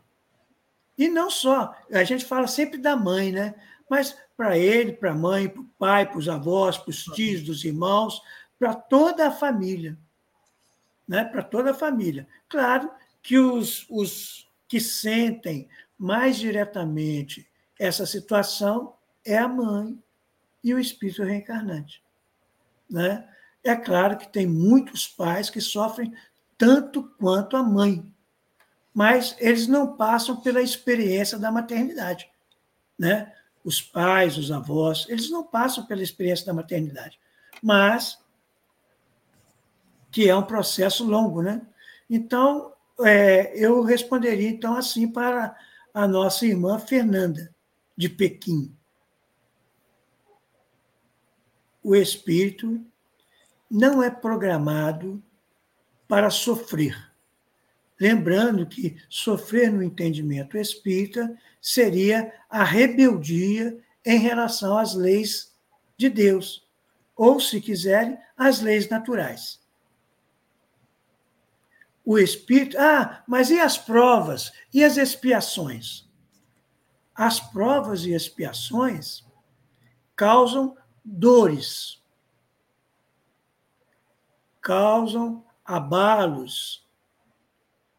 E 0.99 1.09
não 1.09 1.31
só, 1.31 1.77
a 1.93 2.05
gente 2.05 2.25
fala 2.25 2.47
sempre 2.47 2.79
da 2.79 2.97
mãe, 2.97 3.31
né? 3.31 3.55
Mas 3.89 4.17
para 4.37 4.59
ele, 4.59 4.93
para 4.93 5.13
a 5.13 5.15
mãe, 5.15 5.49
para 5.49 5.61
o 5.61 5.69
pai, 5.79 6.07
para 6.07 6.19
os 6.19 6.29
avós, 6.29 6.77
para 6.79 6.91
os 6.91 7.05
tios, 7.05 7.43
dos 7.43 7.65
irmãos, 7.65 8.23
para 8.59 8.75
toda 8.75 9.29
a 9.29 9.31
família. 9.31 9.97
Né? 11.07 11.25
Para 11.25 11.43
toda 11.43 11.71
a 11.71 11.75
família. 11.75 12.27
Claro 12.49 12.91
que 13.23 13.39
os, 13.39 13.87
os 13.89 14.49
que 14.67 14.81
sentem 14.81 15.69
mais 15.99 16.37
diretamente 16.37 17.49
essa 17.79 18.07
situação 18.07 18.95
é 19.25 19.37
a 19.37 19.49
mãe 19.49 19.99
e 20.63 20.75
o 20.75 20.79
espírito 20.79 21.23
reencarnante. 21.23 22.03
Né? 22.89 23.27
É 23.63 23.75
claro 23.75 24.17
que 24.17 24.29
tem 24.29 24.47
muitos 24.47 25.07
pais 25.07 25.51
que 25.51 25.61
sofrem 25.61 26.13
tanto 26.57 27.03
quanto 27.19 27.57
a 27.57 27.63
mãe, 27.63 28.05
mas 28.95 29.37
eles 29.39 29.67
não 29.67 29.97
passam 29.97 30.41
pela 30.41 30.63
experiência 30.63 31.39
da 31.39 31.51
maternidade. 31.51 32.31
Né? 32.99 33.33
Os 33.65 33.83
pais, 33.83 34.39
os 34.39 34.51
avós, 34.51 35.07
eles 35.09 35.31
não 35.31 35.45
passam 35.45 35.85
pela 35.85 36.03
experiência 36.03 36.47
da 36.47 36.55
maternidade, 36.55 37.19
mas 37.63 38.19
que 40.11 40.29
é 40.29 40.37
um 40.37 40.43
processo 40.43 41.05
longo. 41.05 41.43
Né? 41.43 41.61
Então, 42.09 42.73
é, 43.01 43.53
eu 43.55 43.83
responderia 43.83 44.49
então 44.49 44.77
assim 44.77 45.09
para 45.09 45.57
a 45.93 46.07
nossa 46.07 46.47
irmã 46.47 46.79
Fernanda, 46.79 47.55
de 47.97 48.09
Pequim. 48.09 48.76
O 51.87 51.95
espírito 51.95 52.85
não 53.71 54.03
é 54.03 54.11
programado 54.11 55.23
para 56.09 56.31
sofrer 56.31 56.97
Lembrando 57.99 58.67
que 58.67 58.97
sofrer 59.09 59.73
no 59.73 59.83
entendimento 59.83 60.59
espírita 60.59 61.35
seria 61.61 62.33
a 62.49 62.63
rebeldia 62.63 63.79
em 64.05 64.19
relação 64.19 64.77
às 64.77 64.95
leis 64.95 65.55
de 65.97 66.11
Deus, 66.11 66.67
ou, 67.17 67.41
se 67.41 67.59
quiserem, 67.59 68.19
às 68.37 68.61
leis 68.61 68.89
naturais. 68.89 69.59
O 72.05 72.19
espírito. 72.19 72.77
Ah, 72.79 73.25
mas 73.27 73.49
e 73.51 73.59
as 73.59 73.79
provas? 73.79 74.53
E 74.73 74.85
as 74.85 74.99
expiações? 74.99 76.07
As 77.15 77.41
provas 77.41 78.05
e 78.05 78.13
expiações 78.13 79.25
causam 80.15 80.77
dores, 81.07 82.03
causam 84.61 85.45
abalos, 85.65 86.85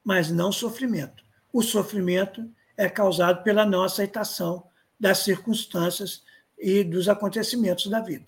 mas 0.04 0.30
não 0.30 0.52
sofrimento. 0.52 1.24
O 1.54 1.62
sofrimento 1.62 2.50
é 2.76 2.90
causado 2.90 3.42
pela 3.44 3.66
não 3.66 3.84
aceitação 3.84 4.68
das 5.00 5.20
circunstâncias 5.20 6.24
e 6.60 6.84
dos 6.84 7.08
acontecimentos 7.08 7.88
da 7.88 8.02
vida. 8.02 8.26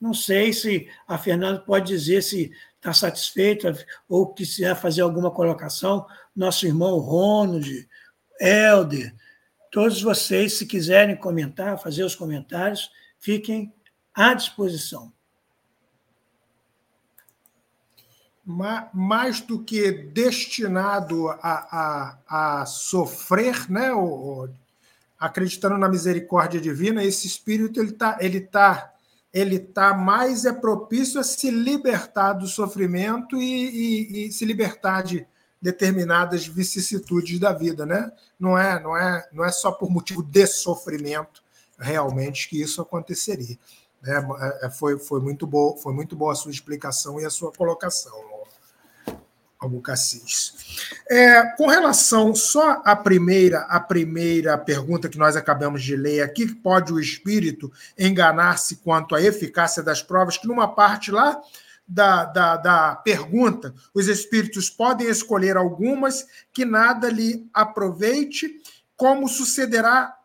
Não 0.00 0.14
sei 0.14 0.52
se 0.52 0.88
a 1.06 1.18
Fernanda 1.18 1.60
pode 1.60 1.86
dizer 1.86 2.22
se 2.22 2.52
está 2.76 2.92
satisfeita 2.92 3.76
ou 4.08 4.32
quiser 4.32 4.76
fazer 4.76 5.02
alguma 5.02 5.30
colocação. 5.30 6.06
Nosso 6.34 6.66
irmão 6.66 6.98
Ronald, 6.98 7.88
Helder, 8.40 9.14
todos 9.70 10.02
vocês, 10.02 10.54
se 10.54 10.66
quiserem 10.66 11.16
comentar, 11.16 11.78
fazer 11.78 12.04
os 12.04 12.14
comentários, 12.14 12.90
fiquem 13.22 13.72
à 14.12 14.34
disposição. 14.34 15.10
mais 18.92 19.40
do 19.40 19.62
que 19.62 19.92
destinado 19.92 21.28
a, 21.28 22.18
a, 22.28 22.60
a 22.60 22.66
sofrer, 22.66 23.70
né? 23.70 23.92
O, 23.92 24.48
acreditando 25.16 25.78
na 25.78 25.88
misericórdia 25.88 26.60
divina, 26.60 27.04
esse 27.04 27.28
espírito 27.28 27.80
ele 27.80 27.90
está 27.90 28.18
ele 28.20 28.40
tá, 28.40 28.92
ele 29.32 29.60
tá 29.60 29.94
mais 29.94 30.44
é 30.44 30.52
propício 30.52 31.20
a 31.20 31.22
se 31.22 31.52
libertar 31.52 32.32
do 32.32 32.48
sofrimento 32.48 33.40
e, 33.40 33.44
e, 33.44 34.26
e, 34.26 34.32
se 34.32 34.44
libertar 34.44 35.02
de 35.02 35.24
determinadas 35.60 36.44
vicissitudes 36.44 37.38
da 37.38 37.52
vida, 37.52 37.86
né? 37.86 38.10
Não 38.40 38.58
é, 38.58 38.82
não 38.82 38.96
é, 38.96 39.28
não 39.32 39.44
é 39.44 39.52
só 39.52 39.70
por 39.70 39.88
motivo 39.88 40.20
de 40.20 40.44
sofrimento 40.48 41.41
realmente 41.82 42.48
que 42.48 42.60
isso 42.60 42.80
aconteceria. 42.80 43.58
Né? 44.02 44.24
É, 44.62 44.70
foi, 44.70 44.98
foi 44.98 45.20
muito 45.20 45.46
boa, 45.46 45.76
foi 45.76 45.92
muito 45.92 46.16
boa 46.16 46.32
a 46.32 46.36
sua 46.36 46.50
explicação 46.50 47.20
e 47.20 47.24
a 47.24 47.30
sua 47.30 47.52
colocação. 47.52 48.32
Albucacis. 49.62 50.96
É, 51.08 51.44
com 51.56 51.68
relação 51.68 52.34
só 52.34 52.82
à 52.84 52.96
primeira, 52.96 53.60
a 53.60 53.78
primeira 53.78 54.58
pergunta 54.58 55.08
que 55.08 55.18
nós 55.18 55.36
acabamos 55.36 55.84
de 55.84 55.94
ler 55.94 56.20
aqui, 56.20 56.52
pode 56.52 56.92
o 56.92 56.98
espírito 56.98 57.70
enganar-se 57.96 58.76
quanto 58.76 59.14
à 59.14 59.22
eficácia 59.22 59.82
das 59.82 60.02
provas, 60.02 60.36
que 60.36 60.48
numa 60.48 60.74
parte 60.74 61.12
lá 61.12 61.40
da, 61.86 62.24
da, 62.24 62.56
da 62.56 62.96
pergunta, 62.96 63.74
os 63.94 64.08
espíritos 64.08 64.68
podem 64.68 65.08
escolher 65.08 65.56
algumas 65.56 66.26
que 66.52 66.64
nada 66.64 67.08
lhe 67.08 67.48
aproveite, 67.54 68.60
como 68.96 69.28
sucederá 69.28 70.16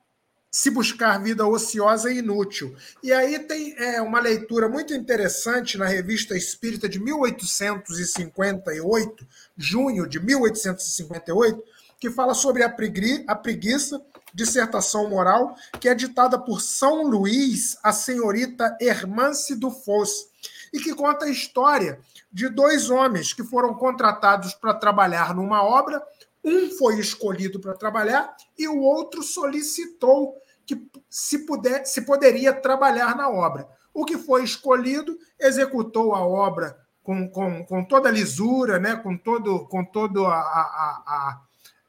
se 0.51 0.69
buscar 0.69 1.21
vida 1.21 1.45
ociosa 1.45 2.11
e 2.11 2.17
inútil. 2.19 2.75
E 3.03 3.13
aí 3.13 3.39
tem 3.39 3.75
é, 3.77 4.01
uma 4.01 4.19
leitura 4.19 4.67
muito 4.69 4.93
interessante 4.93 5.77
na 5.77 5.85
Revista 5.85 6.35
Espírita 6.35 6.89
de 6.89 6.99
1858, 6.99 9.27
junho 9.57 10.07
de 10.07 10.19
1858, 10.19 11.63
que 11.99 12.09
fala 12.09 12.33
sobre 12.33 12.63
a, 12.63 12.69
pregui, 12.69 13.23
a 13.27 13.35
preguiça, 13.35 14.01
dissertação 14.33 15.09
moral, 15.09 15.55
que 15.79 15.89
é 15.89 15.95
ditada 15.95 16.39
por 16.39 16.61
São 16.61 17.03
Luís, 17.03 17.77
a 17.83 17.91
senhorita 17.91 18.77
Hermance 18.79 19.55
do 19.55 19.71
Foz, 19.71 20.27
e 20.73 20.79
que 20.79 20.93
conta 20.93 21.25
a 21.25 21.29
história 21.29 21.99
de 22.31 22.49
dois 22.49 22.89
homens 22.89 23.33
que 23.33 23.43
foram 23.43 23.73
contratados 23.73 24.53
para 24.53 24.73
trabalhar 24.73 25.33
numa 25.33 25.63
obra. 25.63 26.01
Um 26.47 26.69
foi 26.77 26.97
escolhido 26.97 27.59
para 27.59 27.73
trabalhar 27.73 28.33
e 28.57 28.69
o 28.69 28.79
outro 28.79 29.21
solicitou 29.21 30.33
que 30.65 30.81
se, 31.09 31.39
puder, 31.39 31.85
se 31.85 32.03
poderia 32.03 32.53
trabalhar 32.53 33.17
na 33.17 33.29
obra. 33.29 33.67
O 33.93 34.05
que 34.05 34.17
foi 34.17 34.45
escolhido 34.45 35.17
executou 35.37 36.15
a 36.15 36.25
obra 36.25 36.77
com, 37.03 37.29
com, 37.29 37.65
com 37.65 37.83
toda 37.83 38.07
a 38.07 38.11
lisura, 38.13 38.79
né? 38.79 38.95
com 38.95 39.17
todo, 39.17 39.67
com 39.67 39.83
todo 39.83 40.25
a, 40.25 40.37
a, 40.37 41.41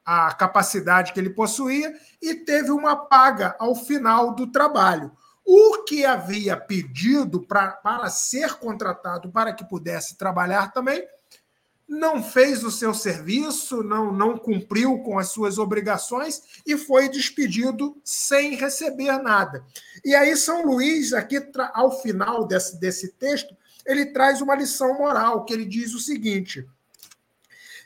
a, 0.05 0.27
a 0.27 0.35
capacidade 0.35 1.13
que 1.13 1.21
ele 1.21 1.31
possuía, 1.31 1.95
e 2.21 2.35
teve 2.35 2.73
uma 2.73 2.97
paga 2.97 3.55
ao 3.61 3.77
final 3.77 4.35
do 4.35 4.51
trabalho. 4.51 5.13
O 5.45 5.85
que 5.85 6.05
havia 6.05 6.57
pedido 6.57 7.47
pra, 7.47 7.69
para 7.71 8.11
ser 8.11 8.55
contratado 8.55 9.31
para 9.31 9.53
que 9.53 9.65
pudesse 9.65 10.19
trabalhar 10.19 10.73
também 10.73 11.07
não 11.89 12.23
fez 12.23 12.63
o 12.63 12.71
seu 12.71 12.93
serviço, 12.93 13.83
não, 13.83 14.13
não 14.13 14.37
cumpriu 14.37 14.99
com 14.99 15.19
as 15.19 15.31
suas 15.31 15.57
obrigações 15.57 16.43
e 16.67 16.77
foi 16.77 17.09
despedido 17.09 17.97
sem 18.05 18.55
receber 18.55 19.17
nada. 19.23 19.65
E 20.05 20.15
aí, 20.15 20.37
São 20.37 20.67
Luís, 20.67 21.15
aqui 21.15 21.39
ao 21.73 22.03
final 22.03 22.47
desse, 22.47 22.79
desse 22.79 23.13
texto, 23.13 23.57
ele 23.87 24.07
traz 24.07 24.43
uma 24.43 24.55
lição 24.55 24.99
moral, 24.99 25.47
que 25.47 25.53
ele 25.55 25.65
diz 25.65 25.95
o 25.95 25.99
seguinte. 25.99 26.69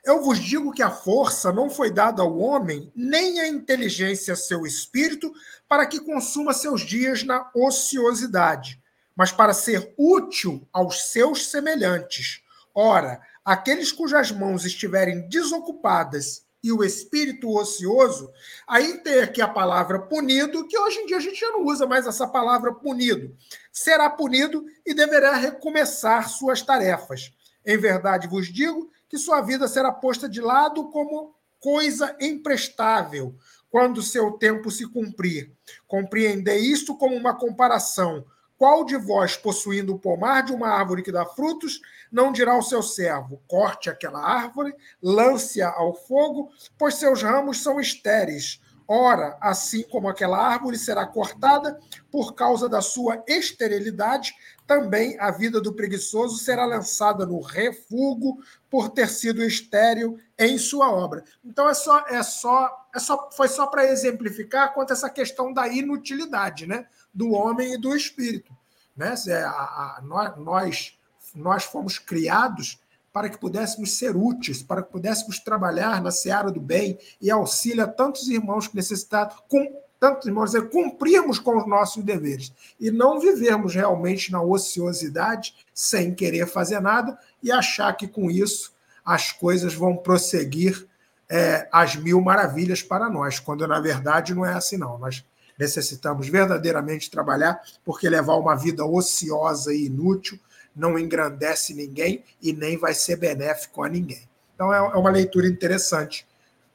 Eu 0.05 0.21
vos 0.21 0.41
digo 0.41 0.73
que 0.73 0.83
a 0.83 0.91
força 0.91 1.53
não 1.53 1.71
foi 1.71 1.89
dada 1.89 2.23
ao 2.23 2.37
homem, 2.37 2.91
nem 2.97 3.39
a 3.39 3.47
inteligência 3.47 4.35
seu 4.35 4.67
espírito, 4.67 5.33
para 5.69 5.87
que 5.87 6.01
consuma 6.01 6.53
seus 6.53 6.81
dias 6.81 7.23
na 7.23 7.49
ociosidade, 7.55 8.83
mas 9.15 9.31
para 9.31 9.55
ser 9.55 9.95
útil 9.97 10.67
aos 10.73 11.13
seus 11.13 11.47
semelhantes. 11.47 12.43
Ora, 12.75 13.21
aqueles 13.45 13.93
cujas 13.93 14.31
mãos 14.31 14.65
estiverem 14.65 15.29
desocupadas 15.29 16.47
e 16.63 16.71
o 16.71 16.85
espírito 16.85 17.51
ocioso, 17.51 18.31
aí 18.69 18.99
tem 18.99 19.21
aqui 19.21 19.43
a 19.43 19.49
palavra 19.49 19.99
punido, 19.99 20.67
que 20.69 20.79
hoje 20.79 21.01
em 21.01 21.07
dia 21.07 21.17
a 21.17 21.21
gente 21.21 21.41
já 21.41 21.51
não 21.51 21.65
usa 21.65 21.87
mais 21.87 22.07
essa 22.07 22.27
palavra 22.27 22.73
punido. 22.73 23.35
Será 23.73 24.09
punido 24.09 24.65
e 24.87 24.95
deverá 24.95 25.35
recomeçar 25.35 26.29
suas 26.29 26.63
tarefas. 26.63 27.33
Em 27.67 27.77
verdade 27.77 28.29
vos 28.29 28.47
digo 28.47 28.91
que 29.09 29.19
sua 29.19 29.41
vida 29.41 29.67
será 29.67 29.91
posta 29.91 30.29
de 30.29 30.41
lado 30.41 30.89
como 30.91 31.35
coisa 31.59 32.17
imprestável, 32.21 33.35
quando 33.71 34.03
seu 34.03 34.33
tempo 34.33 34.71
se 34.71 34.87
cumprir. 34.87 35.53
Compreendei 35.87 36.59
isto 36.59 36.97
como 36.97 37.17
uma 37.17 37.35
comparação. 37.35 38.25
Qual 38.63 38.85
de 38.85 38.97
vós, 38.97 39.37
possuindo 39.37 39.93
o 39.93 39.99
pomar 39.99 40.45
de 40.45 40.53
uma 40.53 40.69
árvore 40.69 41.03
que 41.03 41.11
dá 41.11 41.27
frutos, 41.27 41.81
não 42.13 42.31
dirá 42.31 42.53
ao 42.53 42.63
seu 42.63 42.81
servo: 42.81 43.43
corte 43.49 43.91
aquela 43.91 44.21
árvore, 44.25 44.73
lance-a 45.03 45.69
ao 45.69 45.93
fogo, 45.93 46.49
pois 46.79 46.95
seus 46.95 47.25
ramos 47.25 47.61
são 47.61 47.81
estéreis. 47.81 48.61
Ora, 48.87 49.37
assim 49.41 49.83
como 49.83 50.09
aquela 50.09 50.39
árvore 50.39 50.79
será 50.79 51.05
cortada 51.05 51.77
por 52.09 52.35
causa 52.35 52.69
da 52.69 52.81
sua 52.81 53.25
esterilidade, 53.27 54.33
também 54.67 55.19
a 55.19 55.31
vida 55.31 55.61
do 55.61 55.73
preguiçoso 55.73 56.39
será 56.39 56.65
lançada 56.65 57.27
no 57.27 57.41
refúgio 57.41 58.39
por 58.71 58.89
ter 58.91 59.09
sido 59.09 59.43
estéril 59.43 60.19
em 60.39 60.57
sua 60.59 60.91
obra. 60.91 61.25
Então 61.45 61.69
é 61.69 61.75
só 61.75 62.07
é 62.07 62.23
só 62.23 62.89
é 62.95 62.99
só 62.99 63.31
foi 63.33 63.49
só 63.49 63.67
para 63.67 63.91
exemplificar 63.91 64.73
quanto 64.73 64.93
essa 64.93 65.11
questão 65.11 65.53
da 65.53 65.69
inutilidade, 65.69 66.67
né? 66.67 66.87
do 67.13 67.33
homem 67.33 67.75
e 67.75 67.79
do 67.79 67.95
espírito. 67.95 68.57
Né? 68.97 69.15
A, 69.45 69.49
a, 69.49 70.01
nós, 70.03 70.99
nós 71.35 71.65
fomos 71.65 71.99
criados 71.99 72.81
para 73.13 73.29
que 73.29 73.39
pudéssemos 73.39 73.97
ser 73.99 74.17
úteis, 74.17 74.63
para 74.63 74.83
que 74.83 74.91
pudéssemos 74.91 75.39
trabalhar 75.39 76.01
na 76.01 76.11
seara 76.11 76.51
do 76.51 76.61
bem 76.61 76.99
e 77.21 77.31
auxiliar 77.31 77.95
tantos 77.95 78.29
irmãos 78.29 78.69
que 78.69 78.77
necessitaram, 78.77 79.37
com, 79.49 79.83
tantos 80.03 80.27
irmãos, 80.27 80.47
dizer, 80.47 80.69
cumprirmos 80.69 81.39
com 81.39 81.57
os 81.57 81.65
nossos 81.65 82.03
deveres 82.03 82.53
e 82.81 82.91
não 82.91 83.21
vivermos 83.21 83.73
realmente 83.73 84.33
na 84.33 84.43
ociosidade, 84.43 85.55
sem 85.73 86.13
querer 86.13 86.49
fazer 86.49 86.81
nada 86.81 87.17
e 87.41 87.53
achar 87.53 87.97
que 87.97 88.09
com 88.09 88.29
isso 88.29 88.75
as 89.05 89.31
coisas 89.31 89.75
vão 89.75 89.97
prosseguir 89.97 90.89
é, 91.29 91.69
às 91.71 91.95
mil 91.95 92.21
maravilhas 92.21 92.83
para 92.83 93.09
nós, 93.09 93.39
quando 93.39 93.65
na 93.65 93.79
verdade 93.79 94.35
não 94.35 94.45
é 94.45 94.55
assim, 94.55 94.77
não. 94.77 94.99
Nós 94.99 95.25
necessitamos 95.57 96.29
verdadeiramente 96.29 97.09
trabalhar, 97.09 97.63
porque 97.85 98.09
levar 98.09 98.35
uma 98.35 98.57
vida 98.57 98.85
ociosa 98.85 99.73
e 99.73 99.87
inútil 99.87 100.37
não 100.75 100.99
engrandece 100.99 101.75
ninguém 101.75 102.25
e 102.43 102.53
nem 102.53 102.77
vai 102.77 102.93
ser 102.93 103.15
benéfico 103.15 103.85
a 103.85 103.89
ninguém. 103.89 104.29
Então 104.57 104.75
é, 104.75 104.79
é 104.79 104.99
uma 104.99 105.11
leitura 105.11 105.47
interessante. 105.47 106.27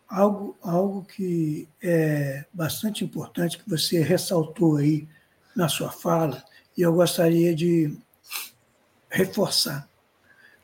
Algo, 0.07 0.57
algo 0.61 1.03
que 1.03 1.67
é 1.81 2.45
bastante 2.53 3.03
importante 3.03 3.57
que 3.57 3.69
você 3.69 4.01
ressaltou 4.01 4.77
aí 4.77 5.07
na 5.55 5.67
sua 5.67 5.91
fala, 5.91 6.45
e 6.77 6.81
eu 6.81 6.93
gostaria 6.93 7.53
de 7.53 7.97
reforçar. 9.09 9.89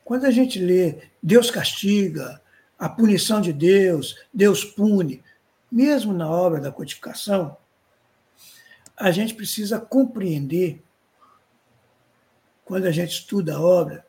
Quando 0.06 0.26
a 0.26 0.32
gente 0.32 0.60
lê 0.60 1.10
Deus 1.22 1.50
castiga, 1.52 2.42
a 2.78 2.88
punição 2.88 3.42
de 3.42 3.52
Deus, 3.52 4.16
Deus 4.34 4.64
pune, 4.64 5.24
mesmo 5.72 6.14
na 6.14 6.30
obra 6.30 6.62
da 6.62 6.72
codificação, 6.72 7.58
a 8.96 9.12
gente 9.12 9.34
precisa 9.34 9.80
compreender, 9.80 10.82
quando 12.64 12.86
a 12.86 12.92
gente 12.92 13.12
estuda 13.12 13.56
a 13.56 13.62
obra, 13.62 14.06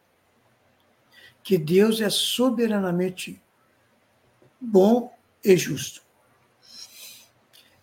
que 1.43 1.59
Deus 1.59 2.01
é 2.01 2.11
soberanamente 2.11 3.43
bom 4.61 5.13
e 5.45 5.57
justo. 5.57 6.03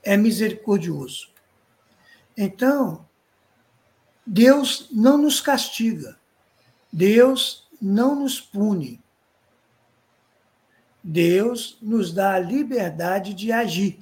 É 0.03 0.17
misericordioso. 0.17 1.29
Então, 2.35 3.07
Deus 4.25 4.87
não 4.91 5.17
nos 5.17 5.39
castiga. 5.39 6.17
Deus 6.91 7.69
não 7.81 8.15
nos 8.15 8.41
pune. 8.41 9.01
Deus 11.03 11.77
nos 11.81 12.13
dá 12.13 12.33
a 12.33 12.39
liberdade 12.39 13.33
de 13.33 13.51
agir. 13.51 13.99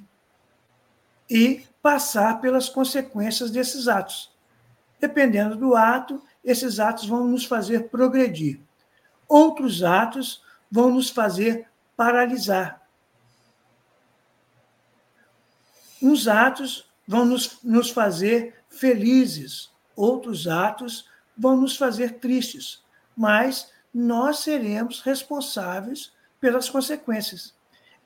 E 1.28 1.64
passar 1.82 2.40
pelas 2.40 2.68
consequências 2.68 3.50
desses 3.50 3.88
atos. 3.88 4.32
Dependendo 4.98 5.56
do 5.56 5.76
ato, 5.76 6.22
esses 6.44 6.78
atos 6.78 7.06
vão 7.06 7.26
nos 7.26 7.44
fazer 7.44 7.88
progredir. 7.88 8.60
Outros 9.28 9.82
atos 9.82 10.42
vão 10.70 10.90
nos 10.90 11.08
fazer 11.08 11.68
paralisar. 11.96 12.79
Uns 16.02 16.28
atos 16.28 16.88
vão 17.06 17.24
nos, 17.24 17.58
nos 17.62 17.90
fazer 17.90 18.54
felizes, 18.68 19.70
outros 19.96 20.46
atos 20.46 21.06
vão 21.36 21.56
nos 21.56 21.76
fazer 21.76 22.18
tristes, 22.18 22.82
mas 23.16 23.70
nós 23.92 24.38
seremos 24.40 25.00
responsáveis 25.00 26.12
pelas 26.40 26.68
consequências. 26.68 27.54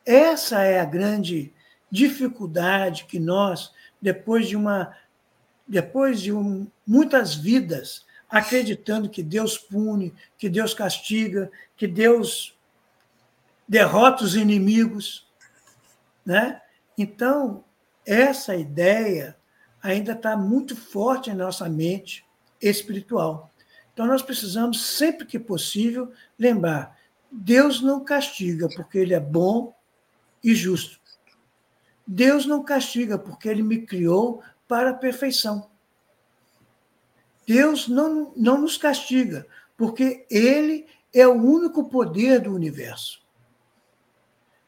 Essa 0.05 0.63
é 0.63 0.81
a 0.81 0.85
grande 0.85 1.53
dificuldade 1.91 3.05
que 3.05 3.21
nós, 3.21 3.73
depois 4.01 4.49
de 4.49 4.57
uma 4.57 4.95
depois 5.67 6.21
de 6.21 6.31
um, 6.31 6.67
muitas 6.87 7.35
vidas 7.35 8.05
acreditando 8.29 9.09
que 9.09 9.23
Deus 9.23 9.57
pune, 9.57 10.13
que 10.37 10.49
Deus 10.49 10.75
castiga, 10.75 11.51
que 11.77 11.87
Deus 11.87 12.55
derrota 13.67 14.25
os 14.25 14.35
inimigos, 14.35 15.27
né? 16.25 16.61
Então, 16.99 17.65
essa 18.07 18.57
ideia 18.57 19.37
ainda 19.83 20.13
está 20.13 20.37
muito 20.37 20.77
forte 20.77 21.31
em 21.31 21.35
nossa 21.35 21.69
mente 21.69 22.25
espiritual. 22.61 23.51
Então, 23.93 24.07
nós 24.07 24.23
precisamos, 24.23 24.85
sempre 24.97 25.27
que 25.27 25.39
possível, 25.39 26.13
lembrar: 26.39 26.99
Deus 27.31 27.81
não 27.81 28.05
castiga 28.05 28.69
porque 28.69 28.99
Ele 28.99 29.15
é 29.15 29.21
bom 29.21 29.75
e 30.43 30.55
justo. 30.55 31.01
Deus 32.07 32.45
não 32.45 32.63
castiga, 32.63 33.19
porque 33.19 33.49
ele 33.49 33.63
me 33.63 33.87
criou 33.87 34.43
para 34.69 34.91
a 34.91 34.95
perfeição. 34.95 35.71
Deus 37.47 37.89
não, 37.89 38.33
não 38.37 38.61
nos 38.61 38.77
castiga, 38.77 39.47
porque 39.77 40.27
ele 40.31 40.87
é 41.13 41.27
o 41.27 41.33
único 41.33 41.89
poder 41.89 42.41
do 42.41 42.55
universo. 42.55 43.24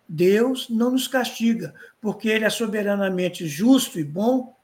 Deus 0.08 0.68
não 0.68 0.92
nos 0.92 1.08
castiga, 1.08 1.74
porque 2.00 2.28
ele 2.28 2.44
é 2.44 2.50
soberanamente 2.50 3.46
justo 3.46 3.98
e 3.98 4.04
bom, 4.04 4.56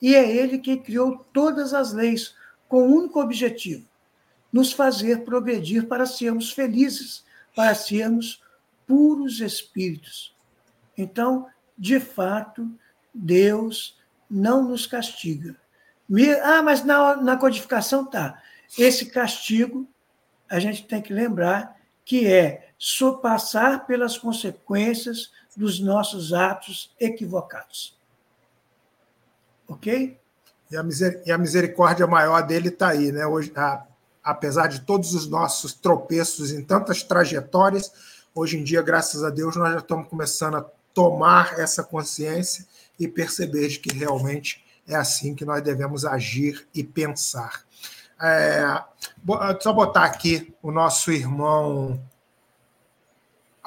e 0.00 0.14
é 0.14 0.30
ele 0.30 0.58
que 0.58 0.76
criou 0.76 1.18
todas 1.32 1.74
as 1.74 1.92
leis 1.92 2.34
com 2.68 2.78
o 2.78 2.86
um 2.86 2.96
único 2.96 3.20
objetivo: 3.20 3.86
nos 4.52 4.72
fazer 4.72 5.24
progredir 5.24 5.86
para 5.86 6.06
sermos 6.06 6.50
felizes, 6.50 7.24
para 7.54 7.74
sermos 7.74 8.42
puros 8.86 9.40
espíritos. 9.40 10.34
Então, 10.96 11.46
de 11.76 12.00
fato, 12.00 12.70
Deus 13.12 13.98
não 14.30 14.68
nos 14.68 14.86
castiga. 14.86 15.56
Ah, 16.42 16.62
mas 16.62 16.84
na, 16.84 17.16
na 17.16 17.36
codificação 17.36 18.04
tá. 18.04 18.40
Esse 18.78 19.06
castigo, 19.06 19.88
a 20.48 20.58
gente 20.58 20.86
tem 20.86 21.02
que 21.02 21.12
lembrar 21.12 21.76
que 22.04 22.26
é 22.26 22.65
passar 23.18 23.86
pelas 23.86 24.18
consequências 24.18 25.30
dos 25.56 25.80
nossos 25.80 26.32
atos 26.32 26.94
equivocados. 27.00 27.96
Ok? 29.68 30.18
E 30.70 30.76
a, 30.76 30.84
e 31.24 31.32
a 31.32 31.38
misericórdia 31.38 32.06
maior 32.06 32.42
dele 32.42 32.68
está 32.68 32.88
aí, 32.88 33.10
né? 33.10 33.26
Hoje, 33.26 33.52
a, 33.56 33.84
apesar 34.22 34.66
de 34.66 34.80
todos 34.80 35.14
os 35.14 35.26
nossos 35.26 35.72
tropeços 35.72 36.50
em 36.52 36.62
tantas 36.62 37.02
trajetórias, 37.02 37.92
hoje 38.34 38.58
em 38.58 38.64
dia, 38.64 38.82
graças 38.82 39.24
a 39.24 39.30
Deus, 39.30 39.56
nós 39.56 39.72
já 39.72 39.78
estamos 39.78 40.08
começando 40.08 40.56
a 40.56 40.66
tomar 40.92 41.58
essa 41.58 41.82
consciência 41.82 42.66
e 42.98 43.06
perceber 43.06 43.68
de 43.68 43.78
que 43.78 43.96
realmente 43.96 44.64
é 44.86 44.94
assim 44.94 45.34
que 45.34 45.44
nós 45.44 45.62
devemos 45.62 46.04
agir 46.04 46.66
e 46.74 46.82
pensar. 46.82 47.64
É, 48.20 48.82
só 49.60 49.72
botar 49.72 50.04
aqui 50.04 50.54
o 50.62 50.70
nosso 50.70 51.12
irmão 51.12 52.00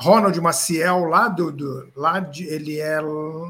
Ronald 0.01 0.39
Maciel, 0.39 1.05
lá 1.05 1.27
do, 1.27 1.51
do 1.51 1.91
lá 1.95 2.19
de, 2.19 2.45
ele 2.45 2.79
é, 2.79 2.99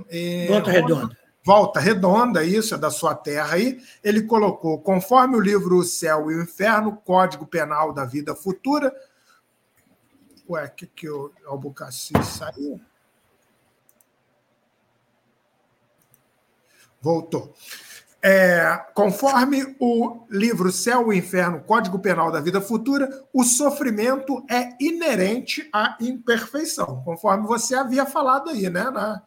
é 0.09 0.47
Volta 0.47 0.71
Redonda. 0.71 1.17
Volta 1.43 1.79
Redonda, 1.79 2.43
isso 2.43 2.75
é 2.75 2.77
da 2.77 2.91
sua 2.91 3.15
terra 3.15 3.55
aí. 3.55 3.81
Ele 4.03 4.23
colocou, 4.23 4.79
conforme 4.81 5.35
o 5.35 5.39
livro 5.39 5.77
O 5.77 5.83
Céu 5.83 6.29
e 6.31 6.35
o 6.35 6.43
Inferno, 6.43 6.97
Código 6.97 7.45
Penal 7.45 7.93
da 7.93 8.05
Vida 8.05 8.35
Futura. 8.35 8.93
Ué, 10.49 10.67
que 10.67 10.87
que 10.87 11.09
o 11.09 11.31
Albucaci 11.45 12.13
saiu? 12.23 12.81
Voltou. 17.01 17.55
É, 18.21 18.77
conforme 18.93 19.75
o 19.79 20.25
livro 20.29 20.71
Céu 20.71 21.13
e 21.13 21.17
Inferno, 21.17 21.61
Código 21.61 21.99
Penal 21.99 22.31
da 22.31 22.41
Vida 22.41 22.59
Futura, 22.59 23.23
o 23.33 23.43
sofrimento 23.45 24.43
é 24.49 24.75
inerente 24.79 25.69
à 25.71 25.95
imperfeição, 26.01 27.01
conforme 27.05 27.47
você 27.47 27.75
havia 27.75 28.05
falado 28.05 28.49
aí, 28.49 28.69
né? 28.69 28.83
Na, 28.91 29.21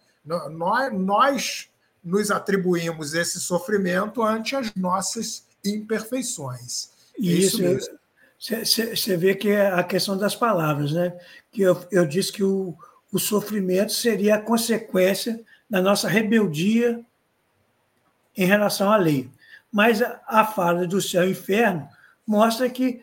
nós, 0.51 0.93
nós 0.93 1.69
nos 2.05 2.31
atribuímos 2.31 3.15
esse 3.15 3.41
sofrimento 3.41 4.23
ante 4.23 4.55
as 4.55 4.75
nossas 4.75 5.45
imperfeições. 5.65 6.91
É 7.19 7.23
isso, 7.23 7.63
isso 7.65 7.91
você 8.43 9.17
vê 9.17 9.37
que 9.37 9.51
é 9.51 9.69
a 9.69 9.85
questão 9.85 10.17
das 10.17 10.35
palavras, 10.35 10.93
né? 10.93 11.17
Que 11.53 11.63
eu, 11.63 11.81
eu 11.93 12.05
disse 12.05 12.33
que 12.33 12.43
o, 12.43 12.75
o 13.13 13.19
sofrimento 13.19 13.93
seria 13.93 14.35
a 14.35 14.41
consequência 14.41 15.41
da 15.71 15.81
nossa 15.81 16.09
rebeldia 16.09 17.01
em 18.37 18.47
relação 18.47 18.91
à 18.93 18.97
lei. 18.97 19.31
Mas 19.71 20.03
a, 20.03 20.21
a 20.27 20.45
fala 20.45 20.87
do 20.87 21.01
céu 21.01 21.27
e 21.27 21.31
inferno 21.31 21.89
mostra 22.27 22.69
que 22.69 23.03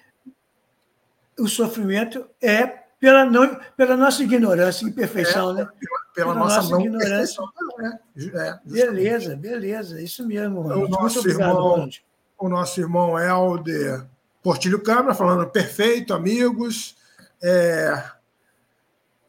o 1.38 1.48
sofrimento 1.48 2.28
é 2.42 2.66
pela, 3.00 3.26
não, 3.26 3.60
pela 3.78 3.96
nossa 3.96 4.22
ignorância 4.22 4.86
e 4.86 4.90
imperfeição, 4.90 5.52
é, 5.52 5.54
né? 5.54 5.70
Pela, 6.14 6.34
pela 6.34 6.36
nossa, 6.36 6.82
ignorância. 6.82 7.42
É, 7.80 8.38
é, 8.38 8.60
beleza, 8.66 9.36
beleza, 9.36 10.02
isso 10.02 10.28
mesmo. 10.28 10.62
O 10.62 10.88
nosso, 10.88 11.20
obrigado, 11.20 11.50
irmão, 11.50 11.90
o 12.38 12.50
nosso 12.50 12.80
irmão 12.80 13.18
Helder 13.18 14.06
Portilho 14.44 14.82
Câmara 14.82 15.16
falando 15.16 15.50
perfeito, 15.50 16.14
amigos. 16.14 16.96
É, 17.42 18.04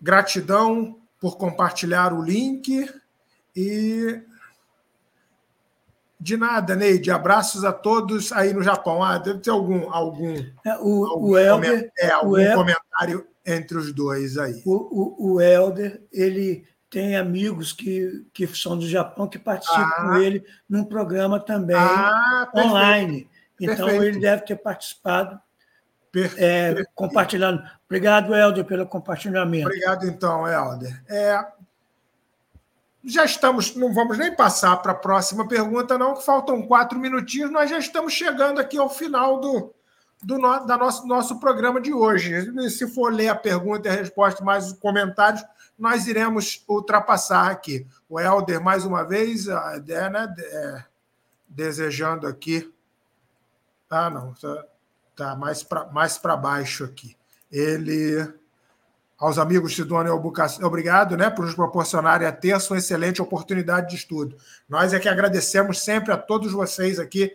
gratidão 0.01 0.99
por 1.21 1.37
compartilhar 1.37 2.13
o 2.13 2.23
link 2.23 2.91
e 3.55 4.23
de 6.21 6.37
nada, 6.37 6.77
Neide. 6.77 7.11
Abraços 7.11 7.65
a 7.65 7.73
todos 7.73 8.31
aí 8.33 8.53
no 8.53 8.63
Japão. 8.63 9.03
Ah, 9.03 9.17
deve 9.17 9.39
ter 9.39 9.51
algum 9.51 9.91
algum, 9.91 10.35
é, 10.65 10.79
o, 10.81 11.07
algum, 11.07 11.31
o 11.31 11.39
Elder, 11.39 11.91
é, 11.99 12.11
algum 12.11 12.41
o 12.41 12.55
comentário 12.55 13.27
entre 13.47 13.79
os 13.79 13.93
dois 13.93 14.37
aí. 14.37 14.63
O, 14.67 14.75
o, 14.75 15.33
o 15.35 15.41
Elder, 15.41 16.03
ele 16.13 16.67
tem 16.91 17.17
amigos 17.17 17.73
que, 17.73 18.27
que 18.35 18.47
são 18.49 18.77
do 18.77 18.87
Japão 18.87 19.29
que 19.29 19.39
participam 19.39 19.81
ah, 19.81 20.03
com 20.03 20.17
ele 20.17 20.45
num 20.69 20.85
programa 20.85 21.41
também 21.41 21.77
ah, 21.77 22.51
online. 22.55 23.31
Então 23.61 23.87
perfeito. 23.87 24.05
ele 24.05 24.21
deve 24.21 24.43
ter 24.43 24.57
participado, 24.57 25.41
é, 26.37 26.83
compartilhando. 26.95 27.63
Obrigado, 27.87 28.35
Helder, 28.35 28.65
pelo 28.65 28.87
compartilhamento. 28.87 29.69
Obrigado, 29.69 30.07
então, 30.07 30.47
Helder. 30.47 31.03
É, 31.09 31.47
já 33.05 33.25
estamos, 33.25 33.75
não 33.75 33.93
vamos 33.93 34.19
nem 34.19 34.35
passar 34.35 34.77
para 34.77 34.93
a 34.93 34.97
próxima 34.97 35.47
pergunta, 35.49 35.97
não, 35.97 36.15
que 36.15 36.25
faltam 36.25 36.63
quatro 36.63 36.99
minutinhos, 36.99 37.51
nós 37.51 37.71
já 37.71 37.79
estamos 37.79 38.13
chegando 38.13 38.61
aqui 38.61 38.77
ao 38.77 38.91
final 38.91 39.41
do, 39.41 39.73
do 40.23 40.39
no, 40.39 40.67
da 40.67 40.77
nosso, 40.77 41.07
nosso 41.07 41.41
programa 41.41 41.81
de 41.81 41.93
hoje. 41.93 42.31
Se 42.71 42.87
for 42.89 43.13
ler 43.13 43.29
a 43.29 43.35
pergunta 43.35 43.89
e 43.89 43.93
a 43.93 43.95
resposta, 43.95 44.45
mais 44.45 44.67
os 44.67 44.79
comentários, 44.79 45.43
nós 45.79 46.07
iremos 46.07 46.63
ultrapassar 46.69 47.51
aqui. 47.51 47.87
O 48.09 48.21
Helder, 48.21 48.63
mais 48.63 48.85
uma 48.85 49.03
vez, 49.03 49.47
é, 49.49 50.11
né, 50.11 50.35
é, 50.39 50.85
desejando 51.49 52.27
aqui. 52.27 52.71
Ah, 53.89 54.11
não, 54.11 54.33
está 54.33 54.65
tá 55.17 55.35
mais 55.35 55.63
para 55.63 55.87
mais 55.87 56.19
baixo 56.19 56.85
aqui. 56.85 57.17
Ele 57.51 58.33
aos 59.21 59.37
amigos 59.39 59.77
Sidônia 59.77 60.11
Albuquerque, 60.11 60.65
obrigado 60.65 61.15
né, 61.15 61.29
por 61.29 61.45
nos 61.45 61.55
proporcionarem 61.55 62.27
a 62.27 62.33
ter 62.33 62.57
uma 62.57 62.79
excelente 62.79 63.21
oportunidade 63.21 63.91
de 63.91 63.97
estudo. 63.97 64.35
Nós 64.67 64.95
é 64.95 64.99
que 64.99 65.11
agradecemos 65.11 65.83
sempre 65.83 66.11
a 66.11 66.17
todos 66.17 66.53
vocês 66.53 66.99
aqui, 66.99 67.31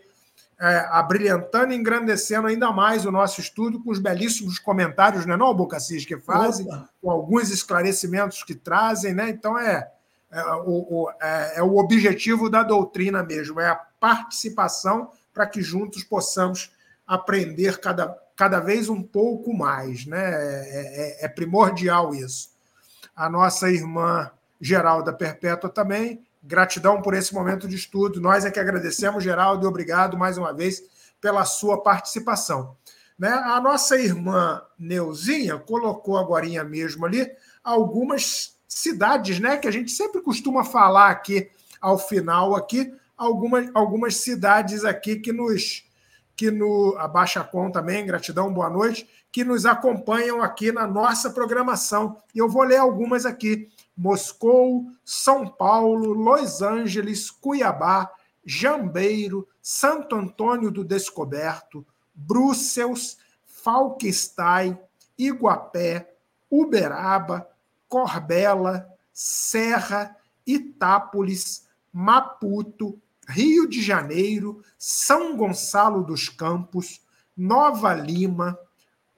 é, 0.60 0.78
abrilhantando 0.90 1.74
e 1.74 1.76
engrandecendo 1.76 2.48
ainda 2.48 2.72
mais 2.72 3.06
o 3.06 3.12
nosso 3.12 3.40
estudo 3.40 3.84
com 3.84 3.92
os 3.92 4.00
belíssimos 4.00 4.58
comentários, 4.58 5.28
não 5.28 5.36
é 5.36 5.38
não, 5.38 5.46
Albuquerque, 5.46 6.06
que 6.06 6.18
fazem, 6.18 6.66
Opa. 6.66 6.90
com 7.00 7.12
alguns 7.12 7.52
esclarecimentos 7.52 8.44
que 8.44 8.56
trazem, 8.56 9.14
né? 9.14 9.30
Então 9.30 9.60
é, 9.60 9.88
é, 10.32 10.44
o, 10.66 11.04
o, 11.04 11.12
é, 11.22 11.60
é 11.60 11.64
o 11.64 11.78
objetivo 11.78 12.50
da 12.50 12.64
doutrina 12.64 13.22
mesmo, 13.22 13.60
é 13.60 13.70
a 13.70 13.76
participação 13.76 15.12
para 15.32 15.46
que 15.46 15.62
juntos 15.62 16.04
possamos 16.04 16.72
aprender 17.06 17.80
cada 17.80 18.08
cada 18.36 18.60
vez 18.60 18.90
um 18.90 19.02
pouco 19.02 19.54
mais, 19.54 20.06
né? 20.06 20.20
É, 20.20 21.22
é, 21.22 21.26
é 21.26 21.28
primordial 21.28 22.14
isso. 22.14 22.50
A 23.16 23.30
nossa 23.30 23.70
irmã 23.70 24.30
Geralda 24.60 25.14
Perpétua 25.14 25.70
também, 25.70 26.26
gratidão 26.44 27.02
por 27.02 27.14
esse 27.14 27.34
momento 27.34 27.68
de 27.68 27.76
estudo. 27.76 28.20
Nós 28.20 28.46
é 28.46 28.52
que 28.52 28.60
agradecemos, 28.60 29.24
Geraldo, 29.24 29.66
e 29.66 29.70
obrigado 29.70 30.18
mais 30.18 30.38
uma 30.38 30.54
vez 30.54 30.84
pela 31.22 31.46
sua 31.46 31.82
participação. 31.82 32.76
Né? 33.18 33.30
A 33.30 33.62
nossa 33.62 33.98
irmã 33.98 34.62
Neuzinha 34.78 35.58
colocou 35.58 36.18
agora 36.18 36.64
mesmo 36.64 37.06
ali 37.06 37.32
algumas 37.64 38.58
cidades, 38.68 39.40
né? 39.40 39.58
Que 39.58 39.68
a 39.68 39.72
gente 39.72 39.92
sempre 39.92 40.22
costuma 40.22 40.64
falar 40.64 41.10
aqui 41.10 41.50
ao 41.80 41.98
final 41.98 42.56
aqui, 42.56 42.94
algumas, 43.18 43.70
algumas 43.74 44.18
cidades 44.18 44.84
aqui 44.84 45.18
que 45.18 45.32
nos 45.32 45.85
que 46.36 46.52
no 46.52 46.96
a 46.98 47.08
Baixa 47.08 47.44
Com 47.44 47.72
também, 47.72 48.06
gratidão, 48.06 48.54
boa 48.54 48.70
noite, 48.70 49.08
que 49.32 49.44
nos 49.44 49.66
acompanham 49.66 50.42
aqui 50.42 50.72
na 50.72 50.86
nossa 50.86 51.30
programação. 51.30 52.18
E 52.34 52.40
eu 52.40 52.50
vou 52.50 52.64
ler 52.64 52.78
algumas 52.78 53.26
aqui: 53.26 53.70
Moscou, 53.96 54.86
São 55.04 55.48
Paulo, 55.48 56.14
Los 56.14 56.62
Angeles, 56.62 57.32
Cuiabá, 57.32 58.12
Jambeiro, 58.46 59.48
Santo 59.62 60.16
Antônio 60.16 60.70
do 60.70 60.84
Descoberto, 60.84 61.86
Bruxelas, 62.14 63.18
Falquestein, 63.46 64.78
Iguapé, 65.18 66.14
Uberaba, 66.52 67.50
Corbela, 67.88 68.88
Serra, 69.14 70.16
Itápolis, 70.46 71.68
Maputo, 71.92 73.02
Rio 73.28 73.68
de 73.68 73.82
Janeiro, 73.82 74.64
São 74.78 75.36
Gonçalo 75.36 76.04
dos 76.04 76.30
Campos, 76.30 77.02
Nova 77.36 77.94
Lima, 77.94 78.58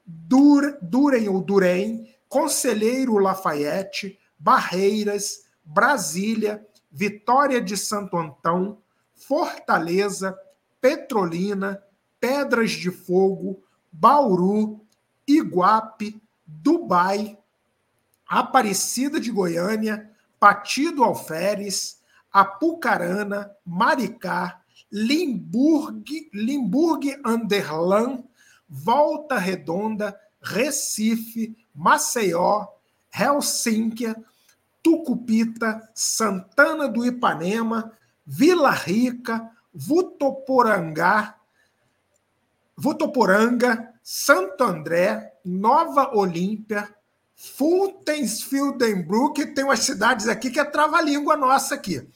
Dur, 0.05 0.77
Durem 0.81 1.27
ou 1.27 1.41
Durem, 1.41 2.15
Conselheiro 2.29 3.17
Lafayette, 3.17 4.17
Barreiras, 4.39 5.45
Brasília, 5.63 6.65
Vitória 6.91 7.61
de 7.61 7.75
Santo 7.75 8.17
Antão, 8.17 8.79
Fortaleza, 9.13 10.37
Petrolina, 10.79 11.83
Pedras 12.19 12.71
de 12.71 12.89
Fogo, 12.89 13.61
Bauru, 13.91 14.81
Iguape, 15.27 16.21
Dubai, 16.45 17.37
Aparecida 18.27 19.19
de 19.19 19.31
Goiânia, 19.31 20.11
Patido 20.39 21.03
Alferes, 21.03 21.96
Apucarana, 22.39 23.51
Maricá, 23.65 24.61
Limburg, 24.91 26.29
Limburg 26.31 27.19
Anderlan, 27.25 28.23
Volta 28.69 29.39
Redonda, 29.39 30.15
Recife, 30.39 31.57
Maceió, 31.73 32.67
Helsinki, 33.09 34.13
Tucupita, 34.83 35.89
Santana 35.95 36.87
do 36.87 37.03
Ipanema, 37.03 37.91
Vila 38.23 38.69
Rica, 38.69 39.49
Vutoporangá, 39.73 41.37
Votoporanga, 42.75 43.95
Santo 44.03 44.63
André, 44.63 45.33
Nova 45.43 46.15
Olímpia, 46.15 46.87
Fultensfildenbrook, 47.35 49.45
tem 49.53 49.63
umas 49.63 49.79
cidades 49.79 50.27
aqui 50.27 50.49
que 50.49 50.59
é 50.59 50.65
trava-língua 50.65 51.37
nossa 51.37 51.75
aqui. 51.75 52.07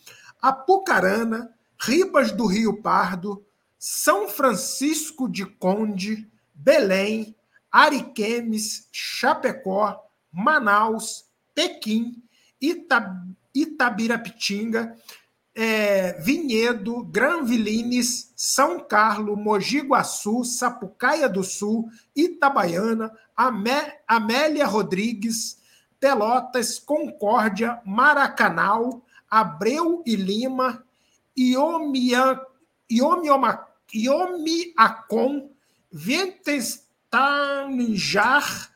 Apucarana, 0.41 1.53
Ribas 1.79 2.31
do 2.31 2.45
Rio 2.45 2.81
Pardo, 2.81 3.45
São 3.77 4.27
Francisco 4.27 5.29
de 5.29 5.45
Conde, 5.45 6.29
Belém, 6.53 7.35
Ariquemes, 7.71 8.87
Chapecó, 8.91 9.99
Manaus, 10.31 11.25
Pequim, 11.53 12.23
Itab 12.59 13.31
Itabirapitinga, 13.53 14.95
é, 15.53 16.13
Vinhedo, 16.21 17.03
Granvilines, 17.03 18.31
São 18.35 18.79
Carlos, 18.79 19.37
Mogi 19.37 19.81
Guaçu, 19.81 20.45
Sapucaia 20.45 21.27
do 21.27 21.43
Sul, 21.43 21.89
Itabaiana, 22.15 23.11
Amé 23.35 23.99
Amélia 24.07 24.65
Rodrigues, 24.65 25.57
Pelotas, 25.99 26.79
Concórdia, 26.79 27.81
Maracanal, 27.85 29.03
Abreu 29.32 30.03
e 30.05 30.17
Lima, 30.17 30.84
Iomiacon, 33.93 35.49
Ventestanger, 35.89 38.69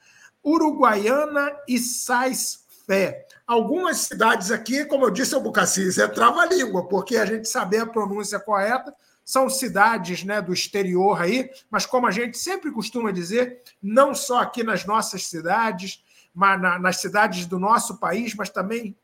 Uruguaiana 0.44 1.52
e 1.68 1.78
Sais 1.78 2.64
fé. 2.88 3.28
Algumas 3.46 3.98
cidades 3.98 4.50
aqui, 4.50 4.86
como 4.86 5.06
eu 5.06 5.12
disse 5.12 5.36
ao 5.36 5.42
Bucacis, 5.42 5.98
é 5.98 6.08
trava-língua, 6.08 6.88
porque 6.88 7.18
a 7.18 7.26
gente 7.26 7.50
saber 7.50 7.80
a 7.80 7.86
pronúncia 7.86 8.40
correta, 8.40 8.96
são 9.24 9.50
cidades 9.50 10.24
né, 10.24 10.42
do 10.42 10.54
exterior 10.54 11.20
aí, 11.20 11.50
mas 11.70 11.86
como 11.86 12.08
a 12.08 12.12
gente 12.12 12.38
sempre 12.38 12.72
costuma 12.72 13.12
dizer, 13.12 13.62
não 13.82 14.14
só 14.14 14.40
aqui 14.40 14.64
nas 14.64 14.86
nossas 14.86 15.28
cidades, 15.28 16.04
mas 16.34 16.62
na, 16.62 16.78
nas 16.78 16.98
cidades 16.98 17.48
do 17.48 17.60
nosso 17.60 17.98
país, 17.98 18.36
mas 18.36 18.50
também 18.50 18.96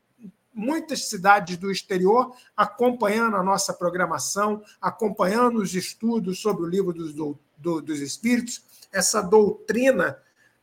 muitas 0.54 1.08
cidades 1.08 1.56
do 1.56 1.70
exterior 1.70 2.34
acompanhando 2.56 3.36
a 3.36 3.42
nossa 3.42 3.72
programação, 3.72 4.62
acompanhando 4.80 5.56
os 5.60 5.74
estudos 5.74 6.40
sobre 6.40 6.64
o 6.64 6.68
livro 6.68 6.92
dos, 6.92 7.12
do, 7.14 7.38
dos 7.80 8.00
Espíritos, 8.00 8.62
essa 8.92 9.22
doutrina 9.22 10.18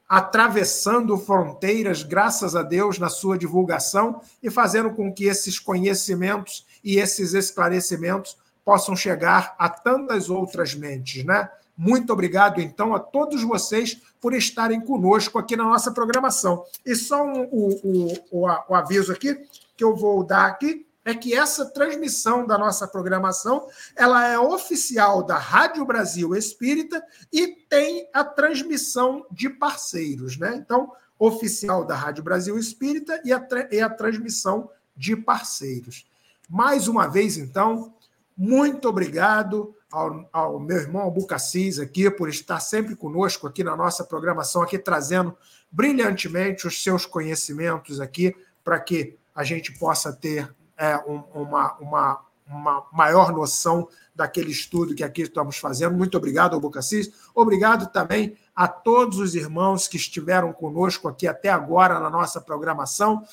atravessando 0.07 1.15
fronteiras, 1.17 2.01
graças 2.01 2.55
a 2.55 2.63
Deus, 2.63 2.97
na 2.97 3.09
sua 3.09 3.37
divulgação 3.37 4.21
e 4.41 4.49
fazendo 4.49 4.89
com 4.89 5.13
que 5.13 5.25
esses 5.25 5.59
conhecimentos 5.59 6.65
e 6.83 6.97
esses 6.97 7.35
esclarecimentos 7.35 8.35
possam 8.65 8.95
chegar 8.95 9.55
a 9.59 9.69
tantas 9.69 10.29
outras 10.29 10.73
mentes, 10.73 11.23
né? 11.23 11.49
Muito 11.77 12.11
obrigado, 12.11 12.59
então, 12.59 12.93
a 12.93 12.99
todos 12.99 13.41
vocês 13.43 14.01
por 14.19 14.33
estarem 14.33 14.81
conosco 14.81 15.39
aqui 15.39 15.55
na 15.55 15.63
nossa 15.63 15.91
programação. 15.91 16.65
E 16.85 16.93
só 16.93 17.23
um, 17.23 17.43
o, 17.51 18.13
o, 18.31 18.47
o 18.67 18.75
aviso 18.75 19.13
aqui 19.13 19.47
que 19.79 19.83
eu 19.85 19.95
vou 19.95 20.25
dar 20.25 20.45
aqui 20.45 20.85
é 21.05 21.15
que 21.15 21.33
essa 21.33 21.65
transmissão 21.65 22.45
da 22.45 22.57
nossa 22.57 22.85
programação 22.85 23.65
ela 23.95 24.27
é 24.27 24.37
oficial 24.37 25.23
da 25.23 25.37
Rádio 25.37 25.85
Brasil 25.85 26.35
Espírita 26.35 27.01
e 27.31 27.47
tem 27.47 28.09
a 28.13 28.25
transmissão 28.25 29.25
de 29.31 29.49
parceiros, 29.49 30.37
né? 30.37 30.53
Então, 30.57 30.91
oficial 31.17 31.85
da 31.85 31.95
Rádio 31.95 32.25
Brasil 32.25 32.59
Espírita 32.59 33.21
e 33.23 33.31
a, 33.31 33.47
e 33.71 33.79
a 33.79 33.89
transmissão 33.89 34.69
de 34.97 35.15
parceiros. 35.15 36.05
Mais 36.49 36.89
uma 36.89 37.07
vez, 37.07 37.37
então, 37.37 37.93
muito 38.35 38.89
obrigado 38.89 39.73
ao, 39.89 40.29
ao 40.33 40.59
meu 40.59 40.75
irmão 40.75 41.03
Albucacis 41.03 41.79
aqui 41.79 42.11
por 42.11 42.27
estar 42.27 42.59
sempre 42.59 42.97
conosco 42.97 43.47
aqui 43.47 43.63
na 43.63 43.77
nossa 43.77 44.03
programação, 44.03 44.61
aqui 44.61 44.77
trazendo 44.77 45.37
brilhantemente 45.71 46.67
os 46.67 46.83
seus 46.83 47.05
conhecimentos 47.05 48.01
aqui 48.01 48.35
para 48.61 48.77
que 48.77 49.18
a 49.35 49.43
gente 49.43 49.71
possa 49.77 50.11
ter 50.13 50.53
é, 50.77 50.97
um, 50.97 51.23
uma, 51.33 51.73
uma, 51.79 52.21
uma 52.47 52.87
maior 52.91 53.31
noção 53.31 53.87
daquele 54.15 54.51
estudo 54.51 54.95
que 54.95 55.03
aqui 55.03 55.23
estamos 55.23 55.57
fazendo. 55.57 55.95
Muito 55.95 56.17
obrigado, 56.17 56.53
Albucacis. 56.53 57.11
Obrigado 57.33 57.91
também 57.91 58.35
a 58.55 58.67
todos 58.67 59.19
os 59.19 59.35
irmãos 59.35 59.87
que 59.87 59.97
estiveram 59.97 60.51
conosco 60.51 61.07
aqui 61.07 61.27
até 61.27 61.49
agora 61.49 61.99
na 61.99 62.09
nossa 62.09 62.41
programação. 62.41 63.23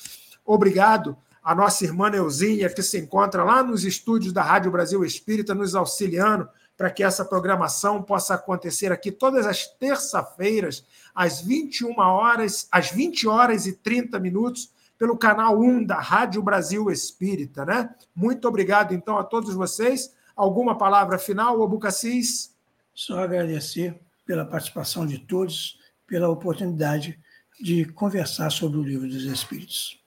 Obrigado 0.45 1.17
a 1.43 1.55
nossa 1.55 1.85
irmã 1.85 2.09
Neuzinha, 2.09 2.69
que 2.69 2.83
se 2.83 2.97
encontra 2.97 3.43
lá 3.43 3.63
nos 3.63 3.83
estúdios 3.85 4.33
da 4.33 4.41
Rádio 4.41 4.71
Brasil 4.71 5.03
Espírita, 5.03 5.55
nos 5.55 5.75
auxiliando 5.75 6.47
para 6.77 6.91
que 6.91 7.03
essa 7.03 7.25
programação 7.25 8.03
possa 8.03 8.35
acontecer 8.35 8.91
aqui 8.91 9.11
todas 9.11 9.47
as 9.47 9.65
terça-feiras, 9.65 10.85
às 11.15 11.41
21 11.41 11.97
horas, 11.99 12.67
às 12.71 12.91
20 12.91 13.27
horas 13.27 13.65
e 13.65 13.73
30 13.73 14.19
minutos, 14.19 14.71
pelo 14.97 15.17
canal 15.17 15.59
1 15.59 15.85
da 15.85 15.99
Rádio 15.99 16.41
Brasil 16.41 16.89
Espírita, 16.89 17.65
né? 17.65 17.89
Muito 18.15 18.47
obrigado, 18.47 18.93
então, 18.93 19.17
a 19.17 19.23
todos 19.23 19.53
vocês. 19.53 20.13
Alguma 20.35 20.77
palavra 20.77 21.17
final, 21.17 21.59
Obucacis? 21.59 22.55
Só 22.93 23.19
agradecer 23.19 23.99
pela 24.25 24.45
participação 24.45 25.05
de 25.05 25.19
todos, 25.19 25.79
pela 26.05 26.29
oportunidade 26.29 27.19
de 27.59 27.85
conversar 27.85 28.49
sobre 28.49 28.77
o 28.77 28.83
Livro 28.83 29.07
dos 29.07 29.23
Espíritos. 29.23 30.01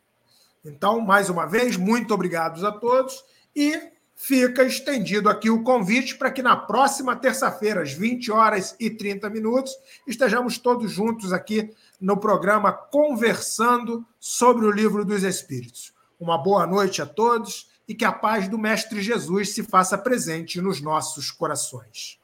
Então, 0.64 1.00
mais 1.00 1.30
uma 1.30 1.46
vez, 1.46 1.76
muito 1.76 2.12
obrigados 2.12 2.64
a 2.64 2.72
todos 2.72 3.24
e 3.56 3.90
fica 4.14 4.62
estendido 4.62 5.30
aqui 5.30 5.48
o 5.48 5.62
convite 5.62 6.16
para 6.16 6.30
que 6.30 6.42
na 6.42 6.54
próxima 6.54 7.16
terça-feira, 7.16 7.82
às 7.82 7.92
20 7.92 8.30
horas 8.30 8.76
e 8.78 8.90
30 8.90 9.30
minutos, 9.30 9.74
estejamos 10.06 10.58
todos 10.58 10.92
juntos 10.92 11.32
aqui 11.32 11.72
no 12.00 12.16
programa 12.16 12.72
Conversando 12.72 14.06
sobre 14.18 14.66
o 14.66 14.70
Livro 14.70 15.04
dos 15.04 15.22
Espíritos. 15.22 15.92
Uma 16.18 16.38
boa 16.38 16.66
noite 16.66 17.02
a 17.02 17.06
todos 17.06 17.68
e 17.86 17.94
que 17.94 18.04
a 18.04 18.12
paz 18.12 18.48
do 18.48 18.56
Mestre 18.56 19.02
Jesus 19.02 19.54
se 19.54 19.62
faça 19.62 19.98
presente 19.98 20.60
nos 20.60 20.80
nossos 20.80 21.30
corações. 21.30 22.18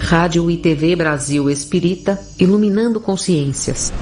Rádio 0.00 0.50
e 0.50 0.56
TV 0.58 0.94
Brasil 0.96 1.48
Espírita, 1.48 2.18
iluminando 2.38 3.00
consciências. 3.00 3.92